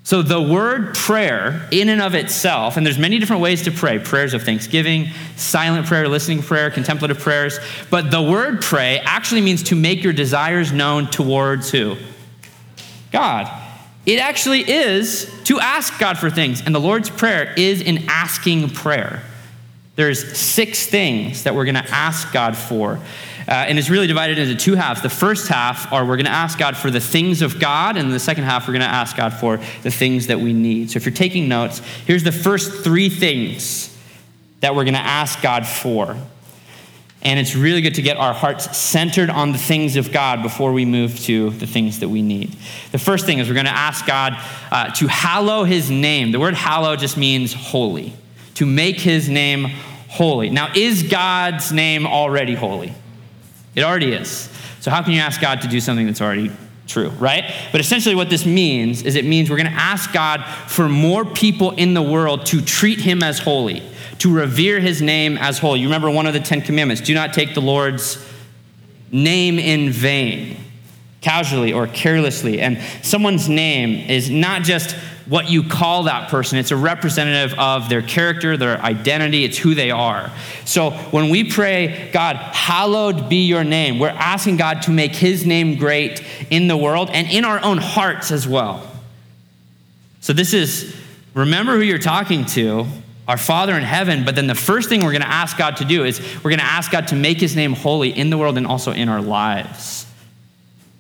So 0.03 0.23
the 0.23 0.43
word 0.43 0.95
prayer 0.95 1.69
in 1.71 1.89
and 1.89 2.03
of 2.03 2.15
itself, 2.15 2.77
and 2.77 2.85
there's 2.85 2.99
many 2.99 3.19
different 3.19 3.43
ways 3.43 3.63
to 3.63 3.71
pray, 3.71 4.01
prayers 4.01 4.35
of 4.35 4.43
thanksgiving, 4.43 5.11
silent 5.37 5.87
prayer, 5.87 6.09
listening 6.09 6.43
prayer, 6.43 6.71
contemplative 6.71 7.21
prayers, 7.21 7.61
but 7.91 8.11
the 8.11 8.23
word 8.23 8.61
pray 8.61 8.99
actually 9.05 9.43
means 9.43 9.63
to 9.65 9.77
make 9.77 10.03
your 10.03 10.13
desires 10.13 10.73
known 10.73 11.07
towards 11.07 11.71
who? 11.71 11.97
God. 13.13 13.53
It 14.05 14.19
actually 14.19 14.69
is 14.69 15.31
to 15.45 15.61
ask 15.61 15.97
God 16.01 16.19
for 16.19 16.31
things, 16.31 16.63
and 16.65 16.75
the 16.75 16.81
Lord's 16.81 17.11
prayer 17.11 17.53
is 17.57 17.83
an 17.83 18.07
asking 18.09 18.71
prayer. 18.71 19.23
There's 19.99 20.39
six 20.39 20.87
things 20.87 21.43
that 21.43 21.57
we're 21.57 21.65
going 21.65 21.75
to 21.75 21.91
ask 21.91 22.33
God 22.33 22.57
for. 22.57 23.01
Uh, 23.49 23.51
and 23.51 23.81
it's 23.81 23.91
really 23.91 24.07
divided 24.07 24.39
into 24.39 24.55
two 24.55 24.77
halves. 24.77 25.03
The 25.03 25.11
first 25.11 25.49
half 25.49 25.93
are 25.93 26.05
we're 26.05 26.15
going 26.15 26.27
to 26.27 26.31
ask 26.31 26.57
God 26.57 26.77
for 26.77 26.89
the 26.89 27.01
things 27.01 27.43
of 27.43 27.59
God, 27.59 27.97
and 27.97 28.13
the 28.13 28.21
second 28.21 28.45
half 28.45 28.69
we're 28.69 28.75
going 28.75 28.83
to 28.83 28.87
ask 28.87 29.17
God 29.17 29.35
for 29.35 29.57
the 29.83 29.91
things 29.91 30.29
that 30.29 30.39
we 30.39 30.53
need. 30.53 30.93
So 30.93 30.99
if 30.99 31.05
you're 31.05 31.13
taking 31.13 31.49
notes, 31.49 31.81
here's 32.07 32.23
the 32.23 32.31
first 32.31 32.85
three 32.85 33.09
things 33.09 33.93
that 34.61 34.77
we're 34.77 34.85
going 34.85 34.95
to 34.95 35.01
ask 35.01 35.43
God 35.43 35.67
for. 35.67 36.17
And 37.23 37.41
it's 37.41 37.57
really 37.57 37.81
good 37.81 37.97
to 37.97 38.03
get 38.03 38.19
our 38.19 38.33
hearts 38.33 38.77
centered 38.77 39.31
on 39.31 39.51
the 39.51 39.59
things 39.59 39.97
of 39.97 40.13
God 40.13 40.45
before 40.45 40.73
we 40.73 40.85
move 40.85 41.19
to 41.25 41.51
the 41.51 41.67
things 41.67 41.99
that 41.99 42.09
we 42.09 42.23
need. 42.23 42.55
The 42.93 42.99
first 42.99 43.27
thing 43.27 43.41
is 43.41 43.49
we're 43.49 43.55
going 43.55 43.67
to 43.67 43.73
ask 43.73 44.07
God 44.07 44.35
uh, 44.71 44.93
to 44.93 45.09
hallow 45.09 45.65
his 45.65 45.91
name. 45.91 46.31
The 46.31 46.39
word 46.39 46.55
hallow 46.55 46.95
just 46.95 47.17
means 47.17 47.53
holy, 47.53 48.15
to 48.59 48.67
make 48.67 48.99
his 48.99 49.29
name 49.29 49.67
holy. 50.09 50.51
Now, 50.51 50.73
is 50.75 51.05
God's 51.05 51.71
name 51.71 52.09
already 52.09 52.57
holy? 52.57 52.93
It 53.77 53.85
already 53.85 54.13
is. 54.13 54.51
So, 54.81 54.91
how 54.91 55.01
can 55.01 55.13
you 55.13 55.21
ask 55.21 55.41
God 55.41 55.61
to 55.61 55.69
do 55.69 55.79
something 55.79 56.07
that's 56.07 56.21
already 56.21 56.51
true, 56.89 57.11
right? 57.11 57.45
But 57.71 57.81
essentially, 57.81 58.17
what 58.17 58.31
this 58.31 58.45
means 58.45 59.03
is 59.03 59.15
it 59.15 59.25
means 59.25 59.49
we're 59.49 59.59
going 59.59 59.71
to 59.71 59.79
ask 59.79 60.13
God 60.13 60.45
for 60.67 60.89
more 60.89 61.25
people 61.25 61.71
in 61.71 61.95
the 61.95 62.03
world 62.03 62.47
to 62.47 62.61
treat 62.61 62.99
him 62.99 63.23
as 63.23 63.39
holy, 63.39 63.81
to 64.19 64.35
revere 64.35 64.81
his 64.81 65.01
name 65.01 65.39
as 65.39 65.61
holy. 65.61 65.79
You 65.79 65.87
remember 65.87 66.11
one 66.11 66.27
of 66.27 66.33
the 66.33 66.41
Ten 66.41 66.61
Commandments 66.61 67.01
do 67.01 67.15
not 67.15 67.33
take 67.33 67.55
the 67.55 67.63
Lord's 67.63 68.19
name 69.13 69.61
in 69.61 69.91
vain, 69.91 70.57
casually 71.21 71.73
or 71.73 71.87
carelessly. 71.87 72.61
And 72.61 72.83
someone's 73.03 73.49
name 73.49 74.11
is 74.11 74.29
not 74.29 74.63
just 74.63 74.97
what 75.29 75.51
you 75.51 75.63
call 75.63 76.05
that 76.05 76.31
person. 76.31 76.59
It's 76.59 76.71
a 76.71 76.77
representative 76.77 77.59
of 77.59 77.89
their 77.89 78.03
character, 78.03 78.57
their 78.57 78.81
identity, 78.81 79.45
it's 79.45 79.59
who 79.59 79.75
they 79.75 79.91
are. 79.91 80.33
So 80.65 80.91
when 80.91 81.29
we 81.29 81.51
pray, 81.51 82.11
God, 82.13 82.37
hallowed 82.37 83.29
be 83.29 83.47
your 83.47 83.65
name, 83.65 83.99
we're 83.99 84.09
asking 84.09 84.57
God 84.57 84.83
to 84.83 84.91
make 84.91 85.15
his 85.15 85.45
name 85.45 85.77
great 85.77 86.23
in 86.51 86.67
the 86.67 86.77
world 86.77 87.11
and 87.13 87.29
in 87.29 87.45
our 87.45 87.63
own 87.63 87.79
hearts 87.79 88.31
as 88.31 88.49
well. 88.49 88.91
So 90.21 90.33
this 90.33 90.55
is 90.55 90.97
remember 91.35 91.77
who 91.77 91.83
you're 91.83 91.99
talking 91.99 92.47
to, 92.47 92.87
our 93.29 93.37
Father 93.37 93.75
in 93.75 93.83
heaven, 93.83 94.25
but 94.25 94.35
then 94.35 94.47
the 94.47 94.55
first 94.55 94.89
thing 94.89 95.05
we're 95.05 95.13
going 95.13 95.21
to 95.21 95.29
ask 95.29 95.59
God 95.59 95.77
to 95.77 95.85
do 95.85 96.05
is 96.05 96.21
we're 96.37 96.51
going 96.51 96.59
to 96.59 96.65
ask 96.65 96.91
God 96.91 97.09
to 97.09 97.15
make 97.15 97.39
his 97.39 97.55
name 97.55 97.75
holy 97.75 98.11
in 98.11 98.31
the 98.31 98.39
world 98.39 98.57
and 98.57 98.67
also 98.67 98.93
in 98.93 99.11
our 99.11 99.21
lives. 99.21 100.07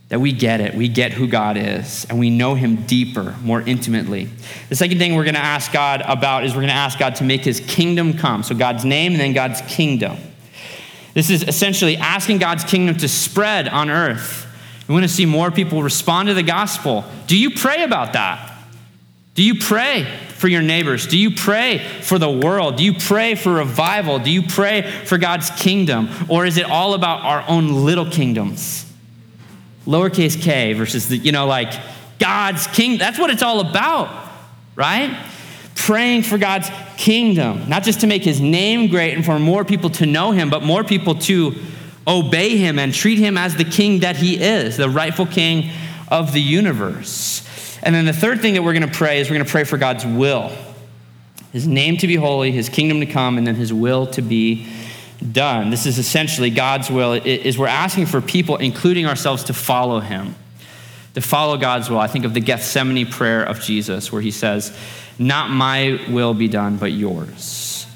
That 0.08 0.20
we 0.20 0.32
get 0.32 0.60
it. 0.60 0.74
We 0.74 0.88
get 0.88 1.12
who 1.12 1.26
God 1.26 1.56
is, 1.56 2.06
and 2.08 2.18
we 2.18 2.30
know 2.30 2.54
Him 2.54 2.76
deeper, 2.86 3.34
more 3.42 3.60
intimately. 3.60 4.28
The 4.68 4.76
second 4.76 4.98
thing 4.98 5.14
we're 5.14 5.24
going 5.24 5.34
to 5.34 5.40
ask 5.40 5.72
God 5.72 6.02
about 6.02 6.44
is 6.44 6.52
we're 6.52 6.62
going 6.62 6.68
to 6.68 6.74
ask 6.74 6.98
God 6.98 7.16
to 7.16 7.24
make 7.24 7.42
His 7.42 7.60
kingdom 7.60 8.14
come. 8.14 8.42
So, 8.42 8.54
God's 8.54 8.84
name 8.84 9.12
and 9.12 9.20
then 9.20 9.34
God's 9.34 9.60
kingdom. 9.62 10.16
This 11.14 11.30
is 11.30 11.42
essentially 11.42 11.96
asking 11.96 12.38
God's 12.38 12.64
kingdom 12.64 12.96
to 12.98 13.08
spread 13.08 13.68
on 13.68 13.90
earth. 13.90 14.46
We 14.86 14.94
want 14.94 15.04
to 15.04 15.08
see 15.08 15.26
more 15.26 15.50
people 15.50 15.82
respond 15.82 16.28
to 16.28 16.34
the 16.34 16.42
gospel. 16.42 17.04
Do 17.26 17.36
you 17.36 17.50
pray 17.50 17.82
about 17.82 18.14
that? 18.14 18.54
Do 19.34 19.42
you 19.42 19.56
pray 19.56 20.04
for 20.30 20.48
your 20.48 20.62
neighbors? 20.62 21.06
Do 21.06 21.18
you 21.18 21.34
pray 21.34 21.78
for 21.78 22.18
the 22.18 22.30
world? 22.30 22.76
Do 22.76 22.84
you 22.84 22.94
pray 22.94 23.34
for 23.34 23.54
revival? 23.54 24.18
Do 24.18 24.30
you 24.30 24.42
pray 24.42 24.82
for 25.04 25.18
God's 25.18 25.50
kingdom? 25.50 26.08
Or 26.28 26.46
is 26.46 26.56
it 26.56 26.64
all 26.64 26.94
about 26.94 27.22
our 27.22 27.44
own 27.48 27.84
little 27.84 28.06
kingdoms? 28.06 28.87
Lowercase 29.88 30.40
k 30.40 30.74
versus 30.74 31.08
the, 31.08 31.16
you 31.16 31.32
know, 31.32 31.46
like 31.46 31.72
God's 32.18 32.66
king. 32.68 32.98
That's 32.98 33.18
what 33.18 33.30
it's 33.30 33.42
all 33.42 33.60
about, 33.60 34.30
right? 34.76 35.16
Praying 35.74 36.24
for 36.24 36.36
God's 36.36 36.68
kingdom, 36.98 37.68
not 37.68 37.84
just 37.84 38.00
to 38.02 38.06
make 38.06 38.22
his 38.22 38.40
name 38.40 38.88
great 38.88 39.14
and 39.14 39.24
for 39.24 39.38
more 39.38 39.64
people 39.64 39.88
to 39.90 40.06
know 40.06 40.32
him, 40.32 40.50
but 40.50 40.62
more 40.62 40.84
people 40.84 41.14
to 41.14 41.54
obey 42.06 42.58
him 42.58 42.78
and 42.78 42.92
treat 42.92 43.18
him 43.18 43.38
as 43.38 43.56
the 43.56 43.64
king 43.64 44.00
that 44.00 44.16
he 44.16 44.36
is, 44.36 44.76
the 44.76 44.90
rightful 44.90 45.26
king 45.26 45.70
of 46.08 46.32
the 46.32 46.40
universe. 46.40 47.44
And 47.82 47.94
then 47.94 48.04
the 48.04 48.12
third 48.12 48.40
thing 48.40 48.54
that 48.54 48.62
we're 48.62 48.74
going 48.74 48.88
to 48.88 48.94
pray 48.94 49.20
is 49.20 49.30
we're 49.30 49.36
going 49.36 49.46
to 49.46 49.50
pray 49.50 49.64
for 49.64 49.78
God's 49.78 50.04
will. 50.04 50.52
His 51.52 51.66
name 51.66 51.96
to 51.98 52.06
be 52.06 52.16
holy, 52.16 52.50
his 52.52 52.68
kingdom 52.68 53.00
to 53.00 53.06
come, 53.06 53.38
and 53.38 53.46
then 53.46 53.54
his 53.54 53.72
will 53.72 54.06
to 54.08 54.20
be 54.20 54.66
done. 55.32 55.70
This 55.70 55.86
is 55.86 55.98
essentially 55.98 56.50
God's 56.50 56.90
will, 56.90 57.12
is 57.12 57.58
we're 57.58 57.66
asking 57.66 58.06
for 58.06 58.20
people, 58.20 58.56
including 58.56 59.06
ourselves, 59.06 59.44
to 59.44 59.52
follow 59.52 60.00
him, 60.00 60.34
to 61.14 61.20
follow 61.20 61.56
God's 61.56 61.90
will. 61.90 61.98
I 61.98 62.06
think 62.06 62.24
of 62.24 62.34
the 62.34 62.40
Gethsemane 62.40 63.06
prayer 63.06 63.42
of 63.42 63.60
Jesus, 63.60 64.12
where 64.12 64.22
he 64.22 64.30
says, 64.30 64.76
Not 65.18 65.50
my 65.50 66.00
will 66.08 66.34
be 66.34 66.48
done, 66.48 66.76
but 66.76 66.92
yours. 66.92 67.86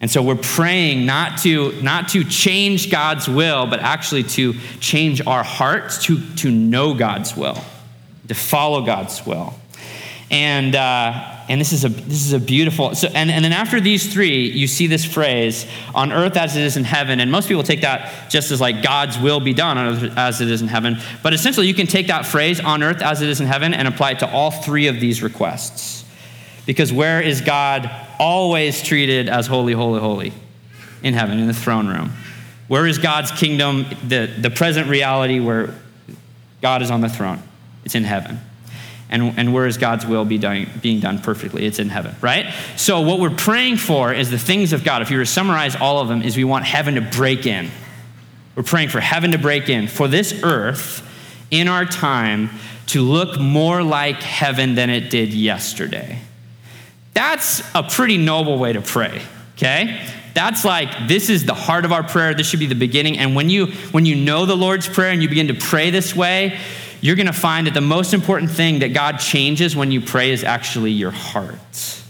And 0.00 0.10
so 0.10 0.22
we're 0.22 0.36
praying 0.36 1.06
not 1.06 1.38
to, 1.38 1.72
not 1.82 2.10
to 2.10 2.22
change 2.22 2.90
God's 2.90 3.28
will, 3.28 3.66
but 3.66 3.80
actually 3.80 4.22
to 4.24 4.54
change 4.78 5.20
our 5.26 5.42
hearts 5.42 6.04
to, 6.04 6.20
to 6.36 6.50
know 6.50 6.94
God's 6.94 7.36
will, 7.36 7.58
to 8.28 8.34
follow 8.34 8.82
God's 8.82 9.26
will. 9.26 9.54
And, 10.30 10.74
uh, 10.76 11.37
and 11.48 11.58
this 11.58 11.72
is 11.72 11.84
a, 11.84 11.88
this 11.88 12.26
is 12.26 12.34
a 12.34 12.38
beautiful, 12.38 12.94
so, 12.94 13.08
and, 13.14 13.30
and 13.30 13.42
then 13.42 13.54
after 13.54 13.80
these 13.80 14.12
three, 14.12 14.50
you 14.50 14.66
see 14.66 14.86
this 14.86 15.04
phrase, 15.04 15.66
on 15.94 16.12
earth 16.12 16.36
as 16.36 16.56
it 16.56 16.62
is 16.62 16.76
in 16.76 16.84
heaven. 16.84 17.20
And 17.20 17.32
most 17.32 17.48
people 17.48 17.62
take 17.62 17.80
that 17.80 18.30
just 18.30 18.50
as 18.50 18.60
like 18.60 18.82
God's 18.82 19.18
will 19.18 19.40
be 19.40 19.54
done 19.54 19.78
on 19.78 19.86
earth 19.86 20.12
as 20.18 20.42
it 20.42 20.50
is 20.50 20.60
in 20.60 20.68
heaven. 20.68 20.98
But 21.22 21.32
essentially, 21.32 21.66
you 21.66 21.72
can 21.72 21.86
take 21.86 22.08
that 22.08 22.26
phrase, 22.26 22.60
on 22.60 22.82
earth 22.82 23.00
as 23.00 23.22
it 23.22 23.30
is 23.30 23.40
in 23.40 23.46
heaven, 23.46 23.72
and 23.72 23.88
apply 23.88 24.12
it 24.12 24.18
to 24.18 24.30
all 24.30 24.50
three 24.50 24.88
of 24.88 25.00
these 25.00 25.22
requests. 25.22 26.04
Because 26.66 26.92
where 26.92 27.22
is 27.22 27.40
God 27.40 27.90
always 28.18 28.82
treated 28.82 29.30
as 29.30 29.46
holy, 29.46 29.72
holy, 29.72 30.00
holy? 30.00 30.32
In 31.02 31.14
heaven, 31.14 31.38
in 31.38 31.46
the 31.46 31.54
throne 31.54 31.86
room. 31.86 32.12
Where 32.66 32.86
is 32.86 32.98
God's 32.98 33.30
kingdom, 33.30 33.86
the, 34.06 34.26
the 34.26 34.50
present 34.50 34.88
reality 34.88 35.40
where 35.40 35.72
God 36.60 36.82
is 36.82 36.90
on 36.90 37.00
the 37.00 37.08
throne? 37.08 37.42
It's 37.84 37.94
in 37.94 38.04
heaven 38.04 38.38
and, 39.10 39.38
and 39.38 39.54
where 39.54 39.66
is 39.66 39.78
God's 39.78 40.04
will 40.04 40.24
be 40.24 40.38
done, 40.38 40.68
being 40.82 41.00
done 41.00 41.18
perfectly? 41.18 41.64
It's 41.64 41.78
in 41.78 41.88
heaven, 41.88 42.14
right? 42.20 42.52
So, 42.76 43.00
what 43.00 43.20
we're 43.20 43.30
praying 43.30 43.78
for 43.78 44.12
is 44.12 44.30
the 44.30 44.38
things 44.38 44.72
of 44.72 44.84
God. 44.84 45.02
If 45.02 45.10
you 45.10 45.16
were 45.16 45.24
to 45.24 45.30
summarize 45.30 45.76
all 45.76 46.00
of 46.00 46.08
them, 46.08 46.22
is 46.22 46.36
we 46.36 46.44
want 46.44 46.64
heaven 46.64 46.96
to 46.96 47.00
break 47.00 47.46
in. 47.46 47.70
We're 48.54 48.64
praying 48.64 48.88
for 48.90 49.00
heaven 49.00 49.32
to 49.32 49.38
break 49.38 49.68
in, 49.68 49.88
for 49.88 50.08
this 50.08 50.40
earth 50.42 51.06
in 51.50 51.68
our 51.68 51.84
time 51.84 52.50
to 52.88 53.02
look 53.02 53.38
more 53.38 53.82
like 53.82 54.16
heaven 54.16 54.74
than 54.74 54.90
it 54.90 55.10
did 55.10 55.32
yesterday. 55.32 56.18
That's 57.14 57.62
a 57.74 57.82
pretty 57.82 58.16
noble 58.16 58.58
way 58.58 58.72
to 58.72 58.80
pray, 58.80 59.22
okay? 59.56 60.06
That's 60.34 60.64
like 60.64 61.08
this 61.08 61.30
is 61.30 61.46
the 61.46 61.54
heart 61.54 61.84
of 61.84 61.92
our 61.92 62.02
prayer. 62.02 62.32
This 62.34 62.48
should 62.48 62.60
be 62.60 62.66
the 62.66 62.74
beginning. 62.74 63.18
And 63.18 63.34
when 63.34 63.50
you 63.50 63.66
when 63.90 64.06
you 64.06 64.14
know 64.14 64.46
the 64.46 64.56
Lord's 64.56 64.88
prayer 64.88 65.10
and 65.10 65.22
you 65.22 65.28
begin 65.28 65.48
to 65.48 65.54
pray 65.54 65.90
this 65.90 66.14
way, 66.14 66.58
you're 67.00 67.16
going 67.16 67.26
to 67.26 67.32
find 67.32 67.66
that 67.66 67.74
the 67.74 67.80
most 67.80 68.14
important 68.14 68.50
thing 68.50 68.80
that 68.80 68.88
God 68.88 69.18
changes 69.18 69.76
when 69.76 69.90
you 69.90 70.00
pray 70.00 70.30
is 70.30 70.44
actually 70.44 70.90
your 70.90 71.10
heart. 71.10 72.02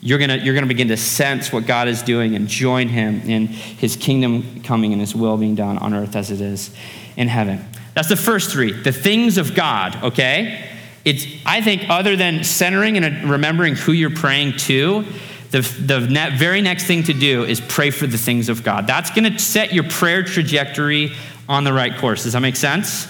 You're 0.00 0.18
going 0.18 0.30
to, 0.30 0.38
you're 0.38 0.54
to 0.60 0.66
begin 0.66 0.88
to 0.88 0.96
sense 0.96 1.52
what 1.52 1.66
God 1.66 1.88
is 1.88 2.02
doing 2.02 2.36
and 2.36 2.46
join 2.46 2.88
Him 2.88 3.20
in 3.22 3.48
His 3.48 3.96
kingdom 3.96 4.62
coming 4.62 4.92
and 4.92 5.00
His 5.00 5.14
will 5.14 5.36
being 5.36 5.56
done 5.56 5.78
on 5.78 5.92
earth 5.92 6.14
as 6.14 6.30
it 6.30 6.40
is 6.40 6.72
in 7.16 7.26
heaven. 7.26 7.64
That's 7.94 8.08
the 8.08 8.16
first 8.16 8.50
three 8.50 8.72
the 8.72 8.92
things 8.92 9.38
of 9.38 9.54
God, 9.54 10.02
okay? 10.04 10.70
It's, 11.04 11.26
I 11.44 11.62
think, 11.62 11.88
other 11.88 12.16
than 12.16 12.44
centering 12.44 12.96
and 12.96 13.28
remembering 13.28 13.74
who 13.74 13.92
you're 13.92 14.10
praying 14.10 14.58
to, 14.58 15.04
the, 15.50 15.60
the 15.60 16.00
net, 16.00 16.34
very 16.34 16.60
next 16.60 16.84
thing 16.84 17.04
to 17.04 17.14
do 17.14 17.44
is 17.44 17.60
pray 17.60 17.90
for 17.90 18.06
the 18.06 18.18
things 18.18 18.48
of 18.48 18.62
God. 18.62 18.86
That's 18.86 19.10
going 19.10 19.32
to 19.32 19.38
set 19.38 19.72
your 19.72 19.84
prayer 19.84 20.22
trajectory 20.22 21.12
on 21.48 21.64
the 21.64 21.72
right 21.72 21.96
course. 21.96 22.24
Does 22.24 22.34
that 22.34 22.40
make 22.40 22.56
sense? 22.56 23.08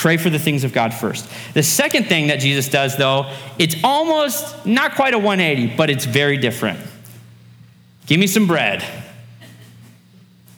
Pray 0.00 0.16
for 0.16 0.30
the 0.30 0.38
things 0.38 0.64
of 0.64 0.72
God 0.72 0.94
first. 0.94 1.28
The 1.52 1.62
second 1.62 2.06
thing 2.06 2.28
that 2.28 2.40
Jesus 2.40 2.70
does, 2.70 2.96
though, 2.96 3.30
it's 3.58 3.76
almost 3.84 4.64
not 4.64 4.94
quite 4.94 5.12
a 5.12 5.18
180, 5.18 5.76
but 5.76 5.90
it's 5.90 6.06
very 6.06 6.38
different. 6.38 6.80
Give 8.06 8.18
me 8.18 8.26
some 8.26 8.46
bread. 8.46 8.82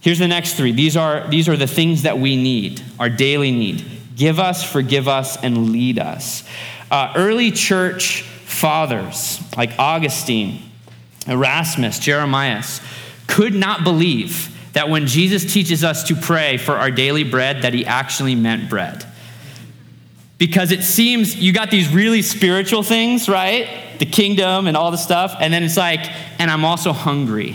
Here's 0.01 0.21
the 0.21 0.29
next 0.29 0.55
three. 0.55 0.71
These 0.71 0.97
are, 0.97 1.27
these 1.27 1.49
are 1.49 1.57
the 1.57 1.67
things 1.67 2.03
that 2.03 2.21
we 2.21 2.37
need, 2.37 2.85
our 3.01 3.11
daily 3.11 3.51
need. 3.51 3.85
Give 4.15 4.39
us, 4.39 4.63
forgive 4.63 5.09
us, 5.09 5.37
and 5.43 5.73
lead 5.73 5.99
us. 5.99 6.45
Uh, 6.89 7.13
early 7.17 7.51
church 7.51 8.23
fathers 8.23 9.41
like 9.57 9.77
Augustine, 9.77 10.63
Erasmus, 11.27 11.99
Jeremias 11.99 12.81
could 13.27 13.57
not 13.57 13.83
believe 13.83 14.57
that 14.75 14.89
when 14.89 15.09
Jesus 15.09 15.53
teaches 15.53 15.83
us 15.83 16.05
to 16.05 16.15
pray 16.15 16.59
for 16.59 16.77
our 16.77 16.93
daily 16.93 17.25
bread, 17.25 17.63
that 17.63 17.75
he 17.75 17.85
actually 17.85 18.37
meant 18.37 18.71
bread 18.71 19.09
because 20.43 20.73
it 20.73 20.83
seems 20.83 21.37
you 21.37 21.53
got 21.53 21.71
these 21.71 21.95
really 21.95 22.21
spiritual 22.21 22.83
things, 22.83 23.29
right? 23.29 23.97
The 24.01 24.07
kingdom 24.07 24.67
and 24.67 24.77
all 24.77 24.91
the 24.91 24.97
stuff. 24.97 25.37
And 25.39 25.55
then 25.55 25.63
it's 25.63 25.77
like, 25.77 26.01
and 26.41 26.51
I'm 26.51 26.65
also 26.65 26.93
hungry. 26.93 27.55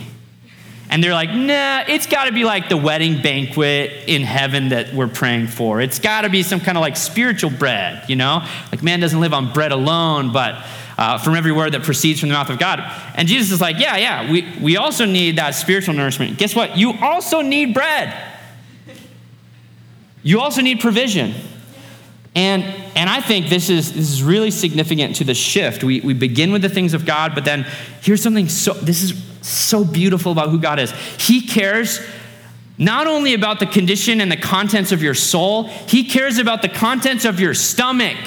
And 0.90 1.04
they're 1.04 1.12
like, 1.12 1.30
nah, 1.30 1.84
it's 1.86 2.08
got 2.08 2.28
to 2.28 2.32
be 2.32 2.46
like 2.46 2.70
the 2.70 2.78
wedding 2.78 3.22
banquet 3.22 3.92
in 4.08 4.22
heaven 4.22 4.70
that 4.70 4.94
we're 4.94 5.10
praying 5.10 5.48
for. 5.48 5.82
It's 5.82 6.00
got 6.00 6.22
to 6.22 6.30
be 6.30 6.44
some 6.44 6.62
kind 6.62 6.78
of 6.78 6.82
like 6.82 6.96
spiritual 6.96 7.50
bread, 7.50 8.06
you 8.08 8.16
know? 8.16 8.48
Like 8.72 8.82
man 8.82 9.02
doesn't 9.02 9.20
live 9.20 9.34
on 9.34 9.52
bread 9.52 9.74
alone, 9.74 10.32
but 10.32 10.66
uh, 10.98 11.18
from 11.18 11.36
every 11.36 11.52
word 11.52 11.74
that 11.74 11.84
proceeds 11.84 12.22
from 12.22 12.30
the 12.30 12.36
mouth 12.36 12.50
of 12.50 12.58
God. 12.58 12.80
And 13.16 13.28
Jesus 13.28 13.52
is 13.52 13.60
like, 13.60 13.80
yeah, 13.80 13.98
yeah, 13.98 14.32
we, 14.32 14.48
we 14.62 14.78
also 14.78 15.04
need 15.04 15.40
that 15.40 15.56
spiritual 15.56 15.94
nourishment. 15.94 16.38
Guess 16.38 16.56
what? 16.56 16.78
You 16.78 16.94
also 17.02 17.42
need 17.42 17.74
bread. 17.74 18.18
You 20.24 20.40
also 20.40 20.62
need 20.62 20.80
provision. 20.80 21.36
And, 22.36 22.64
and 22.96 23.10
I 23.10 23.20
think 23.20 23.50
this 23.50 23.70
is, 23.70 23.94
this 23.94 24.12
is 24.12 24.22
really 24.22 24.52
significant 24.52 25.16
to 25.18 25.24
the 25.24 25.34
shift. 25.34 25.84
We, 25.84 26.02
we 26.02 26.14
begin 26.14 26.52
with 26.52 26.62
the 26.62 26.70
things 26.70 26.94
of 26.94 27.06
God, 27.06 27.34
but 27.34 27.46
then 27.46 27.66
here's 28.02 28.22
something 28.22 28.48
so, 28.48 28.74
this 28.74 29.02
is 29.02 29.24
so 29.42 29.84
beautiful 29.84 30.32
about 30.32 30.50
who 30.50 30.60
God 30.60 30.80
is. 30.80 30.92
He 31.18 31.48
cares 31.48 32.00
not 32.78 33.08
only 33.08 33.34
about 33.34 33.60
the 33.60 33.66
condition 33.66 34.22
and 34.22 34.32
the 34.32 34.38
contents 34.38 34.92
of 34.92 35.02
your 35.02 35.16
soul, 35.16 35.64
He 35.64 36.04
cares 36.04 36.38
about 36.38 36.62
the 36.62 36.70
contents 36.70 37.26
of 37.26 37.40
your 37.40 37.56
stomach. 37.56 38.18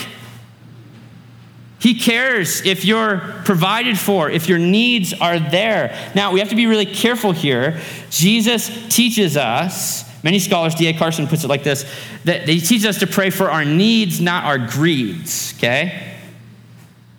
He 1.78 1.98
cares 1.98 2.60
if 2.66 2.84
you're 2.84 3.18
provided 3.44 3.98
for, 3.98 4.28
if 4.28 4.48
your 4.48 4.58
needs 4.58 5.14
are 5.14 5.38
there. 5.38 5.96
Now, 6.14 6.32
we 6.32 6.40
have 6.40 6.50
to 6.50 6.56
be 6.56 6.66
really 6.66 6.84
careful 6.84 7.32
here. 7.32 7.80
Jesus 8.10 8.94
teaches 8.94 9.36
us 9.36 10.04
Many 10.22 10.38
scholars, 10.38 10.74
D.A. 10.74 10.92
Carson 10.92 11.26
puts 11.26 11.44
it 11.44 11.48
like 11.48 11.62
this 11.62 11.90
that 12.24 12.48
he 12.48 12.60
teaches 12.60 12.86
us 12.86 12.98
to 12.98 13.06
pray 13.06 13.30
for 13.30 13.50
our 13.50 13.64
needs, 13.64 14.20
not 14.20 14.44
our 14.44 14.58
greeds, 14.58 15.54
okay? 15.56 16.10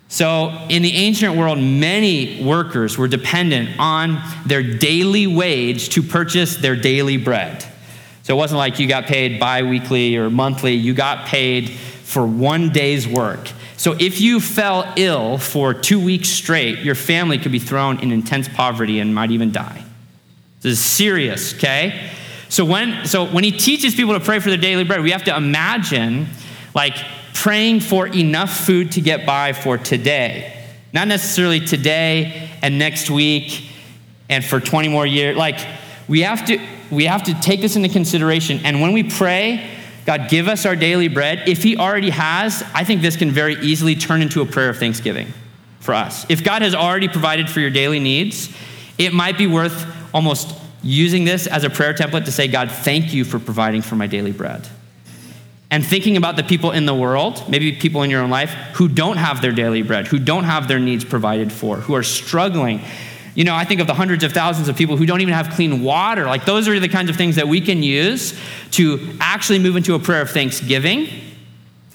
So, 0.08 0.50
in 0.68 0.82
the 0.82 0.92
ancient 0.92 1.36
world, 1.36 1.58
many 1.58 2.44
workers 2.44 2.98
were 2.98 3.08
dependent 3.08 3.70
on 3.78 4.22
their 4.44 4.62
daily 4.62 5.26
wage 5.26 5.88
to 5.90 6.02
purchase 6.02 6.56
their 6.56 6.76
daily 6.76 7.16
bread. 7.16 7.64
So, 8.22 8.34
it 8.34 8.36
wasn't 8.36 8.58
like 8.58 8.78
you 8.78 8.86
got 8.86 9.06
paid 9.06 9.40
bi 9.40 9.62
weekly 9.62 10.16
or 10.16 10.28
monthly, 10.28 10.74
you 10.74 10.92
got 10.92 11.26
paid 11.26 11.70
for 11.70 12.26
one 12.26 12.68
day's 12.68 13.08
work. 13.08 13.50
So, 13.78 13.96
if 13.98 14.20
you 14.20 14.38
fell 14.38 14.92
ill 14.96 15.38
for 15.38 15.72
two 15.72 15.98
weeks 15.98 16.28
straight, 16.28 16.80
your 16.80 16.94
family 16.94 17.38
could 17.38 17.50
be 17.50 17.58
thrown 17.58 17.98
in 18.00 18.12
intense 18.12 18.48
poverty 18.48 19.00
and 19.00 19.14
might 19.14 19.30
even 19.30 19.50
die. 19.50 19.82
This 20.60 20.78
is 20.78 20.84
serious, 20.84 21.54
okay? 21.54 22.10
So 22.52 22.66
when, 22.66 23.06
so 23.06 23.24
when 23.24 23.44
he 23.44 23.50
teaches 23.50 23.94
people 23.94 24.12
to 24.12 24.20
pray 24.20 24.38
for 24.38 24.50
their 24.50 24.58
daily 24.58 24.84
bread, 24.84 25.02
we 25.02 25.12
have 25.12 25.24
to 25.24 25.34
imagine 25.34 26.26
like 26.74 26.94
praying 27.32 27.80
for 27.80 28.06
enough 28.06 28.66
food 28.66 28.92
to 28.92 29.00
get 29.00 29.24
by 29.24 29.54
for 29.54 29.78
today. 29.78 30.62
Not 30.92 31.08
necessarily 31.08 31.60
today 31.60 32.50
and 32.60 32.78
next 32.78 33.08
week 33.08 33.70
and 34.28 34.44
for 34.44 34.60
20 34.60 34.88
more 34.88 35.06
years. 35.06 35.34
Like 35.34 35.66
we 36.08 36.20
have 36.20 36.44
to 36.44 36.58
we 36.90 37.06
have 37.06 37.22
to 37.22 37.40
take 37.40 37.62
this 37.62 37.74
into 37.74 37.88
consideration. 37.88 38.60
And 38.64 38.82
when 38.82 38.92
we 38.92 39.02
pray, 39.02 39.70
God, 40.04 40.28
give 40.28 40.46
us 40.46 40.66
our 40.66 40.76
daily 40.76 41.08
bread. 41.08 41.48
If 41.48 41.62
He 41.62 41.78
already 41.78 42.10
has, 42.10 42.62
I 42.74 42.84
think 42.84 43.00
this 43.00 43.16
can 43.16 43.30
very 43.30 43.54
easily 43.62 43.94
turn 43.94 44.20
into 44.20 44.42
a 44.42 44.46
prayer 44.46 44.68
of 44.68 44.76
thanksgiving 44.76 45.32
for 45.80 45.94
us. 45.94 46.26
If 46.28 46.44
God 46.44 46.60
has 46.60 46.74
already 46.74 47.08
provided 47.08 47.48
for 47.48 47.60
your 47.60 47.70
daily 47.70 47.98
needs, 47.98 48.54
it 48.98 49.14
might 49.14 49.38
be 49.38 49.46
worth 49.46 49.86
almost 50.12 50.61
using 50.82 51.24
this 51.24 51.46
as 51.46 51.64
a 51.64 51.70
prayer 51.70 51.94
template 51.94 52.24
to 52.24 52.32
say, 52.32 52.48
God, 52.48 52.70
thank 52.70 53.14
you 53.14 53.24
for 53.24 53.38
providing 53.38 53.82
for 53.82 53.96
my 53.96 54.06
daily 54.06 54.32
bread. 54.32 54.66
And 55.70 55.86
thinking 55.86 56.16
about 56.16 56.36
the 56.36 56.42
people 56.42 56.72
in 56.72 56.84
the 56.84 56.94
world, 56.94 57.48
maybe 57.48 57.72
people 57.72 58.02
in 58.02 58.10
your 58.10 58.20
own 58.20 58.30
life, 58.30 58.50
who 58.74 58.88
don't 58.88 59.16
have 59.16 59.40
their 59.40 59.52
daily 59.52 59.82
bread, 59.82 60.06
who 60.06 60.18
don't 60.18 60.44
have 60.44 60.68
their 60.68 60.78
needs 60.78 61.04
provided 61.04 61.50
for, 61.50 61.76
who 61.76 61.94
are 61.94 62.02
struggling. 62.02 62.82
You 63.34 63.44
know, 63.44 63.54
I 63.54 63.64
think 63.64 63.80
of 63.80 63.86
the 63.86 63.94
hundreds 63.94 64.22
of 64.22 64.32
thousands 64.32 64.68
of 64.68 64.76
people 64.76 64.98
who 64.98 65.06
don't 65.06 65.22
even 65.22 65.32
have 65.32 65.50
clean 65.50 65.82
water. 65.82 66.26
Like, 66.26 66.44
those 66.44 66.68
are 66.68 66.78
the 66.78 66.88
kinds 66.88 67.08
of 67.08 67.16
things 67.16 67.36
that 67.36 67.48
we 67.48 67.62
can 67.62 67.82
use 67.82 68.38
to 68.72 69.16
actually 69.18 69.60
move 69.60 69.76
into 69.76 69.94
a 69.94 69.98
prayer 69.98 70.20
of 70.20 70.30
thanksgiving. 70.30 71.08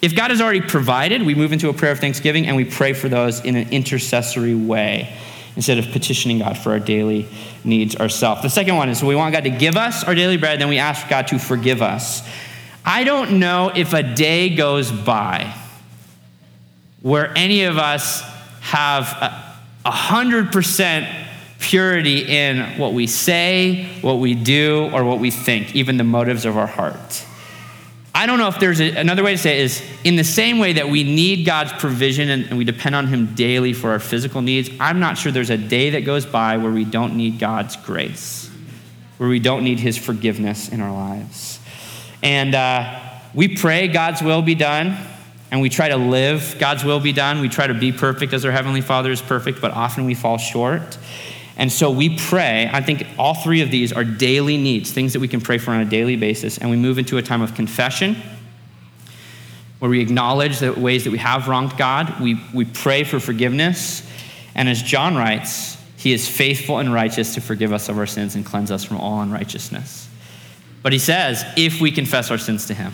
If 0.01 0.15
God 0.15 0.31
has 0.31 0.41
already 0.41 0.61
provided, 0.61 1.23
we 1.23 1.35
move 1.35 1.53
into 1.53 1.69
a 1.69 1.73
prayer 1.73 1.91
of 1.91 1.99
thanksgiving 1.99 2.47
and 2.47 2.55
we 2.55 2.65
pray 2.65 2.93
for 2.93 3.09
those 3.09 3.41
in 3.41 3.55
an 3.55 3.69
intercessory 3.69 4.55
way 4.55 5.15
instead 5.57 5.79
of 5.79 5.91
petitioning 5.91 6.39
God 6.39 6.57
for 6.57 6.71
our 6.71 6.79
daily 6.79 7.27
needs 7.63 7.95
ourselves. 7.97 8.43
The 8.43 8.49
second 8.49 8.77
one 8.77 8.89
is 8.89 9.03
we 9.03 9.15
want 9.15 9.33
God 9.33 9.43
to 9.43 9.49
give 9.49 9.75
us 9.75 10.03
our 10.03 10.15
daily 10.15 10.37
bread, 10.37 10.61
then 10.61 10.69
we 10.69 10.77
ask 10.77 11.09
God 11.09 11.27
to 11.27 11.39
forgive 11.39 11.81
us. 11.81 12.21
I 12.85 13.03
don't 13.03 13.39
know 13.39 13.71
if 13.75 13.91
a 13.91 14.03
day 14.03 14.55
goes 14.55 14.91
by 14.91 15.53
where 17.01 17.35
any 17.35 17.63
of 17.63 17.77
us 17.77 18.21
have 18.61 19.07
a 19.83 19.91
hundred 19.91 20.51
percent 20.51 21.07
purity 21.59 22.19
in 22.19 22.77
what 22.77 22.93
we 22.93 23.07
say, 23.07 23.89
what 24.01 24.19
we 24.19 24.35
do, 24.35 24.89
or 24.93 25.03
what 25.03 25.19
we 25.19 25.31
think, 25.31 25.75
even 25.75 25.97
the 25.97 26.03
motives 26.03 26.45
of 26.45 26.55
our 26.55 26.67
heart. 26.67 27.25
I 28.17 28.25
don't 28.25 28.39
know 28.39 28.47
if 28.47 28.57
there's 28.57 28.81
a, 28.81 28.95
another 28.95 29.23
way 29.23 29.33
to 29.33 29.37
say 29.37 29.59
it 29.59 29.65
is 29.65 29.83
in 30.03 30.15
the 30.15 30.23
same 30.23 30.57
way 30.57 30.73
that 30.73 30.89
we 30.89 31.03
need 31.03 31.45
God's 31.45 31.71
provision 31.73 32.31
and, 32.31 32.45
and 32.45 32.57
we 32.57 32.65
depend 32.65 32.95
on 32.95 33.05
Him 33.05 33.35
daily 33.35 33.73
for 33.73 33.91
our 33.91 33.99
physical 33.99 34.41
needs, 34.41 34.71
I'm 34.79 34.99
not 34.99 35.19
sure 35.19 35.31
there's 35.31 35.51
a 35.51 35.57
day 35.57 35.91
that 35.91 36.01
goes 36.01 36.25
by 36.25 36.57
where 36.57 36.71
we 36.71 36.83
don't 36.83 37.15
need 37.15 37.37
God's 37.37 37.75
grace, 37.75 38.49
where 39.17 39.29
we 39.29 39.37
don't 39.37 39.63
need 39.63 39.79
His 39.79 39.99
forgiveness 39.99 40.69
in 40.69 40.81
our 40.81 40.91
lives. 40.91 41.59
And 42.23 42.55
uh, 42.55 42.99
we 43.35 43.55
pray 43.55 43.87
God's 43.87 44.23
will 44.23 44.41
be 44.41 44.55
done, 44.55 44.97
and 45.51 45.61
we 45.61 45.69
try 45.69 45.89
to 45.89 45.97
live 45.97 46.55
God's 46.57 46.83
will 46.83 46.99
be 46.99 47.13
done. 47.13 47.39
We 47.39 47.49
try 47.49 47.67
to 47.67 47.75
be 47.75 47.91
perfect 47.91 48.33
as 48.33 48.43
our 48.45 48.51
Heavenly 48.51 48.81
Father 48.81 49.11
is 49.11 49.21
perfect, 49.21 49.61
but 49.61 49.73
often 49.73 50.05
we 50.05 50.15
fall 50.15 50.39
short. 50.39 50.97
And 51.57 51.71
so 51.71 51.89
we 51.89 52.15
pray. 52.15 52.69
I 52.71 52.81
think 52.81 53.05
all 53.17 53.33
three 53.33 53.61
of 53.61 53.71
these 53.71 53.91
are 53.91 54.03
daily 54.03 54.57
needs, 54.57 54.91
things 54.91 55.13
that 55.13 55.19
we 55.19 55.27
can 55.27 55.41
pray 55.41 55.57
for 55.57 55.71
on 55.71 55.81
a 55.81 55.85
daily 55.85 56.15
basis. 56.15 56.59
And 56.59 56.69
we 56.69 56.77
move 56.77 56.99
into 56.99 57.17
a 57.17 57.21
time 57.21 57.41
of 57.41 57.55
confession 57.55 58.15
where 59.79 59.89
we 59.89 59.99
acknowledge 59.99 60.59
the 60.59 60.73
ways 60.73 61.03
that 61.03 61.11
we 61.11 61.17
have 61.17 61.47
wronged 61.47 61.75
God. 61.77 62.19
We, 62.21 62.39
we 62.53 62.65
pray 62.65 63.03
for 63.03 63.19
forgiveness. 63.19 64.07
And 64.55 64.69
as 64.69 64.81
John 64.81 65.15
writes, 65.15 65.77
he 65.97 66.13
is 66.13 66.29
faithful 66.29 66.77
and 66.77 66.93
righteous 66.93 67.33
to 67.33 67.41
forgive 67.41 67.73
us 67.73 67.89
of 67.89 67.97
our 67.97 68.05
sins 68.05 68.35
and 68.35 68.45
cleanse 68.45 68.71
us 68.71 68.83
from 68.83 68.97
all 68.97 69.21
unrighteousness. 69.21 70.07
But 70.83 70.93
he 70.93 70.99
says, 70.99 71.43
if 71.57 71.81
we 71.81 71.91
confess 71.91 72.29
our 72.29 72.37
sins 72.37 72.67
to 72.67 72.75
him. 72.75 72.93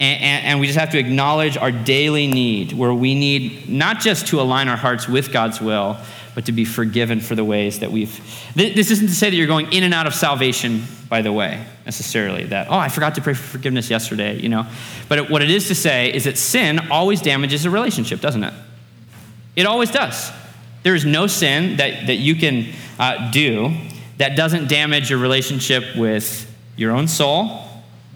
And, 0.00 0.22
and, 0.22 0.46
and, 0.46 0.60
we 0.60 0.66
just 0.66 0.78
have 0.78 0.90
to 0.90 0.98
acknowledge 0.98 1.56
our 1.56 1.72
daily 1.72 2.28
need, 2.28 2.72
where 2.72 2.94
we 2.94 3.16
need 3.16 3.68
not 3.68 3.98
just 3.98 4.28
to 4.28 4.40
align 4.40 4.68
our 4.68 4.76
hearts 4.76 5.08
with 5.08 5.32
God's 5.32 5.60
will, 5.60 5.96
but 6.38 6.46
to 6.46 6.52
be 6.52 6.64
forgiven 6.64 7.18
for 7.18 7.34
the 7.34 7.42
ways 7.42 7.80
that 7.80 7.90
we've. 7.90 8.16
This 8.54 8.92
isn't 8.92 9.08
to 9.08 9.12
say 9.12 9.28
that 9.28 9.34
you're 9.34 9.48
going 9.48 9.72
in 9.72 9.82
and 9.82 9.92
out 9.92 10.06
of 10.06 10.14
salvation, 10.14 10.84
by 11.08 11.20
the 11.20 11.32
way, 11.32 11.66
necessarily. 11.84 12.44
That, 12.44 12.68
oh, 12.70 12.76
I 12.76 12.90
forgot 12.90 13.16
to 13.16 13.20
pray 13.20 13.34
for 13.34 13.42
forgiveness 13.42 13.90
yesterday, 13.90 14.38
you 14.38 14.48
know. 14.48 14.64
But 15.08 15.30
what 15.30 15.42
it 15.42 15.50
is 15.50 15.66
to 15.66 15.74
say 15.74 16.14
is 16.14 16.26
that 16.26 16.38
sin 16.38 16.92
always 16.92 17.20
damages 17.20 17.64
a 17.64 17.70
relationship, 17.70 18.20
doesn't 18.20 18.44
it? 18.44 18.54
It 19.56 19.66
always 19.66 19.90
does. 19.90 20.30
There 20.84 20.94
is 20.94 21.04
no 21.04 21.26
sin 21.26 21.78
that, 21.78 22.06
that 22.06 22.18
you 22.18 22.36
can 22.36 22.72
uh, 23.00 23.32
do 23.32 23.74
that 24.18 24.36
doesn't 24.36 24.68
damage 24.68 25.10
your 25.10 25.18
relationship 25.18 25.96
with 25.96 26.48
your 26.76 26.92
own 26.92 27.08
soul, 27.08 27.66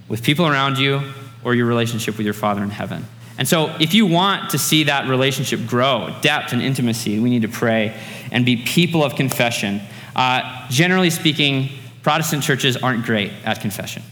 with 0.06 0.22
people 0.22 0.46
around 0.46 0.78
you, 0.78 1.02
or 1.42 1.56
your 1.56 1.66
relationship 1.66 2.16
with 2.18 2.24
your 2.24 2.34
Father 2.34 2.62
in 2.62 2.70
heaven. 2.70 3.04
And 3.38 3.48
so, 3.48 3.74
if 3.80 3.94
you 3.94 4.06
want 4.06 4.50
to 4.50 4.58
see 4.58 4.84
that 4.84 5.08
relationship 5.08 5.66
grow, 5.66 6.14
depth 6.20 6.52
and 6.52 6.60
intimacy, 6.60 7.18
we 7.18 7.30
need 7.30 7.42
to 7.42 7.48
pray 7.48 7.98
and 8.30 8.44
be 8.44 8.56
people 8.56 9.02
of 9.02 9.16
confession. 9.16 9.80
Uh, 10.14 10.68
generally 10.68 11.10
speaking, 11.10 11.70
Protestant 12.02 12.42
churches 12.42 12.76
aren't 12.76 13.04
great 13.04 13.32
at 13.44 13.60
confession. 13.60 14.02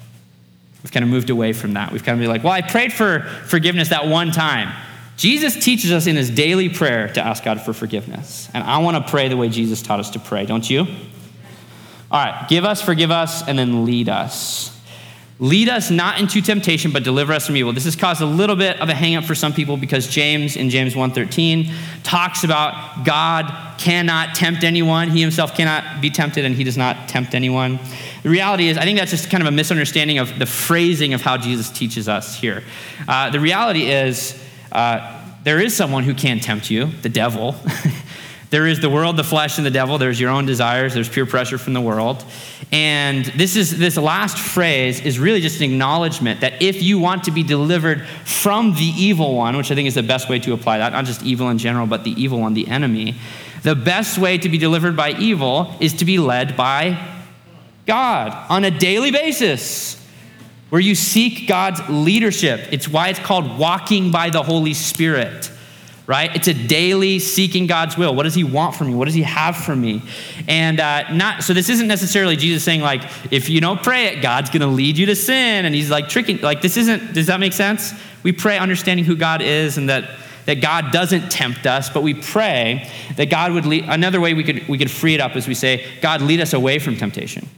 We've 0.82 0.92
kind 0.92 1.04
of 1.04 1.10
moved 1.10 1.30
away 1.30 1.52
from 1.52 1.74
that. 1.74 1.92
We've 1.92 2.02
kind 2.02 2.14
of 2.18 2.20
been 2.20 2.30
like, 2.30 2.42
well, 2.42 2.52
I 2.52 2.62
prayed 2.62 2.92
for 2.92 3.20
forgiveness 3.46 3.90
that 3.90 4.06
one 4.06 4.30
time. 4.30 4.74
Jesus 5.16 5.62
teaches 5.62 5.92
us 5.92 6.06
in 6.06 6.16
his 6.16 6.30
daily 6.30 6.70
prayer 6.70 7.08
to 7.12 7.20
ask 7.20 7.44
God 7.44 7.60
for 7.60 7.74
forgiveness. 7.74 8.48
And 8.54 8.64
I 8.64 8.78
want 8.78 8.96
to 8.96 9.10
pray 9.10 9.28
the 9.28 9.36
way 9.36 9.50
Jesus 9.50 9.82
taught 9.82 10.00
us 10.00 10.10
to 10.10 10.18
pray, 10.18 10.46
don't 10.46 10.68
you? 10.68 10.86
All 12.10 12.24
right, 12.24 12.48
give 12.48 12.64
us, 12.64 12.80
forgive 12.80 13.10
us, 13.10 13.46
and 13.46 13.58
then 13.58 13.84
lead 13.84 14.08
us. 14.08 14.79
Lead 15.40 15.70
us 15.70 15.90
not 15.90 16.20
into 16.20 16.42
temptation, 16.42 16.92
but 16.92 17.02
deliver 17.02 17.32
us 17.32 17.46
from 17.46 17.56
evil. 17.56 17.72
This 17.72 17.84
has 17.84 17.96
caused 17.96 18.20
a 18.20 18.26
little 18.26 18.56
bit 18.56 18.78
of 18.78 18.90
a 18.90 18.92
hangup 18.92 19.24
for 19.24 19.34
some 19.34 19.54
people 19.54 19.78
because 19.78 20.06
James 20.06 20.54
in 20.54 20.68
James 20.68 20.94
1:13 20.94 21.72
talks 22.02 22.44
about 22.44 23.06
God 23.06 23.50
cannot 23.78 24.34
tempt 24.34 24.64
anyone. 24.64 25.08
He 25.08 25.22
himself 25.22 25.56
cannot 25.56 26.02
be 26.02 26.10
tempted, 26.10 26.44
and 26.44 26.54
he 26.54 26.62
does 26.62 26.76
not 26.76 27.08
tempt 27.08 27.34
anyone. 27.34 27.78
The 28.22 28.28
reality 28.28 28.68
is, 28.68 28.76
I 28.76 28.82
think 28.82 28.98
that's 28.98 29.12
just 29.12 29.30
kind 29.30 29.42
of 29.42 29.48
a 29.48 29.50
misunderstanding 29.50 30.18
of 30.18 30.38
the 30.38 30.44
phrasing 30.44 31.14
of 31.14 31.22
how 31.22 31.38
Jesus 31.38 31.70
teaches 31.70 32.06
us 32.06 32.38
here. 32.38 32.62
Uh, 33.08 33.30
the 33.30 33.40
reality 33.40 33.90
is, 33.90 34.38
uh, 34.72 35.22
there 35.42 35.58
is 35.58 35.74
someone 35.74 36.04
who 36.04 36.12
can 36.12 36.40
tempt 36.40 36.70
you, 36.70 36.86
the 37.00 37.08
devil. 37.08 37.56
There 38.50 38.66
is 38.66 38.80
the 38.80 38.90
world, 38.90 39.16
the 39.16 39.24
flesh, 39.24 39.58
and 39.58 39.66
the 39.66 39.70
devil. 39.70 39.96
There's 39.96 40.18
your 40.18 40.30
own 40.30 40.44
desires. 40.44 40.92
There's 40.92 41.08
peer 41.08 41.24
pressure 41.24 41.56
from 41.56 41.72
the 41.72 41.80
world. 41.80 42.24
And 42.72 43.24
this 43.26 43.54
is 43.54 43.78
this 43.78 43.96
last 43.96 44.38
phrase 44.38 45.00
is 45.00 45.20
really 45.20 45.40
just 45.40 45.60
an 45.60 45.70
acknowledgement 45.70 46.40
that 46.40 46.60
if 46.60 46.82
you 46.82 46.98
want 46.98 47.24
to 47.24 47.30
be 47.30 47.44
delivered 47.44 48.04
from 48.24 48.74
the 48.74 48.92
evil 48.96 49.36
one, 49.36 49.56
which 49.56 49.70
I 49.70 49.76
think 49.76 49.86
is 49.86 49.94
the 49.94 50.02
best 50.02 50.28
way 50.28 50.40
to 50.40 50.52
apply 50.52 50.78
that, 50.78 50.92
not 50.92 51.04
just 51.04 51.22
evil 51.22 51.48
in 51.48 51.58
general, 51.58 51.86
but 51.86 52.02
the 52.02 52.10
evil 52.20 52.40
one, 52.40 52.54
the 52.54 52.66
enemy, 52.66 53.14
the 53.62 53.76
best 53.76 54.18
way 54.18 54.36
to 54.38 54.48
be 54.48 54.58
delivered 54.58 54.96
by 54.96 55.12
evil 55.12 55.72
is 55.78 55.92
to 55.94 56.04
be 56.04 56.18
led 56.18 56.56
by 56.56 57.20
God 57.86 58.46
on 58.50 58.64
a 58.64 58.70
daily 58.70 59.12
basis 59.12 59.96
where 60.70 60.80
you 60.80 60.96
seek 60.96 61.46
God's 61.46 61.80
leadership. 61.88 62.68
It's 62.72 62.88
why 62.88 63.08
it's 63.10 63.18
called 63.20 63.58
walking 63.58 64.10
by 64.10 64.30
the 64.30 64.42
Holy 64.42 64.74
Spirit 64.74 65.52
right? 66.10 66.34
It's 66.34 66.48
a 66.48 66.54
daily 66.54 67.20
seeking 67.20 67.68
God's 67.68 67.96
will. 67.96 68.16
What 68.16 68.24
does 68.24 68.34
He 68.34 68.42
want 68.42 68.74
from 68.74 68.88
me? 68.88 68.94
What 68.96 69.04
does 69.04 69.14
He 69.14 69.22
have 69.22 69.56
for 69.56 69.76
me? 69.76 70.02
And 70.48 70.80
uh, 70.80 71.12
not 71.12 71.44
so. 71.44 71.54
This 71.54 71.68
isn't 71.68 71.86
necessarily 71.86 72.34
Jesus 72.34 72.64
saying 72.64 72.80
like, 72.80 73.02
if 73.30 73.48
you 73.48 73.60
don't 73.60 73.80
pray 73.80 74.06
it, 74.06 74.20
God's 74.20 74.50
going 74.50 74.62
to 74.62 74.66
lead 74.66 74.98
you 74.98 75.06
to 75.06 75.14
sin, 75.14 75.64
and 75.64 75.72
He's 75.72 75.88
like 75.88 76.08
tricking. 76.08 76.40
Like 76.40 76.62
this 76.62 76.76
isn't. 76.76 77.14
Does 77.14 77.28
that 77.28 77.38
make 77.38 77.52
sense? 77.52 77.94
We 78.24 78.32
pray 78.32 78.58
understanding 78.58 79.04
who 79.04 79.14
God 79.14 79.40
is 79.40 79.78
and 79.78 79.88
that 79.88 80.10
that 80.46 80.60
God 80.60 80.90
doesn't 80.90 81.30
tempt 81.30 81.64
us, 81.64 81.88
but 81.88 82.02
we 82.02 82.14
pray 82.14 82.90
that 83.14 83.30
God 83.30 83.52
would 83.52 83.64
lead. 83.64 83.84
Another 83.86 84.20
way 84.20 84.34
we 84.34 84.42
could 84.42 84.66
we 84.66 84.78
could 84.78 84.90
free 84.90 85.14
it 85.14 85.20
up 85.20 85.36
is 85.36 85.46
we 85.46 85.54
say, 85.54 85.86
God, 86.02 86.22
lead 86.22 86.40
us 86.40 86.52
away 86.52 86.80
from 86.80 86.96
temptation. 86.96 87.48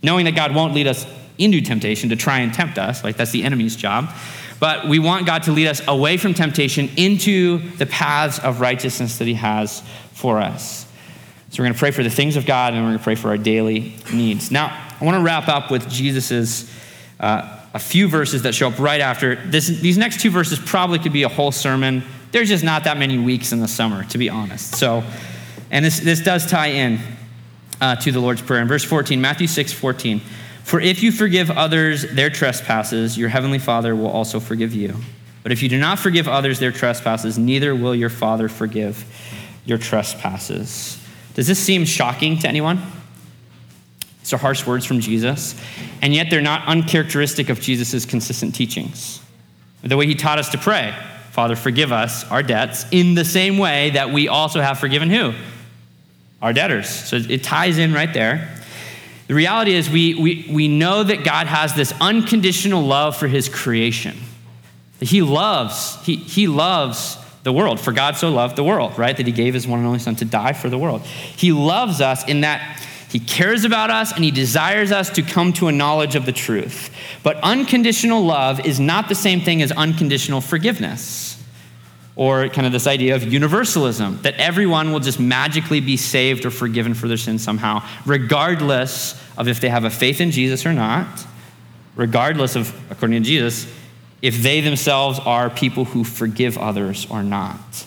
Knowing 0.00 0.26
that 0.26 0.36
God 0.36 0.54
won't 0.54 0.74
lead 0.74 0.86
us 0.86 1.04
into 1.38 1.60
temptation 1.60 2.10
to 2.10 2.16
try 2.16 2.38
and 2.38 2.54
tempt 2.54 2.78
us, 2.78 3.02
like 3.02 3.16
that's 3.16 3.32
the 3.32 3.42
enemy's 3.42 3.74
job. 3.74 4.14
But 4.58 4.88
we 4.88 4.98
want 4.98 5.26
God 5.26 5.44
to 5.44 5.52
lead 5.52 5.68
us 5.68 5.82
away 5.86 6.16
from 6.16 6.34
temptation 6.34 6.90
into 6.96 7.58
the 7.76 7.86
paths 7.86 8.38
of 8.38 8.60
righteousness 8.60 9.18
that 9.18 9.26
He 9.26 9.34
has 9.34 9.82
for 10.12 10.38
us. 10.38 10.86
So 11.50 11.62
we're 11.62 11.66
going 11.66 11.74
to 11.74 11.78
pray 11.78 11.90
for 11.90 12.02
the 12.02 12.10
things 12.10 12.36
of 12.36 12.46
God 12.46 12.72
and 12.72 12.82
we're 12.82 12.90
going 12.90 12.98
to 12.98 13.04
pray 13.04 13.14
for 13.14 13.28
our 13.28 13.38
daily 13.38 13.94
needs. 14.12 14.50
Now, 14.50 14.66
I 15.00 15.04
want 15.04 15.16
to 15.16 15.22
wrap 15.22 15.48
up 15.48 15.70
with 15.70 15.88
Jesus's. 15.88 16.72
Uh, 17.18 17.56
a 17.76 17.78
few 17.78 18.08
verses 18.08 18.42
that 18.42 18.54
show 18.54 18.68
up 18.68 18.78
right 18.78 19.02
after. 19.02 19.36
This, 19.36 19.66
these 19.66 19.98
next 19.98 20.20
two 20.20 20.30
verses 20.30 20.58
probably 20.58 20.98
could 20.98 21.12
be 21.12 21.24
a 21.24 21.28
whole 21.28 21.52
sermon. 21.52 22.02
There's 22.32 22.48
just 22.48 22.64
not 22.64 22.84
that 22.84 22.96
many 22.96 23.18
weeks 23.18 23.52
in 23.52 23.60
the 23.60 23.68
summer, 23.68 24.02
to 24.04 24.18
be 24.18 24.30
honest. 24.30 24.76
So, 24.76 25.04
and 25.70 25.84
this, 25.84 26.00
this 26.00 26.22
does 26.22 26.46
tie 26.50 26.68
in 26.68 26.98
uh, 27.78 27.96
to 27.96 28.12
the 28.12 28.18
Lord's 28.18 28.40
Prayer. 28.40 28.62
In 28.62 28.68
verse 28.68 28.82
14, 28.82 29.20
Matthew 29.20 29.46
6 29.46 29.74
14. 29.74 30.22
For 30.66 30.80
if 30.80 31.00
you 31.00 31.12
forgive 31.12 31.48
others 31.48 32.02
their 32.02 32.28
trespasses, 32.28 33.16
your 33.16 33.28
heavenly 33.28 33.60
Father 33.60 33.94
will 33.94 34.10
also 34.10 34.40
forgive 34.40 34.74
you. 34.74 34.96
But 35.44 35.52
if 35.52 35.62
you 35.62 35.68
do 35.68 35.78
not 35.78 36.00
forgive 36.00 36.26
others 36.26 36.58
their 36.58 36.72
trespasses, 36.72 37.38
neither 37.38 37.72
will 37.72 37.94
your 37.94 38.08
Father 38.08 38.48
forgive 38.48 39.04
your 39.64 39.78
trespasses. 39.78 41.00
Does 41.34 41.46
this 41.46 41.60
seem 41.60 41.84
shocking 41.84 42.36
to 42.40 42.48
anyone? 42.48 42.82
These 44.18 44.32
are 44.32 44.38
harsh 44.38 44.66
words 44.66 44.84
from 44.84 44.98
Jesus, 44.98 45.54
and 46.02 46.12
yet 46.12 46.30
they're 46.30 46.40
not 46.40 46.66
uncharacteristic 46.66 47.48
of 47.48 47.60
Jesus' 47.60 48.04
consistent 48.04 48.52
teachings. 48.52 49.22
The 49.84 49.96
way 49.96 50.08
he 50.08 50.16
taught 50.16 50.40
us 50.40 50.48
to 50.48 50.58
pray 50.58 50.96
Father, 51.30 51.54
forgive 51.54 51.92
us 51.92 52.28
our 52.28 52.42
debts 52.42 52.86
in 52.90 53.14
the 53.14 53.24
same 53.24 53.58
way 53.58 53.90
that 53.90 54.10
we 54.10 54.26
also 54.26 54.60
have 54.60 54.80
forgiven 54.80 55.10
who? 55.10 55.32
Our 56.42 56.52
debtors. 56.52 56.88
So 56.88 57.18
it 57.18 57.44
ties 57.44 57.78
in 57.78 57.92
right 57.92 58.12
there. 58.12 58.52
The 59.26 59.34
reality 59.34 59.74
is, 59.74 59.90
we, 59.90 60.14
we, 60.14 60.46
we 60.50 60.68
know 60.68 61.02
that 61.02 61.24
God 61.24 61.46
has 61.46 61.74
this 61.74 61.92
unconditional 62.00 62.82
love 62.82 63.16
for 63.16 63.26
his 63.26 63.48
creation. 63.48 64.16
He 65.00 65.20
loves, 65.20 65.96
he, 66.04 66.16
he 66.16 66.46
loves 66.46 67.18
the 67.42 67.52
world. 67.52 67.80
For 67.80 67.92
God 67.92 68.16
so 68.16 68.30
loved 68.30 68.56
the 68.56 68.64
world, 68.64 68.98
right? 68.98 69.16
That 69.16 69.26
he 69.26 69.32
gave 69.32 69.54
his 69.54 69.66
one 69.66 69.80
and 69.80 69.86
only 69.86 69.98
son 69.98 70.16
to 70.16 70.24
die 70.24 70.52
for 70.52 70.68
the 70.68 70.78
world. 70.78 71.02
He 71.02 71.52
loves 71.52 72.00
us 72.00 72.26
in 72.28 72.42
that 72.42 72.82
he 73.08 73.20
cares 73.20 73.64
about 73.64 73.90
us 73.90 74.12
and 74.12 74.24
he 74.24 74.30
desires 74.30 74.92
us 74.92 75.10
to 75.10 75.22
come 75.22 75.52
to 75.54 75.68
a 75.68 75.72
knowledge 75.72 76.16
of 76.16 76.26
the 76.26 76.32
truth. 76.32 76.90
But 77.22 77.36
unconditional 77.36 78.24
love 78.24 78.64
is 78.66 78.78
not 78.78 79.08
the 79.08 79.14
same 79.14 79.40
thing 79.40 79.62
as 79.62 79.72
unconditional 79.72 80.40
forgiveness 80.40 81.25
or 82.16 82.48
kind 82.48 82.66
of 82.66 82.72
this 82.72 82.86
idea 82.86 83.14
of 83.14 83.30
universalism, 83.30 84.18
that 84.22 84.34
everyone 84.34 84.90
will 84.90 85.00
just 85.00 85.20
magically 85.20 85.80
be 85.80 85.98
saved 85.98 86.46
or 86.46 86.50
forgiven 86.50 86.94
for 86.94 87.08
their 87.08 87.18
sins 87.18 87.44
somehow, 87.44 87.86
regardless 88.06 89.22
of 89.36 89.48
if 89.48 89.60
they 89.60 89.68
have 89.68 89.84
a 89.84 89.90
faith 89.90 90.20
in 90.20 90.30
Jesus 90.30 90.64
or 90.64 90.72
not, 90.72 91.26
regardless 91.94 92.56
of, 92.56 92.74
according 92.90 93.22
to 93.22 93.28
Jesus, 93.28 93.70
if 94.22 94.42
they 94.42 94.62
themselves 94.62 95.18
are 95.20 95.50
people 95.50 95.84
who 95.84 96.04
forgive 96.04 96.56
others 96.56 97.06
or 97.10 97.22
not. 97.22 97.86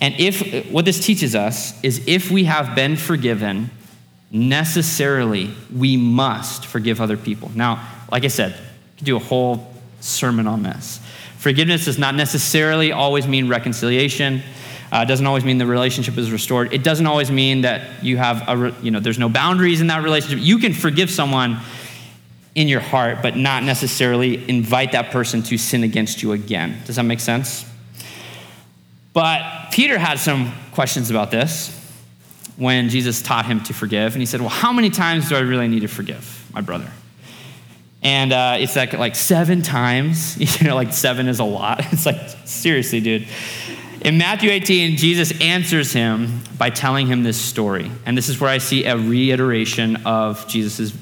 And 0.00 0.14
if 0.18 0.68
what 0.72 0.84
this 0.84 1.04
teaches 1.06 1.36
us 1.36 1.80
is 1.84 2.02
if 2.08 2.32
we 2.32 2.44
have 2.44 2.74
been 2.74 2.96
forgiven, 2.96 3.70
necessarily 4.32 5.54
we 5.72 5.96
must 5.96 6.66
forgive 6.66 7.00
other 7.00 7.16
people. 7.16 7.52
Now, 7.54 7.88
like 8.10 8.24
I 8.24 8.28
said, 8.28 8.54
I 8.54 8.98
could 8.98 9.06
do 9.06 9.14
a 9.14 9.20
whole 9.20 9.72
sermon 10.00 10.48
on 10.48 10.64
this. 10.64 10.98
Forgiveness 11.42 11.86
does 11.86 11.98
not 11.98 12.14
necessarily 12.14 12.92
always 12.92 13.26
mean 13.26 13.48
reconciliation. 13.48 14.44
Uh, 14.92 15.04
doesn't 15.04 15.26
always 15.26 15.44
mean 15.44 15.58
the 15.58 15.66
relationship 15.66 16.16
is 16.16 16.30
restored. 16.30 16.72
It 16.72 16.84
doesn't 16.84 17.04
always 17.04 17.32
mean 17.32 17.62
that 17.62 18.04
you 18.04 18.16
have 18.16 18.44
a, 18.48 18.56
re- 18.56 18.74
you 18.80 18.92
know, 18.92 19.00
there's 19.00 19.18
no 19.18 19.28
boundaries 19.28 19.80
in 19.80 19.88
that 19.88 20.04
relationship. 20.04 20.38
You 20.40 20.58
can 20.58 20.72
forgive 20.72 21.10
someone 21.10 21.58
in 22.54 22.68
your 22.68 22.78
heart, 22.78 23.22
but 23.22 23.36
not 23.36 23.64
necessarily 23.64 24.48
invite 24.48 24.92
that 24.92 25.10
person 25.10 25.42
to 25.42 25.58
sin 25.58 25.82
against 25.82 26.22
you 26.22 26.30
again. 26.30 26.80
Does 26.84 26.94
that 26.94 27.02
make 27.02 27.18
sense? 27.18 27.64
But 29.12 29.72
Peter 29.72 29.98
had 29.98 30.20
some 30.20 30.52
questions 30.70 31.10
about 31.10 31.32
this 31.32 31.76
when 32.56 32.88
Jesus 32.88 33.20
taught 33.20 33.46
him 33.46 33.64
to 33.64 33.74
forgive. 33.74 34.12
And 34.12 34.22
he 34.22 34.26
said, 34.26 34.40
Well, 34.40 34.48
how 34.48 34.72
many 34.72 34.90
times 34.90 35.28
do 35.28 35.34
I 35.34 35.40
really 35.40 35.66
need 35.66 35.80
to 35.80 35.88
forgive 35.88 36.48
my 36.54 36.60
brother? 36.60 36.88
And 38.02 38.32
uh, 38.32 38.56
it's 38.58 38.74
like, 38.74 38.92
like 38.92 39.14
seven 39.14 39.62
times. 39.62 40.36
You 40.60 40.68
know, 40.68 40.74
like 40.74 40.92
seven 40.92 41.28
is 41.28 41.38
a 41.38 41.44
lot. 41.44 41.84
It's 41.92 42.06
like, 42.06 42.20
seriously, 42.44 43.00
dude. 43.00 43.28
In 44.00 44.18
Matthew 44.18 44.50
18, 44.50 44.96
Jesus 44.96 45.32
answers 45.40 45.92
him 45.92 46.40
by 46.58 46.70
telling 46.70 47.06
him 47.06 47.22
this 47.22 47.40
story. 47.40 47.90
And 48.04 48.18
this 48.18 48.28
is 48.28 48.40
where 48.40 48.50
I 48.50 48.58
see 48.58 48.84
a 48.84 48.96
reiteration 48.96 50.04
of 50.04 50.48
Jesus' 50.48 50.92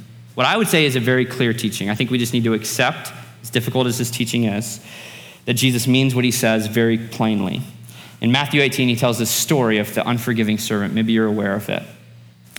what 0.41 0.47
I 0.47 0.57
would 0.57 0.69
say 0.69 0.87
is 0.87 0.97
a 0.97 1.01
very 1.01 1.27
clear 1.27 1.53
teaching. 1.53 1.91
I 1.91 1.95
think 1.95 2.11
we 2.11 2.17
just 2.17 2.33
need 2.33 2.45
to 2.45 2.55
accept, 2.55 3.13
as 3.43 3.51
difficult 3.51 3.87
as 3.87 3.99
this 3.99 4.11
teaching 4.11 4.45
is, 4.45 4.81
that 5.45 5.53
Jesus 5.53 5.87
means 5.87 6.15
what 6.15 6.25
he 6.25 6.31
says 6.31 6.67
very 6.67 6.97
plainly. 6.97 7.61
In 8.23 8.33
Matthew 8.33 8.63
18, 8.63 8.89
he 8.89 8.97
tells 8.97 9.19
this 9.19 9.31
story 9.31 9.77
of 9.77 9.93
the 9.93 10.09
unforgiving 10.09 10.57
servant. 10.57 10.95
Maybe 10.95 11.13
you're 11.13 11.27
aware 11.27 11.55
of 11.55 11.69
it. 11.69 11.83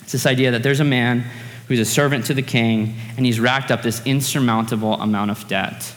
It's 0.03 0.11
this 0.11 0.27
idea 0.27 0.51
that 0.51 0.61
there's 0.61 0.79
a 0.79 0.83
man 0.85 1.23
who's 1.71 1.79
a 1.79 1.85
servant 1.85 2.25
to 2.25 2.33
the 2.33 2.41
king, 2.41 2.95
and 3.15 3.25
he's 3.25 3.39
racked 3.39 3.71
up 3.71 3.81
this 3.81 4.05
insurmountable 4.05 4.95
amount 4.95 5.31
of 5.31 5.47
debt. 5.47 5.95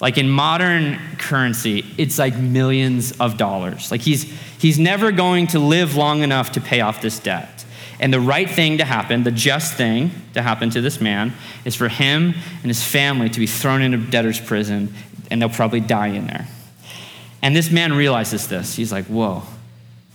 Like 0.00 0.18
in 0.18 0.28
modern 0.28 0.98
currency, 1.16 1.82
it's 1.96 2.18
like 2.18 2.36
millions 2.36 3.12
of 3.12 3.38
dollars. 3.38 3.90
Like 3.90 4.02
he's, 4.02 4.24
he's 4.58 4.78
never 4.78 5.12
going 5.12 5.46
to 5.48 5.58
live 5.58 5.96
long 5.96 6.22
enough 6.22 6.52
to 6.52 6.60
pay 6.60 6.82
off 6.82 7.00
this 7.00 7.18
debt. 7.18 7.64
And 7.98 8.12
the 8.12 8.20
right 8.20 8.50
thing 8.50 8.76
to 8.78 8.84
happen, 8.84 9.22
the 9.22 9.30
just 9.30 9.76
thing 9.76 10.10
to 10.34 10.42
happen 10.42 10.68
to 10.68 10.82
this 10.82 11.00
man, 11.00 11.32
is 11.64 11.74
for 11.74 11.88
him 11.88 12.34
and 12.60 12.66
his 12.66 12.84
family 12.84 13.30
to 13.30 13.40
be 13.40 13.46
thrown 13.46 13.80
into 13.80 13.96
debtor's 13.96 14.38
prison, 14.38 14.92
and 15.30 15.40
they'll 15.40 15.48
probably 15.48 15.80
die 15.80 16.08
in 16.08 16.26
there. 16.26 16.46
And 17.40 17.56
this 17.56 17.70
man 17.70 17.94
realizes 17.94 18.46
this. 18.46 18.76
He's 18.76 18.92
like, 18.92 19.06
Whoa, 19.06 19.42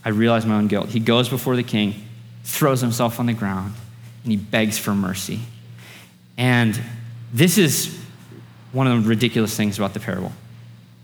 I 0.06 0.10
realize 0.10 0.46
my 0.46 0.56
own 0.56 0.68
guilt. 0.68 0.90
He 0.90 1.00
goes 1.00 1.30
before 1.30 1.56
the 1.56 1.64
king, 1.64 1.96
throws 2.44 2.82
himself 2.82 3.20
on 3.20 3.26
the 3.26 3.34
ground, 3.34 3.74
and 4.30 4.40
he 4.40 4.46
begs 4.46 4.78
for 4.78 4.94
mercy. 4.94 5.40
And 6.38 6.80
this 7.34 7.58
is 7.58 8.00
one 8.72 8.86
of 8.86 9.02
the 9.02 9.10
ridiculous 9.10 9.58
things 9.58 9.80
about 9.80 9.96
the 9.96 10.00
parable. 10.00 10.32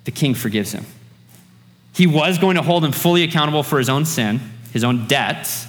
The 0.04 0.12
king 0.12 0.36
forgives 0.36 0.72
him. 0.72 0.86
He 1.96 2.06
was 2.06 2.38
going 2.38 2.56
to 2.56 2.62
hold 2.62 2.86
him 2.86 2.92
fully 2.92 3.24
accountable 3.24 3.64
for 3.64 3.80
his 3.80 3.90
own 3.90 4.06
sin, 4.06 4.40
his 4.74 4.84
own 4.84 5.08
debts. 5.08 5.66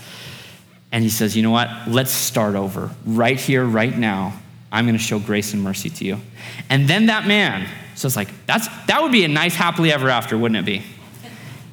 And 0.93 1.03
he 1.03 1.09
says, 1.09 1.35
You 1.35 1.43
know 1.43 1.51
what? 1.51 1.71
Let's 1.89 2.11
start 2.11 2.57
over 2.57 2.91
right 3.07 3.41
here, 3.41 3.65
right 3.65 3.97
now. 3.97 4.35
I'm 4.71 4.85
going 4.85 4.99
to 4.99 5.03
show 5.03 5.19
grace 5.19 5.55
and 5.55 5.63
mercy 5.63 5.89
to 5.89 6.05
you. 6.05 6.21
And 6.69 6.87
then 6.87 7.07
that 7.07 7.27
man, 7.27 7.67
so 7.95 8.05
it's 8.05 8.17
like, 8.17 8.29
that's, 8.45 8.69
that 8.85 9.01
would 9.01 9.13
be 9.13 9.25
a 9.25 9.29
nice 9.29 9.55
happily 9.55 9.91
ever 9.91 10.11
after, 10.11 10.37
wouldn't 10.37 10.59
it 10.59 10.67
be? 10.67 10.83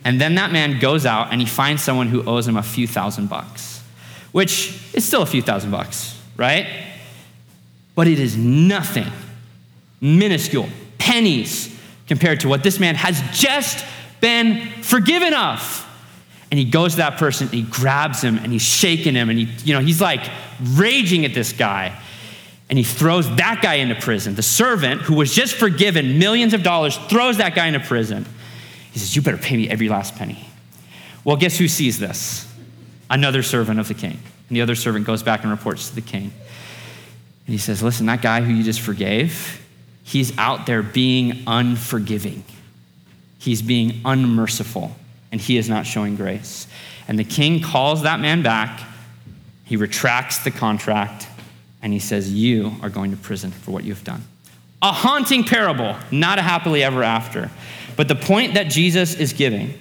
And 0.06 0.22
then 0.22 0.36
that 0.36 0.54
man 0.54 0.80
goes 0.80 1.06
out 1.06 1.34
and 1.34 1.42
he 1.42 1.48
finds 1.48 1.84
someone 1.84 2.08
who 2.08 2.24
owes 2.24 2.48
him 2.48 2.56
a 2.56 2.64
few 2.64 2.88
thousand 2.88 3.28
bucks 3.28 3.83
which 4.34 4.78
is 4.94 5.06
still 5.06 5.22
a 5.22 5.26
few 5.26 5.42
thousand 5.42 5.72
bucks, 5.72 6.20
right? 6.36 6.68
But 7.96 8.08
it 8.10 8.20
is 8.20 8.36
nothing, 8.36 9.08
minuscule, 10.02 10.68
pennies 10.98 11.74
compared 12.08 12.42
to 12.42 12.50
what 12.50 12.64
this 12.64 12.80
man 12.80 12.96
has 12.96 13.22
just 13.32 13.86
been 14.20 14.68
forgiven 14.82 15.34
of. 15.34 15.80
And 16.52 16.60
he 16.60 16.66
goes 16.66 16.92
to 16.94 16.98
that 16.98 17.18
person 17.18 17.48
and 17.48 17.56
he 17.56 17.64
grabs 17.64 18.22
him 18.22 18.38
and 18.38 18.52
he's 18.52 18.62
shaking 18.62 19.16
him 19.16 19.30
and 19.30 19.40
he, 19.40 19.46
you 19.64 19.74
know, 19.74 19.80
he's 19.80 20.02
like 20.02 20.22
raging 20.62 21.26
at 21.26 21.34
this 21.34 21.54
guy. 21.54 22.00
And 22.70 22.78
he 22.78 22.84
throws 22.84 23.28
that 23.36 23.60
guy 23.62 23.76
into 23.76 23.96
prison. 23.96 24.36
The 24.36 24.42
servant 24.44 25.02
who 25.02 25.16
was 25.16 25.34
just 25.34 25.56
forgiven 25.56 26.18
millions 26.18 26.54
of 26.54 26.64
dollars 26.64 26.98
throws 27.08 27.38
that 27.38 27.54
guy 27.54 27.68
into 27.68 27.80
prison. 27.80 28.26
He 28.92 29.00
says, 29.00 29.16
You 29.16 29.22
better 29.22 29.38
pay 29.38 29.58
me 29.58 29.70
every 29.70 29.90
last 29.90 30.16
penny. 30.16 30.48
Well, 31.24 31.36
guess 31.36 31.58
who 31.58 31.68
sees 31.68 32.00
this? 32.00 32.52
Another 33.10 33.43
servant 33.43 33.80
of 33.80 33.88
the 33.88 33.93
king. 33.93 34.20
And 34.49 34.58
the 34.58 34.62
other 34.62 34.76
servant 34.76 35.06
goes 35.06 35.24
back 35.24 35.43
and 35.43 35.51
reports 35.51 35.89
to 35.89 35.95
the 35.95 36.01
king. 36.01 36.32
And 37.45 37.54
he 37.54 37.58
says, 37.58 37.84
Listen, 37.84 38.06
that 38.08 38.22
guy 38.22 38.41
who 38.41 38.54
you 38.54 38.64
just 38.64 38.82
forgave, 38.82 39.66
he's 40.04 40.38
out 40.38 40.66
there 40.66 40.84
being 40.84 41.43
unforgiving. 41.47 42.43
He's 43.39 43.62
being 43.62 44.01
unmerciful, 44.06 44.95
and 45.32 45.41
he 45.41 45.58
is 45.58 45.68
not 45.68 45.86
showing 45.86 46.16
grace. 46.16 46.68
And 47.08 47.20
the 47.20 47.26
king 47.26 47.62
calls 47.62 48.04
that 48.04 48.20
man 48.22 48.41
back. 48.41 48.82
He 49.66 49.76
retracts 49.76 50.39
the 50.39 50.51
contract, 50.51 51.28
and 51.82 51.91
he 51.91 51.99
says, 51.99 52.32
You 52.32 52.74
are 52.82 52.89
going 52.89 53.12
to 53.12 53.18
prison 53.18 53.51
for 53.51 53.72
what 53.72 53.84
you've 53.84 54.04
done. 54.04 54.24
A 54.82 54.91
haunting 54.91 55.43
parable, 55.43 55.95
not 56.12 56.39
a 56.39 56.41
happily 56.41 56.84
ever 56.84 57.04
after. 57.04 57.49
But 57.95 58.08
the 58.08 58.16
point 58.16 58.56
that 58.56 58.70
Jesus 58.70 59.16
is 59.16 59.34
giving 59.34 59.74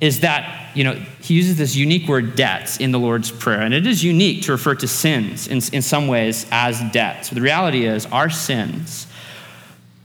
is 0.00 0.20
that, 0.20 0.76
you 0.76 0.84
know, 0.84 0.94
he 1.20 1.34
uses 1.34 1.58
this 1.58 1.74
unique 1.74 2.06
word 2.06 2.36
debts 2.36 2.76
in 2.76 2.92
the 2.92 2.98
Lord's 2.98 3.30
Prayer. 3.30 3.62
And 3.62 3.74
it 3.74 3.86
is 3.86 4.04
unique 4.04 4.42
to 4.42 4.52
refer 4.52 4.74
to 4.76 4.86
sins 4.86 5.48
in, 5.48 5.60
in 5.72 5.82
some 5.82 6.06
ways 6.06 6.46
as 6.50 6.80
debts. 6.92 7.30
the 7.30 7.40
reality 7.40 7.84
is, 7.84 8.06
our 8.06 8.30
sins 8.30 9.06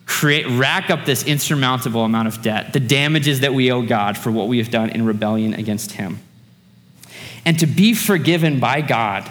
create, 0.06 0.48
rack 0.48 0.90
up 0.90 1.06
this 1.06 1.24
insurmountable 1.24 2.04
amount 2.04 2.28
of 2.28 2.42
debt, 2.42 2.74
the 2.74 2.80
damages 2.80 3.42
that 3.42 3.54
we 3.54 3.72
owe 3.72 3.84
God 3.84 4.18
for 4.18 4.32
what 4.32 4.48
we 4.48 4.58
have 4.58 4.72
done 4.72 4.90
in 4.90 5.06
rebellion 5.06 5.54
against 5.54 5.94
him. 5.94 6.20
And 7.46 7.60
to 7.60 7.68
be 7.68 7.94
forgiven 7.94 8.60
by 8.60 8.82
God 8.82 9.30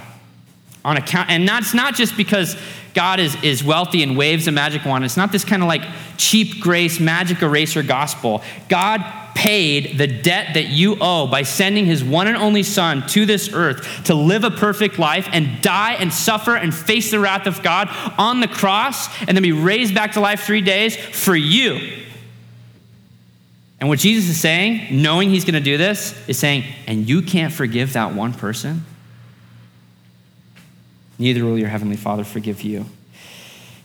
on 0.85 0.97
account, 0.97 1.31
and 1.31 1.47
that's 1.47 1.75
not 1.75 1.95
just 1.95 2.17
because 2.17 2.57
God 2.95 3.21
is, 3.21 3.41
is 3.43 3.65
wealthy 3.65 4.03
and 4.03 4.17
waves 4.17 4.47
a 4.49 4.53
magic 4.53 4.85
wand. 4.85 5.05
It's 5.05 5.17
not 5.17 5.33
this 5.33 5.45
kind 5.45 5.63
of 5.63 5.69
like 5.69 5.83
cheap 6.17 6.61
grace, 6.61 7.01
magic 7.01 7.43
eraser 7.43 7.83
gospel. 7.83 8.43
God 8.69 9.01
paid 9.35 9.97
the 9.99 10.07
debt 10.07 10.55
that 10.55 10.69
you 10.69 10.97
owe 11.01 11.27
by 11.27 11.43
sending 11.43 11.87
his 11.87 12.05
one 12.05 12.27
and 12.27 12.37
only 12.37 12.63
son 12.63 13.07
to 13.09 13.25
this 13.25 13.53
earth 13.53 14.05
to 14.05 14.15
live 14.15 14.45
a 14.45 14.51
perfect 14.51 14.99
life 14.99 15.29
and 15.33 15.63
die 15.63 15.95
and 15.95 16.13
suffer 16.13 16.55
and 16.55 16.75
face 16.75 17.11
the 17.11 17.19
wrath 17.19 17.47
of 17.47 17.63
God 17.63 17.89
on 18.19 18.41
the 18.41 18.49
cross 18.49 19.09
and 19.23 19.37
then 19.37 19.43
be 19.43 19.53
raised 19.53 19.95
back 19.95 20.13
to 20.13 20.21
life 20.21 20.43
three 20.43 20.61
days 20.61 20.97
for 20.97 21.35
you. 21.35 22.03
And 23.81 23.89
what 23.89 23.99
Jesus 23.99 24.31
is 24.31 24.41
saying, 24.41 25.03
knowing 25.03 25.31
he's 25.31 25.45
going 25.45 25.55
to 25.55 25.61
do 25.61 25.77
this, 25.77 26.17
is 26.29 26.39
saying, 26.39 26.65
and 26.87 27.09
you 27.09 27.23
can't 27.23 27.53
forgive 27.53 27.95
that 27.95 28.15
one 28.15 28.33
person? 28.33 28.85
Neither 31.19 31.45
will 31.45 31.59
your 31.59 31.69
heavenly 31.69 31.97
Father 31.97 32.25
forgive 32.25 32.63
you. 32.63 32.87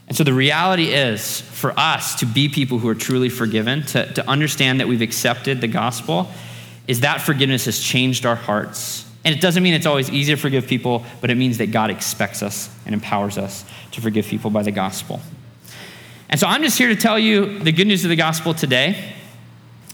And 0.08 0.16
so 0.16 0.24
the 0.24 0.34
reality 0.34 0.94
is 0.94 1.42
for 1.42 1.78
us 1.78 2.16
to 2.16 2.26
be 2.26 2.48
people 2.48 2.80
who 2.80 2.88
are 2.88 2.96
truly 2.96 3.30
forgiven, 3.30 3.84
to, 3.88 4.12
to 4.14 4.28
understand 4.28 4.80
that 4.80 4.88
we've 4.88 5.02
accepted 5.02 5.60
the 5.60 5.68
gospel, 5.68 6.30
is 6.88 7.02
that 7.02 7.22
forgiveness 7.22 7.66
has 7.66 7.80
changed 7.80 8.26
our 8.26 8.36
hearts. 8.36 9.06
And 9.26 9.36
it 9.36 9.42
doesn't 9.42 9.62
mean 9.62 9.74
it's 9.74 9.86
always 9.86 10.10
easy 10.10 10.34
to 10.34 10.40
forgive 10.40 10.68
people, 10.68 11.04
but 11.20 11.30
it 11.30 11.36
means 11.36 11.58
that 11.58 11.72
God 11.72 11.90
expects 11.90 12.42
us 12.42 12.74
and 12.86 12.94
empowers 12.94 13.38
us 13.38 13.66
to 13.92 14.02
forgive 14.02 14.26
people 14.26 14.50
by 14.50 14.64
the 14.64 14.72
gospel. 14.72 15.20
And 16.30 16.40
so 16.40 16.48
I'm 16.48 16.64
just 16.64 16.78
here 16.78 16.88
to 16.88 16.96
tell 16.96 17.20
you 17.20 17.60
the 17.60 17.74
good 17.74 17.88
news 17.88 18.06
of 18.06 18.10
the 18.10 18.16
gospel 18.16 18.54
today 18.54 19.14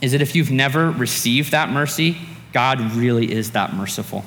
is 0.01 0.11
that 0.11 0.21
if 0.21 0.35
you've 0.35 0.51
never 0.51 0.91
received 0.91 1.51
that 1.51 1.69
mercy, 1.69 2.17
God 2.51 2.79
really 2.93 3.31
is 3.31 3.51
that 3.51 3.73
merciful. 3.73 4.23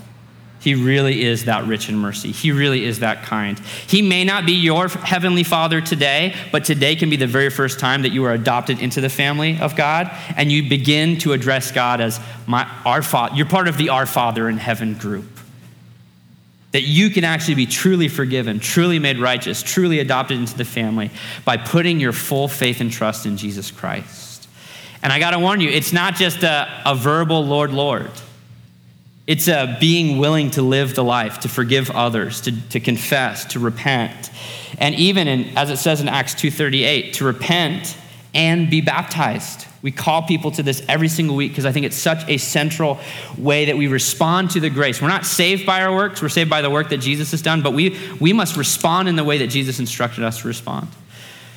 He 0.67 0.75
really 0.75 1.23
is 1.23 1.45
that 1.45 1.65
rich 1.65 1.89
in 1.89 1.97
mercy. 1.97 2.33
He 2.33 2.51
really 2.51 2.87
is 2.87 2.99
that 2.99 3.23
kind. 3.23 3.57
He 3.87 4.03
may 4.03 4.25
not 4.25 4.45
be 4.45 4.55
your 4.55 4.89
heavenly 4.89 5.45
father 5.45 5.81
today, 5.81 6.35
but 6.51 6.65
today 6.65 6.97
can 6.97 7.09
be 7.09 7.15
the 7.15 7.29
very 7.29 7.51
first 7.51 7.79
time 7.79 8.03
that 8.03 8.11
you 8.11 8.25
are 8.25 8.33
adopted 8.33 8.81
into 8.81 9.01
the 9.01 9.09
family 9.09 9.61
of 9.61 9.77
God 9.77 10.11
and 10.37 10.51
you 10.51 10.69
begin 10.69 11.19
to 11.19 11.35
address 11.35 11.71
God 11.71 12.01
as 12.01 12.19
my, 12.49 12.69
our 12.85 13.01
father. 13.01 13.37
You're 13.37 13.47
part 13.47 13.69
of 13.69 13.77
the 13.77 13.91
Our 13.91 14.07
Father 14.07 14.49
in 14.49 14.57
Heaven 14.57 14.95
group. 14.95 15.39
That 16.73 16.83
you 16.83 17.11
can 17.11 17.23
actually 17.23 17.55
be 17.55 17.67
truly 17.67 18.09
forgiven, 18.09 18.59
truly 18.59 18.99
made 18.99 19.21
righteous, 19.21 19.63
truly 19.63 20.01
adopted 20.01 20.37
into 20.37 20.57
the 20.57 20.65
family 20.65 21.13
by 21.45 21.59
putting 21.59 22.01
your 22.01 22.13
full 22.13 22.49
faith 22.49 22.81
and 22.81 22.91
trust 22.91 23.25
in 23.25 23.37
Jesus 23.37 23.71
Christ. 23.71 24.49
And 25.01 25.13
I 25.13 25.21
got 25.21 25.31
to 25.31 25.39
warn 25.39 25.61
you, 25.61 25.69
it's 25.69 25.93
not 25.93 26.17
just 26.17 26.43
a, 26.43 26.83
a 26.85 26.97
verbal 26.97 27.47
Lord, 27.47 27.71
Lord. 27.71 28.11
It's 29.27 29.49
a 29.49 29.77
being 29.81 30.19
willing 30.19 30.53
to 30.53 30.63
live 30.63 30.95
the 30.95 31.03
life, 31.03 31.41
to 31.41 31.49
forgive 31.49 31.91
others, 31.91 32.43
to, 32.43 32.69
to 32.69 32.81
confess, 32.81 33.45
to 33.47 33.59
repent. 33.59 34.31
And 34.79 34.95
even 34.95 35.27
in, 35.27 35.57
as 35.57 35.71
it 35.71 35.79
says 35.79 36.01
in 36.01 36.09
Acts 36.09 36.35
2.38, 36.35 37.15
to 37.15 37.25
repent 37.25 37.97
and 38.35 38.71
be 38.71 38.81
baptized. 38.83 39.67
We 39.83 39.91
call 39.91 40.23
people 40.23 40.51
to 40.53 40.63
this 40.63 40.85
every 40.89 41.09
single 41.09 41.37
week 41.37 41.53
because 41.53 41.65
I 41.65 41.73
think 41.73 41.87
it's 41.87 41.97
such 41.97 42.29
a 42.29 42.39
central 42.39 43.01
way 43.39 43.67
that 43.67 43.77
we 43.77 43.87
respond 43.87 44.51
to 44.51 44.61
the 44.61 44.71
grace. 44.71 45.01
We're 45.01 45.09
not 45.09 45.25
saved 45.25 45.65
by 45.65 45.83
our 45.83 45.95
works, 45.95 46.21
we're 46.21 46.29
saved 46.29 46.51
by 46.51 46.61
the 46.61 46.71
work 46.71 46.91
that 46.91 46.99
Jesus 46.99 47.31
has 47.31 47.43
done, 47.43 47.63
but 47.63 47.73
we, 47.73 47.99
we 48.21 48.33
must 48.33 48.57
respond 48.57 49.09
in 49.09 49.17
the 49.17 49.25
way 49.25 49.39
that 49.39 49.47
Jesus 49.49 49.81
instructed 49.81 50.23
us 50.23 50.43
to 50.43 50.49
respond. 50.49 50.89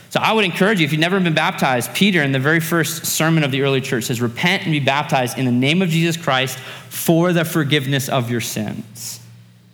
So 0.09 0.19
I 0.19 0.33
would 0.33 0.43
encourage 0.43 0.79
you, 0.79 0.85
if 0.85 0.91
you've 0.91 0.99
never 0.99 1.19
been 1.19 1.35
baptized, 1.35 1.93
Peter, 1.93 2.23
in 2.23 2.31
the 2.31 2.39
very 2.39 2.59
first 2.59 3.05
sermon 3.05 3.43
of 3.43 3.51
the 3.51 3.61
early 3.61 3.79
church, 3.79 4.05
says, 4.05 4.21
Repent 4.21 4.63
and 4.63 4.71
be 4.71 4.79
baptized 4.79 5.37
in 5.37 5.45
the 5.45 5.51
name 5.51 5.81
of 5.83 5.89
Jesus 5.89 6.17
Christ 6.17 6.57
for 6.89 7.31
the 7.31 7.45
forgiveness 7.45 8.09
of 8.09 8.31
your 8.31 8.41
sins. 8.41 9.19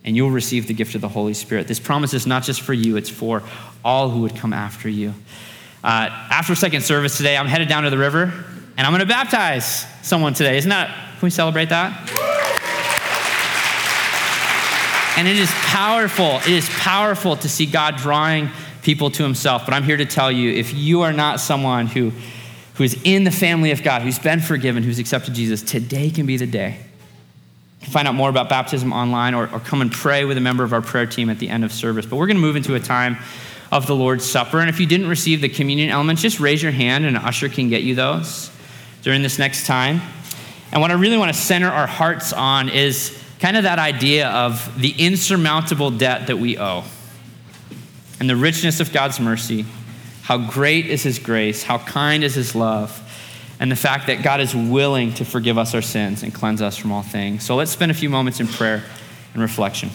And 0.03 0.15
you'll 0.15 0.31
receive 0.31 0.67
the 0.67 0.73
gift 0.73 0.93
of 0.93 1.01
the 1.01 1.07
Holy 1.07 1.33
Spirit. 1.33 1.67
This 1.67 1.79
promise 1.79 2.13
is 2.13 2.27
not 2.27 2.43
just 2.43 2.61
for 2.61 2.73
you, 2.73 2.97
it's 2.97 3.09
for 3.09 3.43
all 3.83 4.09
who 4.09 4.21
would 4.21 4.35
come 4.35 4.51
after 4.51 4.89
you. 4.89 5.13
Uh, 5.83 6.09
after 6.29 6.53
second 6.53 6.81
service 6.81 7.15
today, 7.15 7.37
I'm 7.37 7.47
headed 7.47 7.69
down 7.69 7.83
to 7.83 7.89
the 7.89 7.97
river 7.97 8.23
and 8.77 8.85
I'm 8.85 8.91
going 8.91 8.99
to 8.99 9.05
baptize 9.05 9.85
someone 10.01 10.33
today. 10.33 10.57
Isn't 10.57 10.69
that, 10.69 10.89
can 10.89 11.21
we 11.21 11.29
celebrate 11.29 11.69
that? 11.69 11.93
And 15.17 15.29
it 15.29 15.37
is 15.37 15.49
powerful. 15.51 16.39
It 16.39 16.49
is 16.49 16.67
powerful 16.69 17.37
to 17.37 17.47
see 17.47 17.65
God 17.65 17.95
drawing 17.95 18.49
people 18.85 19.09
to 19.09 19.23
himself. 19.23 19.65
But 19.65 19.73
I'm 19.73 19.83
here 19.83 19.97
to 19.97 20.05
tell 20.05 20.31
you 20.31 20.51
if 20.51 20.71
you 20.73 21.01
are 21.01 21.11
not 21.11 21.39
someone 21.39 21.87
who, 21.87 22.11
who 22.75 22.83
is 22.83 22.95
in 23.03 23.23
the 23.23 23.31
family 23.31 23.71
of 23.71 23.81
God, 23.81 24.03
who's 24.03 24.19
been 24.19 24.39
forgiven, 24.39 24.83
who's 24.83 24.99
accepted 24.99 25.33
Jesus, 25.33 25.63
today 25.63 26.11
can 26.11 26.27
be 26.27 26.37
the 26.37 26.45
day. 26.45 26.77
Find 27.81 28.07
out 28.07 28.13
more 28.13 28.29
about 28.29 28.47
baptism 28.47 28.93
online 28.93 29.33
or, 29.33 29.51
or 29.51 29.59
come 29.59 29.81
and 29.81 29.91
pray 29.91 30.23
with 30.23 30.37
a 30.37 30.41
member 30.41 30.63
of 30.63 30.71
our 30.71 30.83
prayer 30.83 31.07
team 31.07 31.31
at 31.31 31.39
the 31.39 31.49
end 31.49 31.65
of 31.65 31.71
service. 31.71 32.05
But 32.05 32.17
we're 32.17 32.27
going 32.27 32.37
to 32.37 32.41
move 32.41 32.55
into 32.55 32.75
a 32.75 32.79
time 32.79 33.17
of 33.71 33.87
the 33.87 33.95
Lord's 33.95 34.23
Supper. 34.23 34.59
And 34.59 34.69
if 34.69 34.79
you 34.79 34.85
didn't 34.85 35.09
receive 35.09 35.41
the 35.41 35.49
communion 35.49 35.89
elements, 35.89 36.21
just 36.21 36.39
raise 36.39 36.61
your 36.61 36.71
hand 36.71 37.05
and 37.05 37.17
an 37.17 37.23
usher 37.23 37.49
can 37.49 37.69
get 37.69 37.81
you 37.81 37.95
those 37.95 38.51
during 39.01 39.23
this 39.23 39.39
next 39.39 39.65
time. 39.65 39.99
And 40.71 40.79
what 40.79 40.91
I 40.91 40.93
really 40.93 41.17
want 41.17 41.33
to 41.33 41.39
center 41.39 41.69
our 41.69 41.87
hearts 41.87 42.33
on 42.33 42.69
is 42.69 43.19
kind 43.39 43.57
of 43.57 43.63
that 43.63 43.79
idea 43.79 44.29
of 44.29 44.79
the 44.79 44.91
insurmountable 44.91 45.89
debt 45.89 46.27
that 46.27 46.37
we 46.37 46.59
owe 46.59 46.83
and 48.19 48.29
the 48.29 48.35
richness 48.35 48.79
of 48.79 48.93
God's 48.93 49.19
mercy, 49.19 49.65
how 50.23 50.37
great 50.37 50.85
is 50.87 51.03
His 51.03 51.19
grace, 51.19 51.63
how 51.63 51.77
kind 51.77 52.23
is 52.23 52.35
His 52.35 52.55
love, 52.55 53.01
and 53.59 53.71
the 53.71 53.75
fact 53.75 54.07
that 54.07 54.23
God 54.23 54.41
is 54.41 54.55
willing 54.55 55.13
to 55.15 55.25
forgive 55.25 55.57
us 55.57 55.73
our 55.73 55.81
sins 55.81 56.23
and 56.23 56.33
cleanse 56.33 56.61
us 56.61 56.77
from 56.77 56.91
all 56.91 57.03
things. 57.03 57.45
So 57.45 57.55
let's 57.55 57.71
spend 57.71 57.91
a 57.91 57.95
few 57.95 58.09
moments 58.09 58.39
in 58.39 58.47
prayer 58.47 58.83
and 59.33 59.41
reflection. 59.41 59.89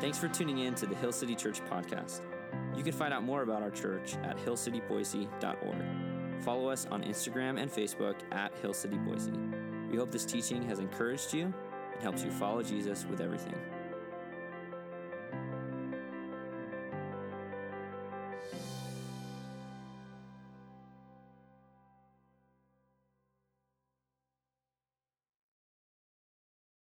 Thanks 0.00 0.18
for 0.18 0.28
tuning 0.28 0.58
in 0.58 0.74
to 0.74 0.86
the 0.86 0.96
Hill 0.96 1.12
City 1.12 1.34
Church 1.34 1.60
podcast. 1.70 2.20
You 2.76 2.82
can 2.82 2.92
find 2.92 3.14
out 3.14 3.24
more 3.24 3.42
about 3.42 3.62
our 3.62 3.70
church 3.70 4.16
at 4.24 4.36
hillcityboise.org. 4.36 6.11
Follow 6.42 6.68
us 6.68 6.86
on 6.90 7.04
Instagram 7.04 7.60
and 7.60 7.70
Facebook 7.70 8.16
at 8.32 8.52
Hill 8.58 8.74
City 8.74 8.96
Boise. 8.96 9.32
We 9.90 9.96
hope 9.96 10.10
this 10.10 10.24
teaching 10.24 10.62
has 10.64 10.80
encouraged 10.80 11.32
you 11.32 11.54
and 11.92 12.02
helps 12.02 12.24
you 12.24 12.32
follow 12.32 12.62
Jesus 12.62 13.06
with 13.08 13.20
everything. 13.20 13.54